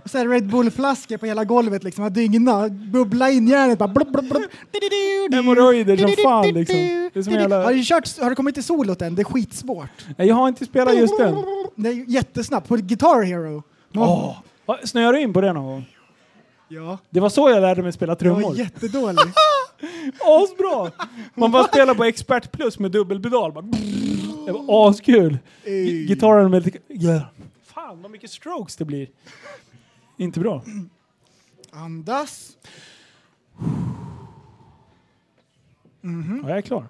[0.04, 3.88] Och så här Red Bull-flaskor på hela golvet liksom, att dygna, bubbla in järnet bara
[3.88, 5.34] blub, blub, blub.
[5.34, 6.76] Hemorrojder som fan liksom.
[7.14, 7.64] Det är som jävla...
[7.64, 9.16] Har du, kört, har du kommit till solot än?
[9.16, 10.06] Det är skitsvårt.
[10.18, 11.36] Nej, Jag har inte spelat just den.
[11.76, 12.68] Det är jättesnabbt.
[12.68, 13.64] På Guitar Hero.
[13.94, 14.34] Man-!
[14.66, 15.86] Va, Snöar du in på det någon gång?
[16.72, 18.56] Ja, Det var så jag lärde mig spela jag var trummor.
[18.58, 19.20] jättedålig.
[20.26, 20.92] Asbra!
[21.36, 23.52] Man bara spelar på expert plus med dubbelpedal.
[23.52, 23.66] Bara
[24.46, 25.38] Det var askul.
[25.66, 26.78] Gi- Gitarren med.
[27.64, 29.08] Fan vad mycket strokes det blir.
[30.18, 30.64] Inte bra.
[31.72, 32.58] Andas.
[36.44, 36.88] Ja, jag är klar.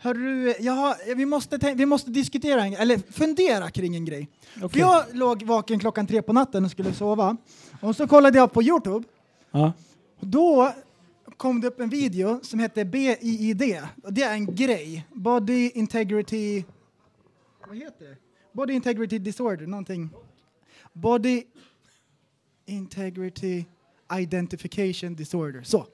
[0.00, 4.28] Hörru, jag har, vi, måste vi måste diskutera, en, eller fundera kring en grej.
[4.54, 4.80] För Okej.
[4.80, 7.36] jag låg vaken klockan tre på natten och skulle sova.
[7.80, 9.06] Och så kollade jag på Youtube.
[9.50, 9.72] Ja.
[10.20, 10.72] Och då
[11.36, 13.78] kom det upp en video som heter BIID.
[14.02, 15.06] Och det är en grej.
[15.12, 16.64] Body Integrity...
[17.68, 18.16] Vad heter det?
[18.52, 20.10] Body Integrity Disorder, någonting.
[20.92, 21.42] Body
[22.66, 23.64] Integrity
[24.18, 25.62] Identification Disorder.
[25.62, 25.86] Så.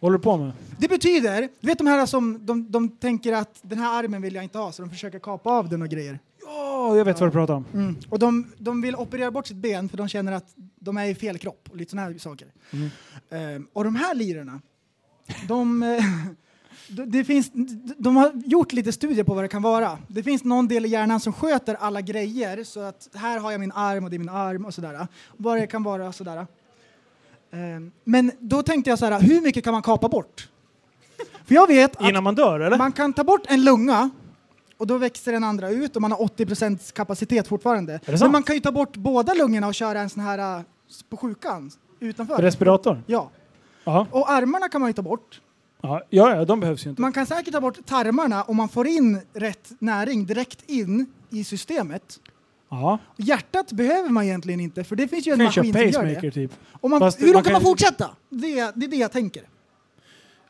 [0.00, 0.52] Håller du på med?
[0.78, 4.34] Det betyder, du vet de här som de, de tänker att den här armen vill
[4.34, 6.18] jag inte ha så de försöker kapa av den och grejer.
[6.48, 7.64] Ja, jag vet vad du pratar om.
[7.74, 7.96] Mm.
[8.08, 11.14] Och de, de vill operera bort sitt ben för de känner att de är i
[11.14, 12.48] fel kropp och lite sådana här saker.
[13.30, 14.60] Ehm, och de här lirarna,
[15.48, 16.04] de, eh,
[16.88, 17.50] de, det finns,
[17.98, 19.98] de har gjort lite studier på vad det kan vara.
[20.08, 23.60] Det finns någon del i hjärnan som sköter alla grejer så att här har jag
[23.60, 25.06] min arm och det är min arm och sådär.
[25.36, 26.46] Vad det kan vara sådär.
[27.50, 30.48] Ehm, men då tänkte jag så här, hur mycket kan man kapa bort?
[31.44, 32.78] För jag vet att Innan man dör, eller?
[32.78, 34.10] man kan ta bort en lunga
[34.78, 38.00] och då växer den andra ut och man har 80% kapacitet fortfarande.
[38.20, 40.62] Men man kan ju ta bort båda lungorna och köra en sån här äh,
[41.08, 41.70] på sjukan
[42.00, 42.42] utanför.
[42.42, 43.02] Respirator?
[43.06, 43.30] Ja.
[43.84, 44.06] Jaha.
[44.10, 45.40] Och armarna kan man ju ta bort.
[45.80, 47.02] Ja, ja, ja, de behövs ju inte.
[47.02, 51.44] Man kan säkert ta bort tarmarna om man får in rätt näring direkt in i
[51.44, 52.20] systemet.
[52.70, 52.98] Ja.
[53.16, 56.30] Hjärtat behöver man egentligen inte för det finns ju en maskin som gör det.
[56.30, 56.52] typ.
[56.80, 58.10] Och man, Fast hur man kan man fortsätta?
[58.28, 59.42] Det är, det är det jag tänker.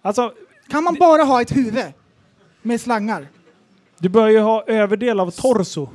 [0.03, 0.33] Alltså,
[0.69, 1.85] Kan man bara ha ett huvud
[2.63, 3.29] med slangar?
[3.99, 5.89] Du bör ju ha överdel av torso.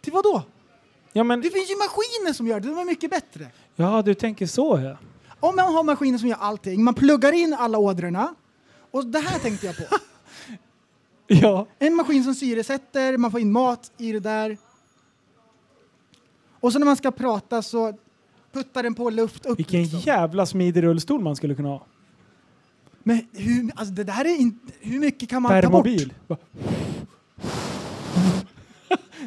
[0.00, 0.42] Till vad då?
[1.12, 1.40] Ja, men...
[1.40, 3.46] Det finns ju maskiner som gör det, de är mycket bättre.
[3.76, 4.96] Ja, du tänker så ja.
[5.40, 8.34] Om man har maskiner som gör allting, man pluggar in alla ådrorna.
[8.90, 9.84] Och det här tänkte jag på.
[11.30, 11.66] Ja.
[11.78, 14.58] En maskin som syresätter, man får in mat i det där.
[16.60, 17.94] Och så när man ska prata så
[18.52, 19.58] puttar den på luft upp.
[19.58, 20.00] Vilken liksom.
[20.00, 21.86] jävla smidig rullstol man skulle kunna ha.
[23.08, 25.84] Men hur, alltså det där är in, hur mycket kan man ta bort?
[25.84, 26.12] Permobil.
[26.26, 26.38] Bara-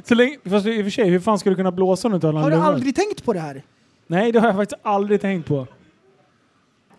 [0.04, 2.16] Så länge, fast i och för sig, hur fan ska du kunna blåsa om du
[2.16, 2.74] inte har några Har du lungor?
[2.74, 3.64] aldrig tänkt på det här?
[4.08, 5.68] Nej, det har jag faktiskt aldrig tänkt på.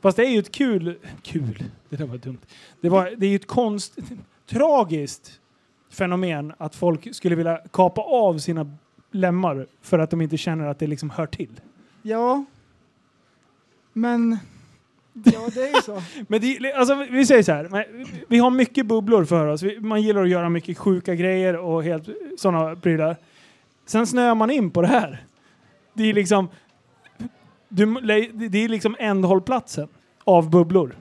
[0.00, 0.98] Fast det är ju ett kul...
[1.22, 1.64] Kul?
[1.88, 2.38] Det där var dumt.
[2.80, 3.98] Det, var, det är ju ett konst...
[4.46, 5.40] Tragiskt
[5.90, 8.76] fenomen att folk skulle vilja kapa av sina
[9.10, 11.60] lemmar för att de inte känner att det liksom hör till.
[12.02, 12.44] Ja.
[13.92, 14.38] Men...
[15.12, 16.02] Ja, det är ju så.
[16.28, 17.86] Men det, alltså, vi säger så här,
[18.28, 19.62] vi har mycket bubblor för oss.
[19.80, 22.08] Man gillar att göra mycket sjuka grejer och helt
[22.38, 23.16] sådana prylar.
[23.86, 25.24] Sen snöar man in på det här.
[25.94, 26.48] Det är liksom,
[27.68, 27.86] du,
[28.50, 29.88] det är liksom ändhållplatsen
[30.24, 30.96] av bubblor.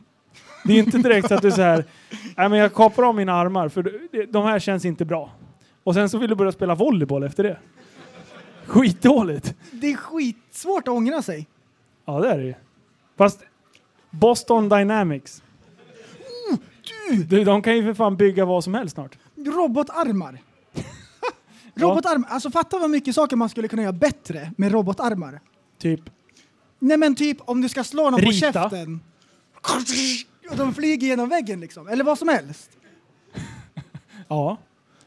[0.66, 1.86] Det är inte direkt att du så här,
[2.38, 4.02] nej men jag kapar av mina armar för
[4.32, 5.32] de här känns inte bra.
[5.84, 7.58] Och sen så vill du börja spela volleyboll efter det.
[8.66, 9.56] Skitdåligt.
[9.72, 11.48] Det är skitsvårt att ångra sig.
[12.06, 12.54] Ja det är det ju.
[13.18, 13.40] Fast
[14.12, 15.44] Boston Dynamics.
[17.28, 19.18] Du, de kan ju för fan bygga vad som helst snart.
[19.38, 20.38] Robotarmar.
[21.76, 22.30] Robotarmar.
[22.30, 25.40] Alltså fatta vad mycket saker man skulle kunna göra bättre med robotarmar.
[25.80, 26.02] Typ.
[26.80, 28.54] Nej men typ om du ska slå någon på Rita.
[28.54, 29.02] käften.
[30.50, 31.88] Och de flyger genom väggen liksom.
[31.88, 32.70] Eller vad som helst.
[34.28, 34.58] Ja.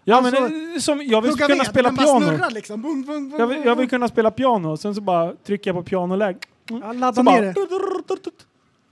[0.04, 2.26] Ja Alltså, men eh, som, jag vill kunna ved, spela den bara piano.
[2.26, 2.82] snurrar liksom.
[2.82, 5.76] Bum, bum, bum, Jag vill, jag vill kunna spela piano, sen så bara trycker jag
[5.76, 6.38] på pianoläge.
[6.68, 7.54] Ja, ladda Så ner bara, det.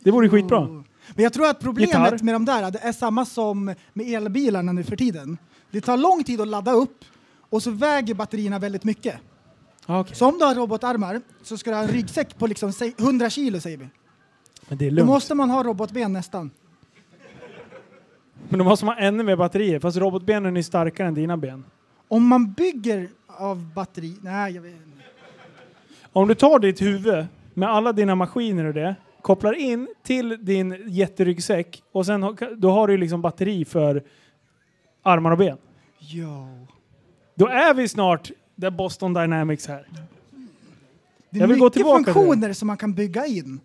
[0.04, 0.60] Det vore skitbra.
[1.14, 2.24] Men jag tror att problemet Gitarr.
[2.24, 5.38] med de där det är samma som med elbilarna nu för tiden.
[5.70, 7.04] Det tar lång tid att ladda upp
[7.50, 9.14] och så väger batterierna väldigt mycket.
[9.86, 10.16] Ja, okej.
[10.16, 13.30] Så om du har robotarmar så ska du ha en ryggsäck på liksom säg- 100
[13.30, 13.88] kilo säger vi.
[14.68, 15.06] Men det är Då lugnt.
[15.08, 16.50] måste man ha robotben nästan.
[18.48, 21.64] Men då måste man ha ännu mer batterier, fast robotbenen är starkare än dina ben.
[22.08, 24.16] Om man bygger av batteri...
[24.22, 24.88] Nej, jag vet inte.
[26.12, 30.84] Om du tar ditt huvud med alla dina maskiner och det, kopplar in till din
[30.86, 34.02] jätteryggsäck och sen har- då har du ju liksom batteri för
[35.02, 35.58] armar och ben.
[35.98, 36.66] Jo.
[37.34, 39.88] Då är vi snart där Boston Dynamics här.
[41.30, 43.60] Det är Jag vill gå mycket tillbaka till funktioner som man kan bygga in.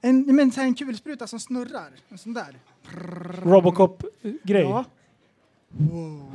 [0.00, 1.88] En, men, så här, en kulspruta som snurrar.
[2.08, 2.56] En sån där.
[3.44, 4.62] Robocop-grej.
[4.62, 4.84] Ja.
[5.68, 6.32] Wow.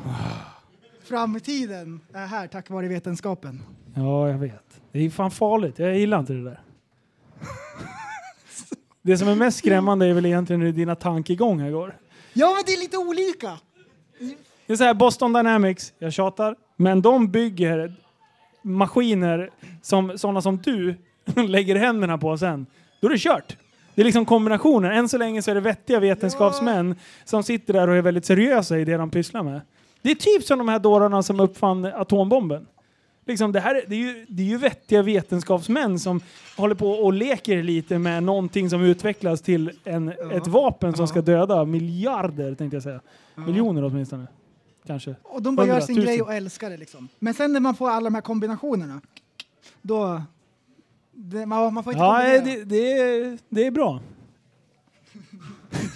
[1.03, 3.61] Framtiden är här tack vare vetenskapen.
[3.95, 4.82] Ja, jag vet.
[4.91, 5.80] Det är fan farligt.
[5.80, 6.61] Jag gillar inte det där.
[9.06, 11.95] Det som är mest skrämmande är väl egentligen hur dina tankegångar går.
[12.34, 13.60] Ja, men det är lite olika.
[14.68, 17.93] Det är så här, Boston Dynamics, jag tjatar, men de bygger
[18.62, 19.49] maskiner
[19.82, 20.95] som sådana som du
[21.47, 22.66] lägger händerna på sen.
[22.99, 23.58] Då är det kört.
[23.95, 24.91] Det är liksom kombinationen.
[24.91, 26.95] Än så länge så är det vettiga vetenskapsmän
[27.26, 29.62] som sitter där och är väldigt seriösa i det de pysslar med.
[30.01, 32.68] Det är typ som de här dårarna som uppfann atombomben.
[33.26, 36.21] Liksom det, här, är- det, är ju, det är ju vettiga vetenskapsmän som
[36.57, 41.21] håller på och leker lite med någonting som utvecklas till en, ett vapen som ska
[41.21, 43.01] döda miljarder, tänkte jag säga.
[43.36, 44.28] Miljoner åtminstone.
[44.88, 45.15] Kanske.
[45.23, 46.15] Och de bara gör sin 100 000.
[46.15, 47.07] grej och älskar det liksom.
[47.19, 49.01] Men sen när man får alla de här kombinationerna,
[49.82, 50.21] då...
[51.17, 53.99] Det, man, man får inte Ja, det, det, är, det är bra.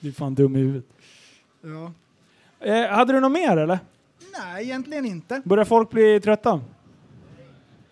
[0.00, 0.84] Du är fan dum i huvudet.
[1.62, 1.92] Ja.
[2.66, 3.78] Eh, hade du något mer eller?
[4.38, 5.42] Nej, egentligen inte.
[5.44, 6.60] Börjar folk bli trötta?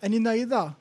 [0.01, 0.73] Är ni nöjda?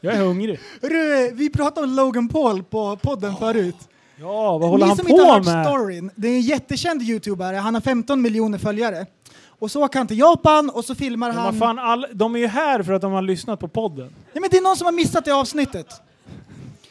[0.00, 0.60] Jag är hungrig.
[0.82, 3.76] Hörru, vi pratade om Logan Paul på podden förut.
[4.16, 5.66] Ja, vad håller Ni han som inte har hört med?
[5.66, 9.06] storyn, det är en jättekänd youtubare, han har 15 miljoner följare.
[9.46, 11.44] Och så åker han till Japan och så filmar Men han...
[11.44, 14.06] vad fan, all, de är ju här för att de har lyssnat på podden.
[14.32, 15.86] Nej, men det är någon som har missat det avsnittet.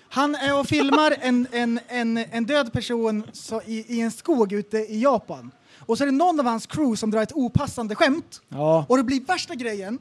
[0.09, 4.53] Han är och filmar en, en, en, en död person så i, i en skog
[4.53, 5.51] ute i Japan.
[5.85, 8.41] Och så är det någon av hans crew som drar ett opassande skämt.
[8.49, 8.85] Ja.
[8.89, 9.99] Och det blir värsta grejen.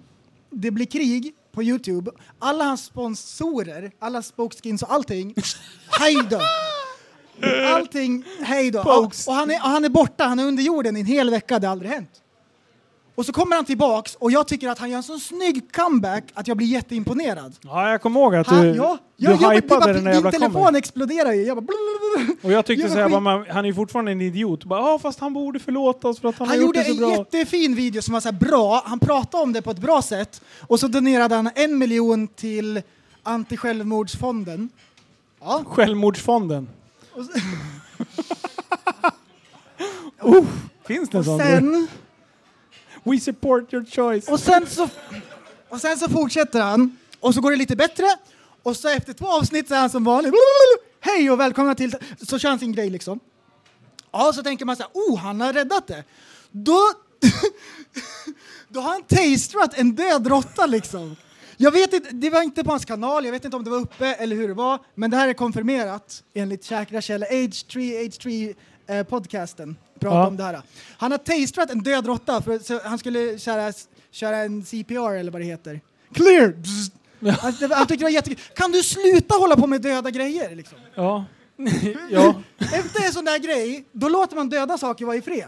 [0.50, 2.10] Det blir krig på Youtube.
[2.38, 5.34] Alla hans sponsorer, alla spokeskins och allting,
[6.00, 6.40] hej då!
[7.74, 8.80] Allting, hej då.
[8.80, 11.30] Och, och han, är, och han är borta, han är under jorden i en hel
[11.30, 12.22] vecka, det har aldrig hänt.
[13.14, 16.24] Och så kommer han tillbaks och jag tycker att han gör en sån snygg comeback
[16.34, 17.52] att jag blir jätteimponerad.
[17.62, 20.12] ja, jag kommer ihåg att Han, du, ja, du jag, jag, hypade bara, den där
[20.12, 20.76] jävla telefon comeback.
[20.78, 21.42] exploderar ju.
[21.42, 21.76] Jag bara.
[22.42, 24.64] Och jag tyckte Jag så här, var bara, man, han är ju fortfarande en idiot.
[24.64, 26.84] Bara, Ja, fast han borde förlåta oss för att han, Han har gjort gjorde det
[26.84, 27.16] så en bra.
[27.16, 28.82] jättefin video som var så här bra.
[28.86, 30.42] Han pratade om det på ett bra sätt.
[30.60, 32.82] Och så donerade han en miljon till
[33.22, 34.68] anti-självmordsfonden.
[35.40, 35.62] Ja.
[35.66, 36.68] Självmordsfonden.
[37.14, 37.32] Och, så-
[40.26, 40.44] Uh,
[40.86, 41.38] finns det en sån?
[41.38, 41.86] sen,
[43.04, 44.28] We support your choice.
[44.28, 44.88] och, sen så,
[45.68, 46.96] och sen så fortsätter han.
[47.20, 48.06] Och så går det lite bättre.
[48.62, 50.34] Och så efter två avsnitt så är han som vanligt.
[51.00, 51.96] Hej och välkomna till...
[52.28, 53.20] Så kör han sin grej liksom.
[54.12, 56.04] Ja, så tänker man så här, oh, han har räddat det.
[56.50, 56.78] Då,
[58.68, 61.16] då har han tasterat en död råtta liksom.
[61.56, 63.78] Jag vet inte, det var inte på hans kanal, jag vet inte om det var
[63.78, 67.26] uppe eller hur det var, men det här är konfirmerat enligt säkra källor.
[67.26, 68.54] H3, Age 3
[68.86, 70.26] eh, podcasten pratar Ja.
[70.26, 70.60] om det här.
[70.98, 73.72] Han har taserat en död råtta för han skulle köra,
[74.10, 75.80] köra en CPR eller vad det heter.
[76.14, 76.54] Clear!
[77.40, 78.38] Han, var- han tyckte det var jättekul.
[78.56, 80.56] Kan du sluta hålla på med döda grejer?
[80.56, 80.78] Liksom?
[80.94, 81.24] Ja.
[82.10, 82.34] ja.
[82.58, 85.44] Efter en sån där grej, då låter man döda saker vara i fred.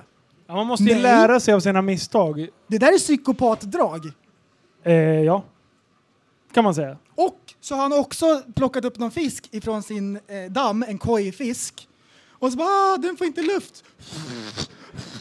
[0.46, 0.54] ja.
[0.54, 1.02] Man måste ju Nej.
[1.02, 2.48] lära sig av sina misstag.
[2.66, 4.12] Det där är psykopatdrag.
[4.84, 5.44] Eh, ja.
[6.54, 6.96] Kan man säga.
[7.14, 11.88] Och så har han också plockat upp någon fisk ifrån sin eh, damm, en kojfisk.
[12.44, 13.84] Och så bara, ah, den får inte luft.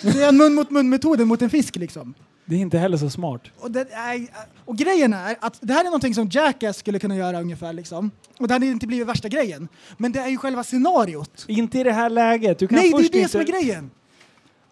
[0.01, 2.13] Det är en mun mot mun metoden mot en fisk liksom.
[2.45, 3.41] Det är inte heller så smart.
[3.59, 4.27] Och, det är,
[4.65, 8.11] och grejen är att det här är någonting som Jackass skulle kunna göra ungefär liksom.
[8.39, 9.67] Och det hade inte blivit värsta grejen.
[9.97, 11.45] Men det är ju själva scenariot.
[11.47, 12.59] Inte i det här läget.
[12.59, 13.31] Du kan Nej, det är först det inte...
[13.31, 13.91] som är grejen.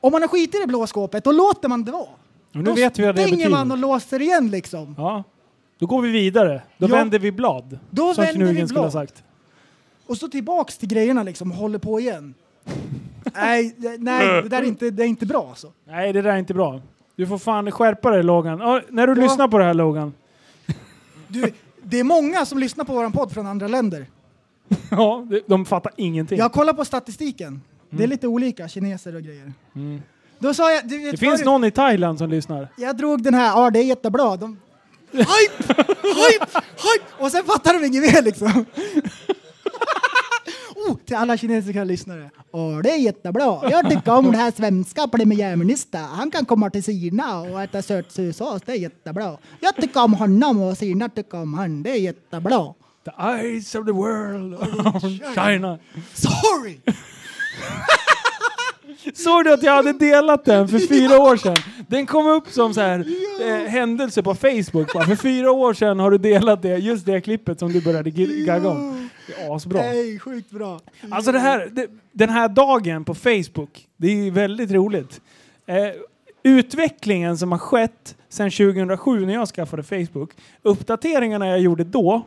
[0.02, 2.04] Om man har skit i det blå skåpet, då låter man det vara.
[2.04, 2.10] Och
[2.52, 4.96] nu då vet vi vad det stänger man och låser igen liksom.
[4.98, 5.24] Ja.
[5.80, 6.62] Då går vi vidare.
[6.78, 6.96] Då Ja.
[6.96, 7.80] vänder vi blad.
[7.90, 9.08] Då som vänder vi Knugen skulle ha blad.
[9.10, 9.24] sagt.
[10.08, 12.34] Och så tillbaks till grejerna liksom håller på igen.
[13.36, 15.72] Nej, nej, det där är inte, det är inte bra alltså.
[15.88, 16.82] Nej, det där är inte bra.
[17.16, 18.60] Du får fan skärpa dig Logan.
[18.60, 19.24] Ja, när du Ja.
[19.28, 20.14] lyssnar på det här Logan.
[21.28, 21.52] Du,
[21.84, 24.06] det är många som lyssnar på våran podd från andra länder.
[24.92, 26.38] Ja, de- de fattar ingenting.
[26.38, 27.62] Jag kollar på statistiken.
[27.90, 29.54] Det är lite olika, kineser och grejer.
[29.76, 30.02] Mm.
[30.40, 32.68] Då sa jag, du vet Det finns förut- någon i Thailand som lyssnar.
[32.78, 34.36] Jag drog den här, ja det är jättebra.
[34.38, 34.60] De,
[35.12, 35.74] hype,
[36.04, 37.06] hype, hype!
[37.24, 38.66] Och sen fattar de inget mer liksom.
[40.90, 42.30] oh, till alla kinesiska lyssnare.
[42.52, 43.70] Ja, det är jättebra.
[43.70, 46.04] Jag tycker om det här svenska premiärministern.
[46.04, 48.62] Han kan komma till Kina och äta sötsursås.
[48.66, 49.38] Det är jättebra.
[49.60, 51.84] Jag tycker om honom och Kina tycker om han.
[51.84, 52.74] Det är jättebra.
[53.06, 54.54] The eyes of the world
[54.96, 55.04] of
[55.36, 55.80] China.
[56.14, 56.80] Sorry!
[59.14, 61.56] Såg du att jag hade delat den för fyra år sedan?
[61.88, 63.06] Den kom upp som så här
[63.42, 64.94] eh, händelse på Facebook.
[64.94, 68.10] Bara, för fyra år sedan har du delat det, just det klippet som du började
[68.46, 69.01] gagga om.
[69.28, 69.82] Det är asbra.
[69.82, 70.80] Nej, sjukt bra.
[71.10, 75.22] Alltså det här, det, den här dagen på Facebook, det är ju väldigt roligt.
[75.66, 75.92] Eh,
[76.44, 80.32] utvecklingen som har skett sedan 2007 när jag skaffade Facebook,
[80.62, 82.26] uppdateringarna jag gjorde då,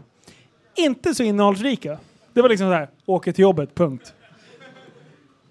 [0.75, 1.99] inte så innehållsrika.
[2.33, 4.15] Det var liksom så här, åker till jobbet, punkt.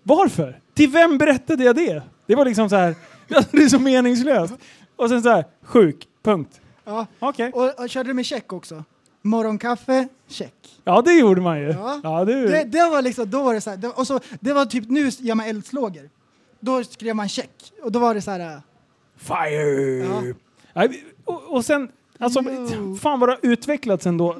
[0.03, 0.59] Varför?
[0.73, 2.03] Till vem berättade jag det?
[2.25, 2.95] Det var liksom så här,
[3.51, 4.53] det är så meningslöst.
[4.95, 6.61] Och sen så här, sjuk, punkt.
[6.85, 7.07] Ja.
[7.19, 7.51] Okej.
[7.51, 8.83] Och, och körde du med check också?
[9.25, 10.53] Morgonkaffe, check.
[10.83, 11.67] Ja, det gjorde man ju.
[11.71, 11.99] Ja.
[12.03, 14.53] Ja, det, Det, det var liksom, då var det så här, det, och så, det
[14.53, 16.09] var typ nu gör man eldslågor.
[16.59, 18.39] Då skrev man check och då var det så här.
[18.39, 18.59] äh,
[19.17, 20.33] Fire!
[20.73, 20.87] Ja.
[20.87, 21.89] Vi- och, och sen,
[22.19, 22.41] alltså,
[22.73, 22.95] Jo.
[22.95, 24.35] fan vad det har utvecklats ändå.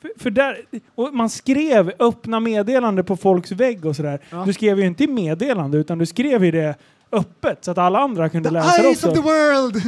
[0.00, 0.64] För, för där,
[0.94, 4.20] och man skrev öppna meddelande på folks vägg och sådär.
[4.30, 4.44] Ja.
[4.46, 6.74] Du skrev ju inte i meddelande utan du skrev ju det
[7.14, 9.08] öppet så att alla andra kunde The läsa det eyes också.
[9.08, 9.82] of the world!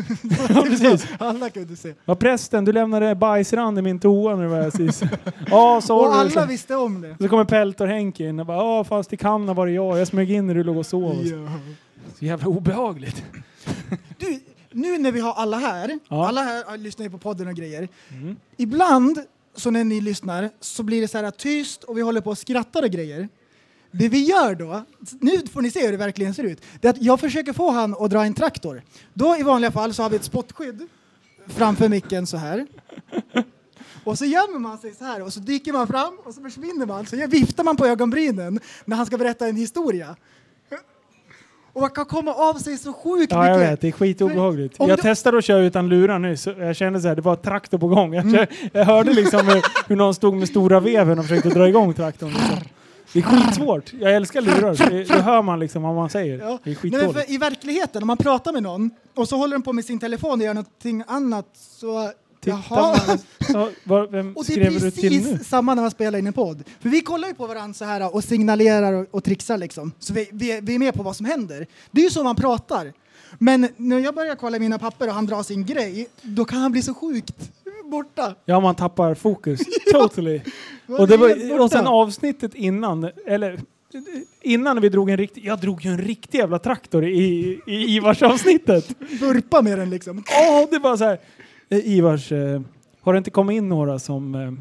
[0.54, 1.06] Ja, precis.
[1.18, 1.94] alla kunde se.
[2.04, 5.02] Ja, prästen, du lämnade bajsrand i min toa när du var här sist.
[5.50, 6.08] Ja, sorry.
[6.08, 7.16] Och alla så, visste om det.
[7.20, 9.98] så kommer Peltor Henke in och bara ja fast det kan ha varit jag.
[9.98, 11.16] Jag smög in när du låg och sov.
[11.26, 11.48] Ja.
[12.18, 13.24] Så jävla obehagligt.
[14.18, 14.40] Du,
[14.72, 16.28] nu när vi har alla här, Ja.
[16.28, 17.88] alla här lyssnar ju på podden och grejer.
[18.10, 18.36] Mm.
[18.56, 19.18] Ibland,
[19.56, 22.38] så när ni lyssnar, så blir det så här tyst och vi håller på och
[22.38, 23.28] skrattar och grejer.
[23.98, 24.84] Det vi gör då,
[25.20, 27.70] nu får ni se hur det verkligen ser ut, det är att jag försöker få
[27.70, 28.82] han att dra en traktor.
[29.14, 30.86] Då i vanliga fall så har vi ett spottskydd
[31.46, 32.66] framför micken så här.
[34.04, 36.86] Och så gömmer man sig så här och så dyker man fram och så försvinner
[36.86, 37.06] man.
[37.06, 40.16] Så viftar man på ögonbrynen när han ska berätta en historia.
[41.72, 43.72] Och man kan komma av sig så sjukt Ja, jag mycket.
[43.72, 43.80] vet.
[43.80, 44.74] Det är skitobehagligt.
[44.80, 46.42] Om Jag du- testade att köra utan lurar nyss.
[46.42, 48.14] så Jag kände så här, det var traktor på gång.
[48.14, 48.34] Mm.
[48.34, 51.94] Jag, jag hörde liksom hur, hur någon stod med stora veven och försökte dra igång
[51.94, 52.28] traktorn.
[52.30, 52.56] Liksom.
[53.12, 53.92] Det är skitsvårt.
[54.00, 54.90] Jag älskar lurar.
[54.90, 56.38] Det, då hör man liksom vad man säger.
[56.38, 56.44] Ja.
[56.44, 57.12] Det är Nej, men skitdåligt.
[57.28, 59.98] för I verkligheten, om man pratar med någon och så håller den på med sin
[59.98, 62.10] telefon och gör någonting annat så...
[62.44, 62.98] Jaha.
[63.06, 63.18] man-
[63.52, 65.30] så, var, vem Och det är skrev du till nu?
[65.32, 66.64] precis samma när man spelar in en podd.
[66.80, 69.92] För vi kollar ju på varandra så här och signalerar och, och trixar liksom.
[69.98, 71.66] Så vi, vi, vi är med på vad som händer.
[71.90, 72.92] Det är ju så man pratar.
[73.38, 76.72] Men när jag börjar kolla mina papper och han drar sin grej, då kan han
[76.72, 77.50] bli så sjukt
[77.84, 78.34] borta.
[78.44, 79.60] Ja, man tappar fokus.
[79.92, 80.40] Totally.
[80.88, 83.60] Och, det var, och sen avsnittet innan, eller
[84.42, 88.94] innan vi drog en riktig, jag drog ju en riktig jävla traktor i, i Ivars-avsnittet.
[89.20, 90.24] Vurpa med den liksom.
[90.50, 91.18] Åh, det var så här.
[91.68, 92.60] Eh, Ivars, eh,
[93.00, 94.52] har det inte kommit in några som, eh,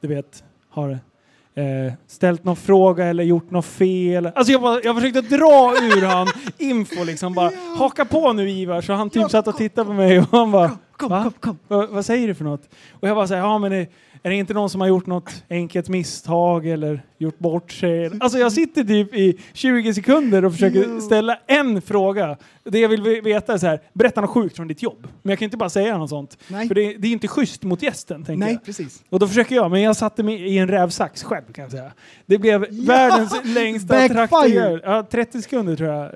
[0.00, 4.26] du vet, har eh, ställt någon fråga eller gjort något fel?
[4.34, 6.26] Alltså jag, bara, jag försökte dra ur han
[6.58, 8.80] info liksom bara, haka på nu Ivar.
[8.80, 11.22] Så han typ Ja, satt och kom- tittade på mig och han bara, kom, Va?
[11.22, 11.58] kom, kom.
[11.68, 12.68] Vad, vad säger du för något?
[13.00, 13.86] Och jag bara säger, ja men är,
[14.22, 18.10] är det inte någon som har gjort något enkelt misstag eller gjort bort sig?
[18.20, 22.36] Alltså jag sitter typ i 20 sekunder och försöker ställa en fråga.
[22.64, 25.08] Det jag vill ve- veta är så här, berätta något sjukt från ditt jobb.
[25.22, 26.38] Men jag kan inte bara säga något sånt.
[26.48, 26.68] Nej.
[26.68, 28.64] För det, det är inte schysst mot gästen, tänker Nej, jag.
[28.64, 29.02] precis.
[29.08, 31.92] Och då försöker jag, men jag satte mig i en rävsax själv kan jag säga.
[32.26, 34.80] Det blev världens längsta traktor.
[34.84, 36.10] Ja, 30 sekunder tror jag eh,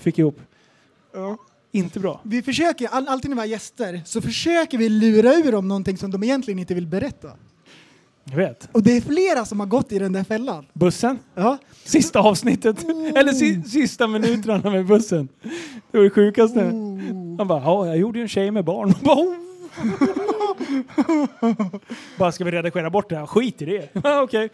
[0.00, 0.40] fick ihop.
[1.72, 2.20] Inte bra.
[2.24, 5.96] Vi försöker, all, alltid när vi har gäster, så försöker vi lura ur dem någonting
[5.96, 7.28] som de egentligen inte vill berätta.
[8.30, 8.68] Jag vet.
[8.72, 10.66] Och det är flera som har gått i den där fällan.
[10.72, 11.18] Bussen.
[11.34, 11.58] Ja.
[11.84, 12.84] Sista avsnittet.
[13.16, 15.28] Eller si, sista minuterna med bussen.
[15.90, 16.60] Det var det sjukaste.
[17.38, 18.94] Han bara, ja, jag gjorde ju en tjej med barn.
[19.02, 19.34] Bara, "Oh."
[22.18, 23.26] bara, ska vi redigera bort det här?
[23.26, 23.88] Skit i det.
[24.04, 24.48] Ja, Okej.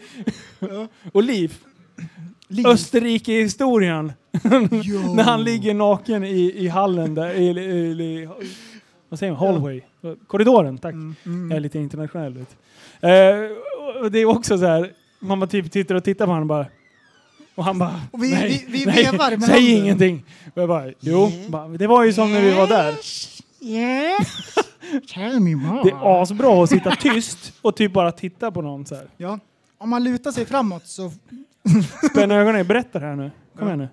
[1.12, 1.54] Och Liv.
[2.48, 2.66] Liv.
[2.66, 4.12] Österrike-historien.
[5.14, 7.34] När han ligger naken i, i hallen där.
[7.34, 8.28] I, i, i,
[9.08, 9.40] vad säger man?
[9.40, 9.80] Hallway.
[10.26, 10.92] Korridoren, tack.
[10.94, 11.14] Mm,
[11.50, 12.34] Jag är lite internationell.
[12.34, 12.56] Vet.
[13.00, 16.66] Eh, och det är också så här, man typ tittar och tittar på honom bara.
[17.54, 19.84] Och han bara, Och vi- nej, vi- vi nej, vevar med säg handen.
[19.84, 20.24] ingenting.
[20.54, 22.94] Och jag bara, jo, bara, det var ju som när vi var där.
[23.60, 24.56] Yes.
[25.14, 25.82] Tell me more.
[25.82, 29.06] Det är asbra att sitta tyst och typ bara titta på någon så här.
[29.16, 29.38] Ja.
[29.78, 31.12] Om man lutar sig framåt så...
[32.10, 33.30] Spänna ögonen, berätta det här nu.
[33.58, 33.88] Kom igen nu.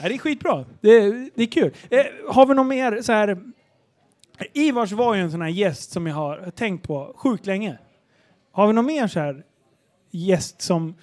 [0.00, 0.64] Nej, det är skitbra.
[0.80, 1.70] Det är, det är kul.
[1.90, 1.98] Eh,
[2.28, 3.38] har vi något mer så här?
[4.52, 7.78] Ivars var ju en sån här gäst som jag har tänkt på sjukt länge.
[8.52, 9.44] Har vi något mer så här
[10.10, 10.94] gäst som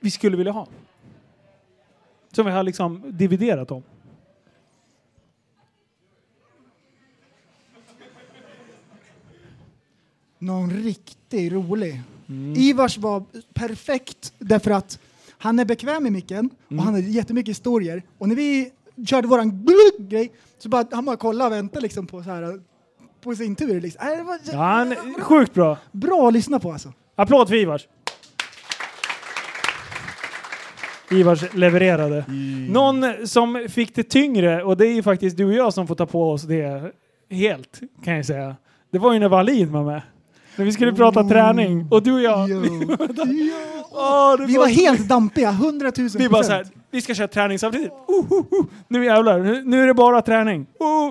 [0.00, 0.66] vi skulle vilja ha?
[2.32, 3.82] Som vi har liksom dividerat om.
[10.38, 12.00] Någon riktigt rolig.
[12.28, 12.54] Mm.
[12.56, 13.24] Ivars var
[13.54, 14.98] perfekt därför att
[15.30, 16.78] han är bekväm i micken Mm.
[16.78, 18.02] och han har jättemycket historier.
[18.18, 18.72] Och när vi
[19.06, 19.66] körde våran
[19.98, 22.60] grej så bara han bara kolla och vänta liksom på så här
[23.20, 23.80] på sin tur.
[23.80, 24.08] Liksom.
[24.08, 25.78] Äh, det var Ja, han sjukt bra.
[25.92, 26.92] bra att lyssna på alltså.
[27.16, 27.88] Applåd för Ivars.
[31.10, 32.24] Ivars levererade.
[32.70, 35.94] Någon som fick det tyngre, och det är ju faktiskt du och jag som får
[35.94, 36.92] ta på oss det
[37.30, 38.56] helt, kan jag säga.
[38.90, 40.02] Det var ju när Wallin var med.
[40.58, 42.58] När vi skulle prata träning, och du och jag, Jo.
[43.90, 47.58] Åh, det Vi var helt dampiga, hundratusen vi bara så här, vi ska köra träning
[47.58, 47.92] samtidigt.
[47.92, 48.66] Uh, uh, uh.
[48.88, 50.60] Nu jävlar, nu, nu är det bara träning.
[50.60, 50.66] Uh,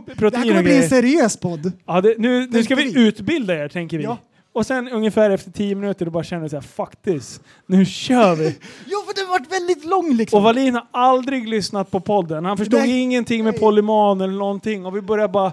[0.06, 0.90] Det här protein kommer och bli en grejer.
[0.90, 1.72] seriös podd.
[1.86, 4.04] Ja, det, nu, nu ska vi utbilda er, tänker vi.
[4.04, 4.18] Ja.
[4.54, 7.40] Och sen ungefär efter tio minuter då bara känner vi så här, fuck this.
[7.66, 8.46] Nu kör vi.
[8.86, 10.38] Jo, för den varit väldigt lång liksom.
[10.38, 12.46] Och Wallin har aldrig lyssnat på podden.
[12.46, 13.00] Han förstod Nej.
[13.02, 14.86] ingenting med polyman eller någonting.
[14.86, 15.52] Och vi började bara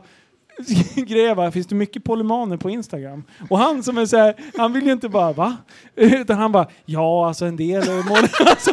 [0.97, 3.24] gräva, finns det mycket polymaner på Instagram?
[3.51, 5.56] Och han som är så här, han vill ju inte bara va?
[5.97, 7.82] Utan han bara, ja alltså en del
[8.40, 8.72] alltså,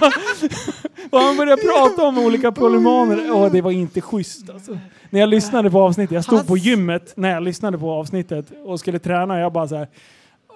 [1.10, 3.36] Och han började prata om olika polymaner.
[3.42, 4.78] Och det var inte schysst alltså.
[5.10, 8.80] När jag lyssnade på avsnittet, jag stod på gymmet när jag lyssnade på avsnittet och
[8.80, 9.40] skulle träna.
[9.40, 9.88] Jag bara så här.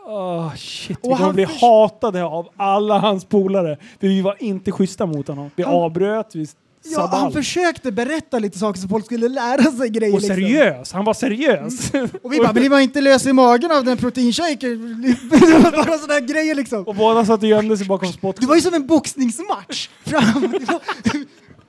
[0.08, 3.78] Åh shit, vi kommer bli hatade av alla hans polare.
[4.00, 5.52] För vi var inte schyssta mot honom.
[5.56, 6.48] Vi Han- avbröt, vi
[6.92, 10.14] ja, han försökte berätta lite saker så folk skulle lära sig grejer.
[10.14, 10.36] Och liksom.
[10.36, 11.92] seriös, han var seriös.
[12.22, 13.98] Och vi bara, blir man inte lös i magen av den
[15.62, 16.84] var bara sådana grejer liksom.
[16.84, 18.36] och båda satt och gömde sig bakom spot.
[18.40, 19.90] Det var ju som en boxningsmatch.
[20.06, 20.54] Fram.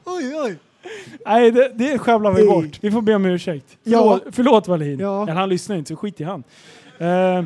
[0.05, 0.59] Oj, oj.
[1.27, 2.79] Nej, det, det sjabblar vi bort.
[2.81, 3.79] Vi får be om ursäkt.
[3.83, 3.99] Ja.
[4.01, 4.99] Förlåt, förlåt Wallin.
[4.99, 5.23] Ja.
[5.23, 6.45] Eller han lyssnar inte, så skit i han.
[6.99, 7.07] Eh,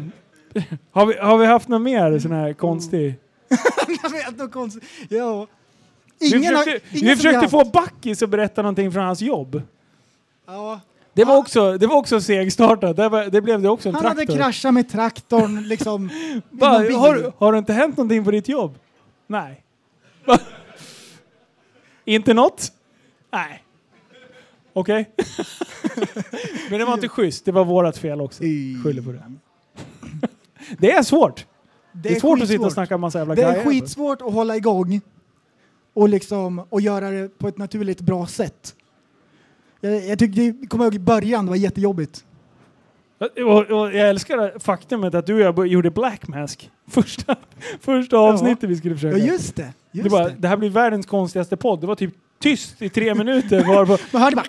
[0.90, 3.14] har, vi, har vi haft något mer sån här konstig...
[4.02, 4.84] Jag vet något konstigt.
[5.08, 5.46] Ja.
[6.20, 9.20] Vi Ingen har- försökte, ingen vi försökte har få Backis att berätta någonting från hans
[9.20, 9.62] jobb.
[10.46, 10.80] Ja.
[11.12, 12.96] Det var också, det var också segstartat.
[12.96, 14.20] Det, var, det blev det också en Han traktor.
[14.26, 16.06] hade kraschat med traktorn liksom.
[16.50, 16.94] bil.
[16.94, 18.78] har, har det inte hänt någonting på ditt jobb?
[19.26, 19.64] Nej.
[22.04, 22.72] Inte något?
[23.32, 23.64] Nej.
[24.72, 25.10] Okej.
[26.70, 27.44] Men det var inte schysst.
[27.44, 28.42] Det var vårat fel också.
[28.84, 29.22] Skyller på det.
[30.78, 31.46] Det är svårt.
[31.92, 33.64] Det är, svårt att sitta och snacka massa jävla Det är grejer.
[33.64, 35.00] skitsvårt att hålla igång
[36.00, 38.74] och, liksom, och göra det på ett naturligt bra sätt.
[39.80, 42.24] Jag, jag tyckte, kommer ihåg i början, det var jättejobbigt.
[43.36, 46.70] Och, och jag älskar faktumet att du och jag gjorde Black Mask.
[46.90, 47.36] Första,
[47.80, 49.18] första avsnittet vi skulle Ja, försöka.
[49.18, 49.72] just det.
[49.92, 50.34] Just det, bara, det.
[50.38, 51.80] det här blir världens konstigaste podd.
[51.80, 53.64] Det var typ tyst i tre minuter.
[53.64, 54.46] Varpå, Man hörde bara...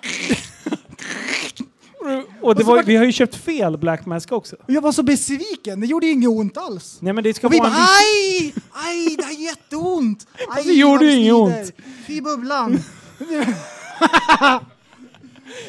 [2.42, 4.56] och det var, var- vi har ju köpt fel Black Mask också.
[4.56, 6.96] Och jag var så besviken, det gjorde inget ont alls.
[7.00, 10.26] Nej men det ska Och vi vara bara aj, aj, det är jätteont.
[10.48, 11.72] Aj, det gjorde ju inget ont.
[12.06, 12.78] Fy bubblan.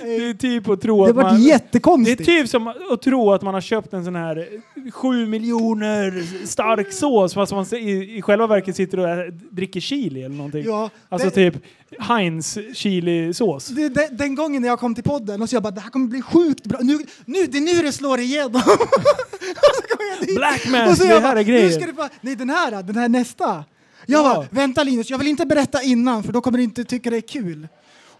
[0.03, 1.35] Det är typ att tro Det att man...
[1.35, 2.26] Det är jättekonstigt.
[2.26, 4.47] typ som att tro att man har köpt en sån här
[4.91, 10.35] sju miljoner stark sås fast man i, i själva verket sitter och dricker chili eller
[10.35, 10.64] någonting.
[10.65, 11.64] Ja, Alltså det- typ
[11.99, 13.68] Heinz chilisås.
[13.68, 15.89] Det, det, den gången när jag kom till podden och så jag bara det här
[15.89, 16.80] kommer bli sjukt bra.
[16.81, 18.55] Nu, nu, det är nu det slår igenom.
[18.65, 20.35] och så kom jag dit.
[20.35, 21.65] Black och mass, så det jag här bara, är grejer.
[21.65, 23.64] Nu ska det bara, nej den här, den här nästa.
[24.05, 24.34] Jag Ja.
[24.35, 27.18] bara, vänta Linus, jag vill inte berätta innan för då kommer du inte tycka det
[27.18, 27.68] är kul.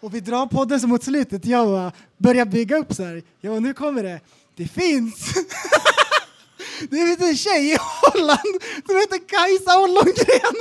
[0.04, 3.24] Och vi drar podden så mot slutet, jag bara, börjar bygga upp så här.
[3.42, 4.20] Ja, nu kommer det.
[4.56, 5.34] Det finns.
[6.80, 10.56] det finns en tjej i Holland som heter Kajsa Ollongren.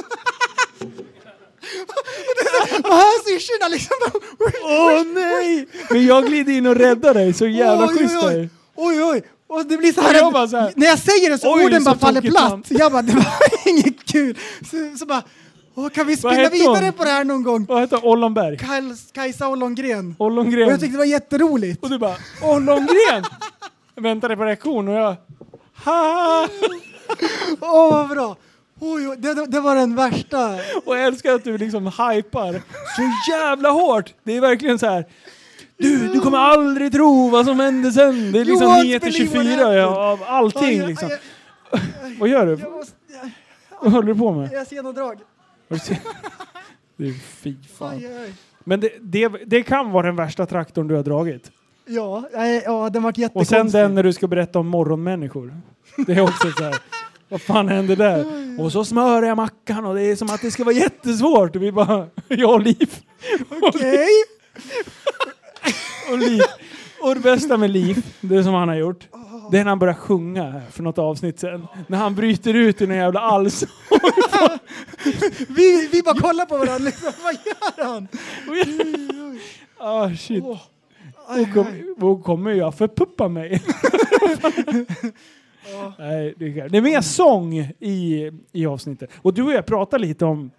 [2.84, 3.96] Och här syrsorna liksom.
[4.62, 5.68] Åh nej!
[5.90, 9.02] Men jag glider in och räddar dig, så jävla oj, schysst oj, oj.
[9.02, 9.22] oj.
[9.46, 11.64] Och det blir så här, jag bara så här, när jag säger det så oj,
[11.64, 12.66] orden bara faller platt.
[12.68, 13.24] Jag bara, det var
[13.68, 14.38] inget kul.
[14.70, 15.22] Så, så bara,
[15.74, 16.92] åh, kan vi spinna hette vidare hon?
[16.92, 17.64] på det här någon gång?
[17.68, 18.56] Vad heter Ollonberg?
[18.56, 20.14] Kajs- Kajsa Ollongren.
[20.18, 20.68] Och Ollongren.
[20.68, 21.82] jag tyckte det var jätteroligt.
[21.82, 23.24] Och du bara Ollongren!
[23.94, 25.16] Jag väntade på reaktion och jag...
[25.84, 26.48] Ha!
[27.60, 28.36] Åh, vad bra.
[28.80, 30.50] Oj, oj, det, det var den värsta.
[30.84, 32.52] Och jag älskar att du liksom hypar
[32.96, 34.14] så jävla hårt.
[34.24, 35.04] Det är verkligen så här.
[35.76, 38.32] Du, du kommer aldrig tro vad som hände sen.
[38.32, 39.84] Det är liksom You won't nyheter believe what 24 happened.
[39.84, 41.10] av allting liksom.
[42.20, 42.52] Vad gör du?
[42.62, 42.92] Jag, måste,
[43.22, 43.30] jag,
[43.82, 44.52] Vad håller du på med?
[44.52, 45.18] jag ser något drag.
[46.96, 47.90] Du, fy fan.
[47.90, 48.32] Aj, aj.
[48.64, 51.50] Men det, det, det kan vara den värsta traktorn du har dragit.
[51.86, 53.56] Ja, nej, ja, den vart Och jättekonstig.
[53.58, 55.60] sen den när du ska berätta om morgonmänniskor.
[56.06, 56.76] Det är också så här.
[57.28, 58.26] Vad fan hände där?
[58.60, 61.56] Och så smörar jag mackan och det är som att det ska vara jättesvårt.
[61.56, 62.96] Och vi bara, jag och Liv.
[63.62, 64.08] Okej.
[66.12, 66.42] Och, Liv.
[67.02, 69.08] Och det bästa med Liv, det som han har gjort,
[69.50, 71.66] det är när han börjar sjunga för något avsnitt sen.
[71.86, 73.64] När han bryter ut i någon jävla alls.
[75.48, 77.12] Vi, vi bara kollar på varandra liksom.
[77.22, 78.08] Vad gör han?
[79.78, 80.44] Ah shit.
[81.14, 81.52] Hon,
[81.98, 83.62] kom, kommer att förpuppa mig.
[85.98, 89.10] Nej, det, är, det är mer sång i, i avsnittet.
[89.22, 90.50] Och du och jag pratar lite om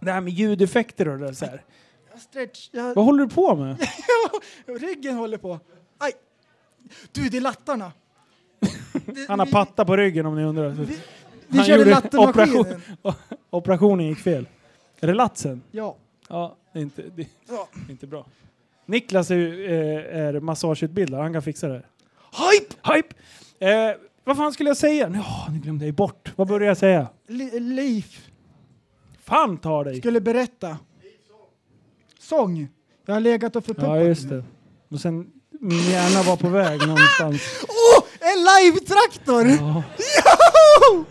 [0.00, 1.62] det här med ljudeffekter och det där så här.
[2.12, 2.68] Jag stretch.
[2.72, 3.76] Jag, Vad håller du på med?
[4.80, 5.60] ryggen håller på.
[5.98, 6.12] Aj.
[7.12, 7.92] Du, det är lattarna.
[9.06, 10.68] Det- Han har vi- patta på ryggen om ni undrar.
[10.68, 10.98] Vi,
[11.48, 12.50] vi Han körde lattemaskinen.
[12.60, 12.80] operation.
[13.50, 14.48] Operationen gick fel.
[15.00, 15.62] Är det latsen?
[15.70, 15.96] Ja.
[16.28, 17.68] Ja, det är inte, det ja.
[17.88, 18.26] är inte bra.
[18.86, 21.82] Niklas är, ju, eh, är massageutbildad, han kan fixa det.
[22.32, 22.94] Hype!
[22.94, 23.14] Hype!
[23.90, 25.10] Eh, vad fan skulle jag säga?
[25.14, 26.32] Ja, nu glömde jag bort.
[26.36, 27.08] Vad började jag säga?
[27.60, 28.28] Leif
[29.24, 29.98] Fan tar dig!
[29.98, 30.78] skulle berätta.
[32.18, 32.68] Sång.
[33.06, 33.88] Jag har legat och förpuppat.
[33.88, 34.44] Ja, just det.
[34.88, 35.30] Och sen,
[35.60, 37.42] min hjärna var på väg någonstans.
[37.68, 38.04] Åh!
[38.20, 39.46] en live-traktor!
[39.46, 39.82] Ja.
[39.98, 41.04] Joho!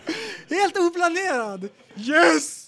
[0.49, 1.69] Helt oplanerad!
[1.95, 2.63] Yes!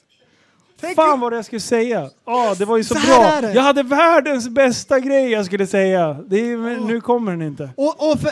[0.81, 2.09] Tänk Fan vad jag skulle säga!
[2.25, 3.51] Ja, det var ju så, Så bra.
[3.53, 6.13] Jag hade världens bästa grej jag skulle säga.
[6.27, 7.69] Det är, men Nu kommer den inte.
[7.77, 8.31] Och, och för,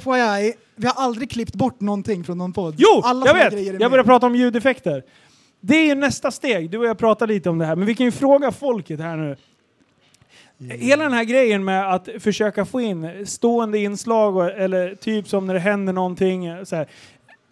[0.00, 2.74] FYI, vi har aldrig klippt bort någonting från någon podd.
[2.78, 3.66] Jo, Alla jag vet!
[3.66, 3.90] Jag med.
[3.90, 5.02] börjar prata om ljudeffekter.
[5.60, 6.70] Det är ju nästa steg.
[6.70, 9.16] Du och jag pratar lite om det här, men vi kan ju fråga folket här
[9.16, 9.36] nu.
[10.68, 15.46] Hela den här grejen med att försöka få in stående inslag och- eller typ som
[15.46, 16.66] när det händer någonting.
[16.66, 16.86] Så här.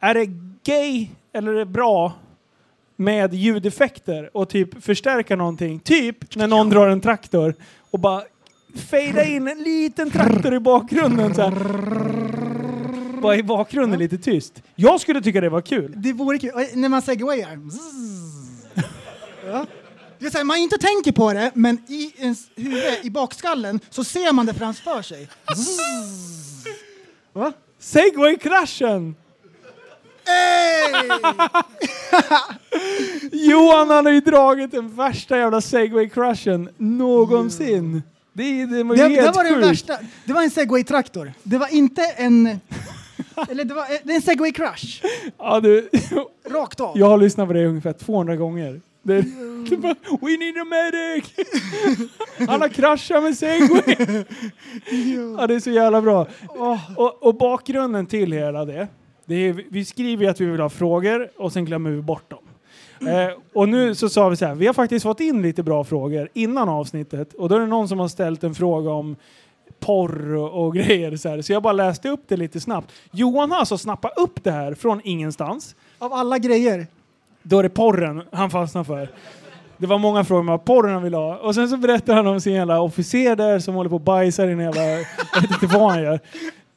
[0.01, 0.27] Är det
[0.65, 2.13] gay eller är det bra
[2.97, 5.81] med ljudeffekter och typ förstärka någonting?
[5.81, 7.55] Typ när någon drar en traktor
[7.91, 8.23] och bara
[8.91, 11.53] fejda in en liten traktor i bakgrunden så här.
[13.23, 14.63] Bara i bakgrunden lite tyst.
[14.75, 15.93] Jag skulle tycka det var kul.
[15.97, 16.51] Det vore kul.
[16.75, 17.59] När man segwayar.
[19.47, 19.67] Ja.
[20.19, 23.81] Det är så här, man inte tänker på det, men i ens huvud, i bakskallen,
[23.91, 25.29] så ser man det framför sig.
[25.57, 26.65] Zzz.
[27.33, 27.53] Va?
[27.81, 29.15] Segway-kraschen!
[30.27, 31.09] Hey!
[33.51, 38.03] Johan han har ju dragit den värsta jävla segway-crashen någonsin.
[38.33, 39.67] Det, är- det var ju Det, helt det var den sjukt.
[39.67, 39.99] värsta.
[40.25, 41.33] Det var en segway-traktor.
[41.43, 42.47] Det var inte en...
[43.51, 45.03] Eller det var det är en segway crash.
[45.39, 45.89] Ja, du,
[46.51, 46.99] Rakt av.
[46.99, 48.81] jag har lyssnat på det ungefär 200 gånger.
[49.03, 49.25] Det,
[49.71, 51.35] det bara, We need a medic!
[52.49, 54.25] Han har kraschat med segway!
[55.39, 56.27] Ja, det är så jävla bra.
[56.97, 58.89] Och, och bakgrunden till hela det,
[59.27, 62.31] det är, vi skriver ju att vi vill ha frågor och sen glömmer vi bort
[62.31, 62.45] dem.
[63.09, 65.85] Eh, och nu så sa vi så här, vi har faktiskt fått in lite bra
[65.85, 69.17] frågor innan avsnittet och då är det någon som har ställt en fråga om
[69.81, 71.43] porr och, och grejer så här.
[71.43, 72.93] Så jag bara läste upp det lite snabbt.
[73.11, 75.75] Johan har alltså snappat upp det här från ingenstans.
[75.99, 76.87] Av alla grejer.
[77.49, 79.09] Då är det porren han fastnar för.
[79.77, 81.37] Det var många frågor om porren han ville ha.
[81.37, 84.49] Och sen så berättar han om sin jävla officer där som håller på och bajsar
[84.49, 84.83] i en jävla...
[84.83, 86.21] Jag vet inte vad han gör.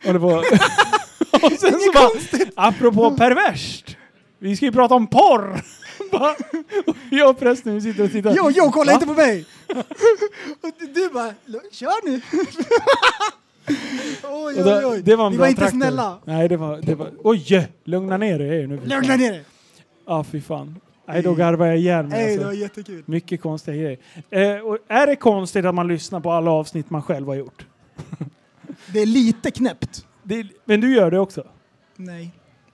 [0.06, 0.28] Håller på...
[1.46, 2.10] och sen så bara,
[2.56, 3.98] apropå perverst.
[4.40, 5.62] Vi ska ju prata om porr!
[6.12, 6.36] Bara-
[6.88, 8.34] och jag och prästen vi sitter och tittar.
[8.38, 8.94] Jo, jo, kolla Va?
[8.94, 9.46] inte på mig!
[10.62, 11.34] Och du- bara,
[11.72, 12.22] kör nu!
[14.24, 15.02] oj, oj, oj.
[15.04, 15.78] Det var en bra var inte traktor.
[15.78, 16.18] snälla.
[16.26, 16.78] Nej, det var...
[16.78, 17.68] Det var oj!
[17.84, 18.80] Lugna ner dig nu.
[18.86, 19.44] Lugna ner dig!
[20.06, 20.80] Ja, fy fan.
[21.08, 22.24] Nej, då garvar jag ihjäl mig.
[22.24, 22.40] Alltså.
[22.40, 23.04] det var jättekul.
[23.06, 24.00] Mycket konstiga grejer.
[24.30, 27.66] Eh, och är det konstigt att man lyssnar på alla avsnitt man själv har gjort?
[28.94, 30.06] Det är lite knäppt.
[30.24, 31.48] Det, men du gör det också?
[31.96, 32.32] Nej.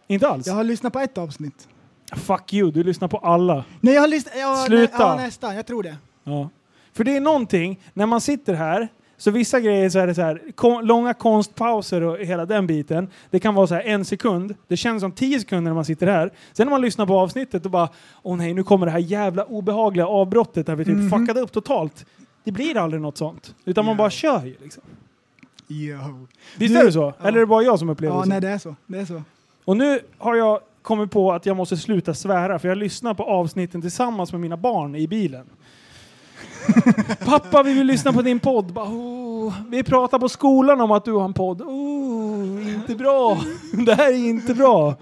[0.07, 0.47] Inte alls?
[0.47, 1.67] Jag har lyssnat på ett avsnitt.
[2.15, 3.65] Fuck you, du lyssnar på alla.
[3.81, 4.33] Nej, jag har lyssnat...
[4.37, 4.97] Ja, Sluta.
[4.97, 5.55] Nej, ja, nästan.
[5.55, 5.97] Jag tror det.
[6.23, 6.49] Ja.
[6.93, 8.87] För det är någonting, när man sitter här,
[9.17, 13.07] så vissa grejer så är det så här, kon, långa konstpauser och hela den biten.
[13.29, 14.55] Det kan vara så här en sekund.
[14.67, 16.31] Det känns som tio sekunder när man sitter här.
[16.53, 17.89] Sen när man lyssnar på avsnittet och bara,
[18.23, 21.09] åh nej, nu kommer det här jävla obehagliga avbrottet där vi typ Mhm.
[21.09, 22.05] fuckade upp totalt.
[22.43, 23.55] Det blir aldrig något sånt.
[23.65, 23.97] Utan man Ja.
[23.97, 24.83] bara kör ju liksom.
[25.67, 26.27] Jo.
[26.57, 27.13] Visst Du- är det så?
[27.19, 27.27] ja.
[27.27, 28.29] Eller är det bara jag som upplever Ja, det så?
[28.29, 28.75] nej, det är så.
[28.87, 29.21] Det är så.
[29.65, 33.23] Och nu har jag kommit på att jag måste sluta svära för jag lyssnar på
[33.23, 35.45] avsnitten tillsammans med mina barn i bilen.
[37.25, 38.73] Pappa, vi vill lyssna på din podd.
[38.73, 41.61] Bara, oh, vi pratar på skolan om att du har en podd.
[41.61, 43.41] Oh, inte bra.
[43.85, 44.95] Det här är inte bra.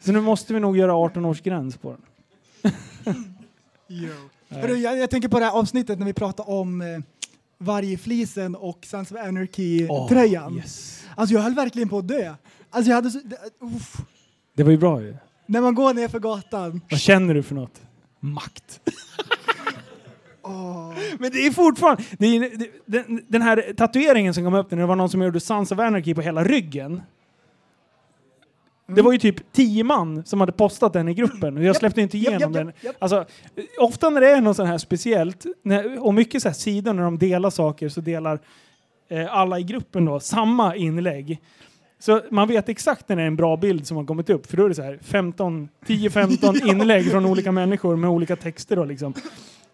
[0.00, 2.72] Så nu måste vi nog göra 18-årsgräns på den.
[4.48, 6.86] Hörru, jag, jag tänker på det här avsnittet när vi pratade om eh,
[7.58, 10.52] Vargflisen och Sons of Anarchy-tröjan.
[10.52, 11.04] Åh, yes.
[11.14, 12.34] Alltså jag höll verkligen på att dö.
[12.70, 13.36] Alltså jag hade så, det,
[13.76, 13.96] uff.
[14.54, 15.16] Det var ju bra ju.
[15.46, 16.80] När man går ner för gatan.
[16.90, 17.80] Vad känner du för något?
[18.20, 18.80] Makt.
[21.18, 22.02] Men det är fortfarande...
[22.18, 25.22] Det är, det, den, den här tatueringen som kom upp när det var någon som
[25.22, 27.02] gjorde Sons of Anarchy på hela ryggen.
[28.94, 32.00] Det var ju typ tio man som hade postat den i gruppen och jag släppte
[32.00, 32.72] inte igenom den.
[32.98, 33.24] Alltså,
[33.78, 37.02] ofta när det är något sånt här speciellt, när, och mycket så här sidor när
[37.02, 38.38] de delar saker så delar
[39.08, 41.40] eh, alla i gruppen då samma inlägg.
[41.98, 44.56] Så man vet exakt när det är en bra bild som har kommit upp, för
[44.56, 48.84] då är det så här 15, 10-15 inlägg från olika människor med olika texter då
[48.84, 49.14] liksom.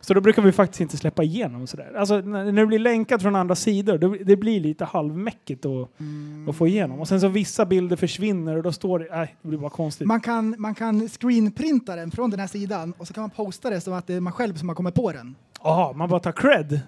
[0.06, 1.92] Så då brukar vi faktiskt inte släppa igenom sådär.
[1.96, 5.88] Alltså när det blir länkat från andra sidor, då, det blir lite halvmäckigt att,
[6.48, 7.00] att få igenom.
[7.00, 10.06] Och sen så vissa bilder försvinner och då står det, nej, det blir bara konstigt.
[10.06, 13.70] Man kan, man kan screenprinta den från den här sidan och så kan man posta
[13.70, 15.34] det som att det är man själv som har kommit på den.
[15.62, 16.80] Jaha, man bara tar cred.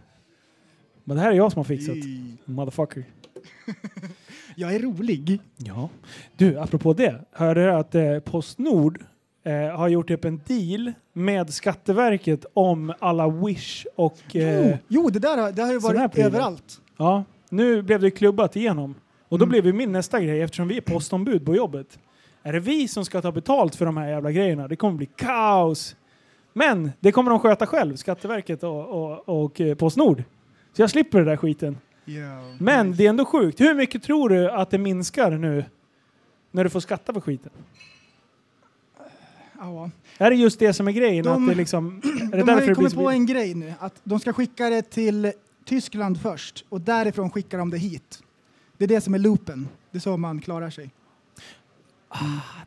[1.04, 1.96] Men det här är jag som har fixat.
[2.44, 3.04] Motherfucker.
[4.54, 5.40] Jag är rolig.
[5.56, 5.88] Ja.
[6.36, 7.24] Du, apropå det.
[7.32, 9.04] Hörde du att eh, Postnord
[9.48, 14.36] eh, har gjort upp en deal med Skatteverket om alla Wish och...
[14.36, 16.28] Eh, Jo, jo, det där har, det har ju Sån här varit prylar.
[16.28, 16.80] överallt.
[16.96, 18.94] Ja, nu blev det klubbat igenom.
[19.28, 19.50] Och då Mm.
[19.50, 21.98] blev ju min nästa grej, eftersom vi är postombud på jobbet.
[22.42, 24.68] Är det vi som ska ta betalt för de här jävla grejerna?
[24.68, 25.96] Det kommer bli kaos.
[26.52, 30.22] Men det kommer de sköta själv, Skatteverket och, och, och eh, Postnord.
[30.72, 31.78] Så jag slipper det där skiten.
[32.58, 33.60] Men det är ändå sjukt.
[33.60, 35.64] Hur mycket tror du att det minskar nu
[36.50, 37.52] när du får skatta för skiten?
[39.58, 39.90] Ja.
[40.18, 41.24] Är det just det som är grejen?
[41.24, 42.00] De- att det liksom,
[42.32, 44.82] är det De har ju kommit på en grej nu, att de ska skicka det
[44.82, 45.32] till
[45.64, 48.22] Tyskland först och därifrån skickar de det hit.
[48.76, 49.68] Det är det som är loopen.
[49.90, 50.90] Det är så man klarar sig.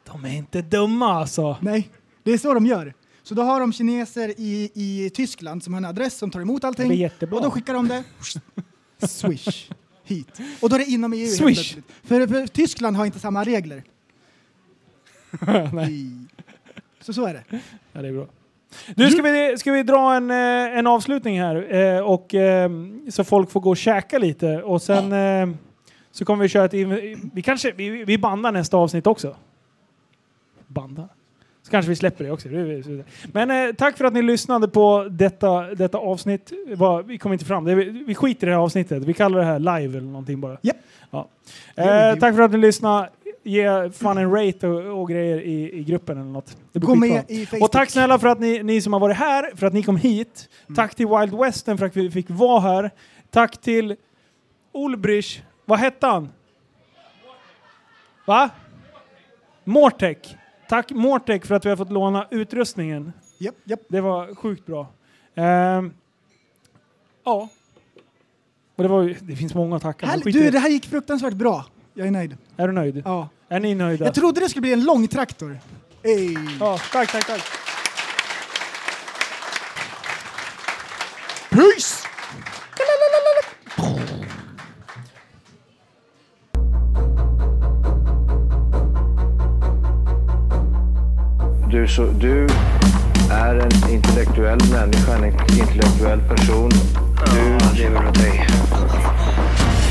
[0.06, 1.58] De är inte dumma alltså.
[1.62, 1.90] Nej,
[2.24, 2.94] det är så de gör.
[3.24, 6.62] Så då har de kineser i, i Tyskland som har en adress som tar emot
[6.62, 7.38] Det är allting jättebra.
[7.38, 8.04] och då skickar de det
[9.08, 9.70] swish
[10.04, 10.28] hit.
[10.62, 11.78] Och då är det inom EU Swish.
[12.04, 13.84] För, för Tyskland har inte samma regler.
[15.74, 16.12] Nej.
[17.02, 17.60] Så så är det.
[17.92, 18.28] Ja, det är bra.
[18.96, 21.76] Du, ska vi, ska vi dra en, eh, en avslutning här?
[21.76, 22.72] Eh, och, eh,
[23.10, 24.62] så folk får gå och käka lite.
[24.62, 25.56] Och sen eh,
[26.12, 26.74] så kommer vi köra ett...
[27.34, 29.36] Vi kanske vi, vi bandar nästa avsnitt också.
[30.68, 31.10] Banda?
[31.64, 32.48] Så kanske vi släpper det också.
[33.34, 36.52] Men tack för att ni lyssnade på detta, detta avsnitt.
[37.06, 37.66] Vi kom inte fram.
[37.66, 39.04] Vi, skiter i det här avsnittet.
[39.04, 40.58] Vi kallar det här live eller någonting bara.
[40.62, 40.78] Japp.
[41.12, 41.28] Ja.
[41.76, 43.10] Eh, tack för att ni lyssnade.
[43.44, 46.58] Ge fan en rate och, och grejer i, i gruppen eller något.
[46.72, 47.64] Det blir Gå med i Facebook.
[47.64, 49.98] Och tack snälla för att ni, ni som har varit här, för att ni kom
[49.98, 50.50] hit.
[50.68, 50.76] Mm.
[50.76, 52.92] Tack till Wild Western för att vi fick vara här.
[53.30, 53.96] Tack till
[54.74, 55.42] Ulbrich.
[55.66, 56.30] Vad hette han?
[58.26, 58.50] Va?
[59.64, 60.38] Mortek.
[60.70, 63.14] Tack Mortek för att vi har fått låna utrustningen.
[63.38, 63.80] Japp, japp.
[63.88, 64.88] Det var sjukt bra.
[65.36, 65.94] Ehm,
[67.24, 67.50] ja.
[68.76, 70.22] Och det, var, det finns många att tacka.
[70.24, 70.50] Du, det.
[70.50, 71.66] det här gick fruktansvärt bra.
[71.94, 72.38] Jag är nöjd.
[72.58, 73.02] Är du nöjd?
[73.06, 73.30] Ja.
[73.50, 74.06] Är ni nöjda?
[74.06, 75.60] Jag trodde det skulle bli en lång traktor.
[76.04, 76.38] Ey.
[76.60, 77.42] Ja, tack, tack, tack.
[81.50, 82.08] Peace!
[91.72, 92.48] Du, så, du
[93.32, 95.26] är en intellektuell människa, en
[95.60, 96.72] intellektuell person.
[97.76, 98.48] Du, är väl okej.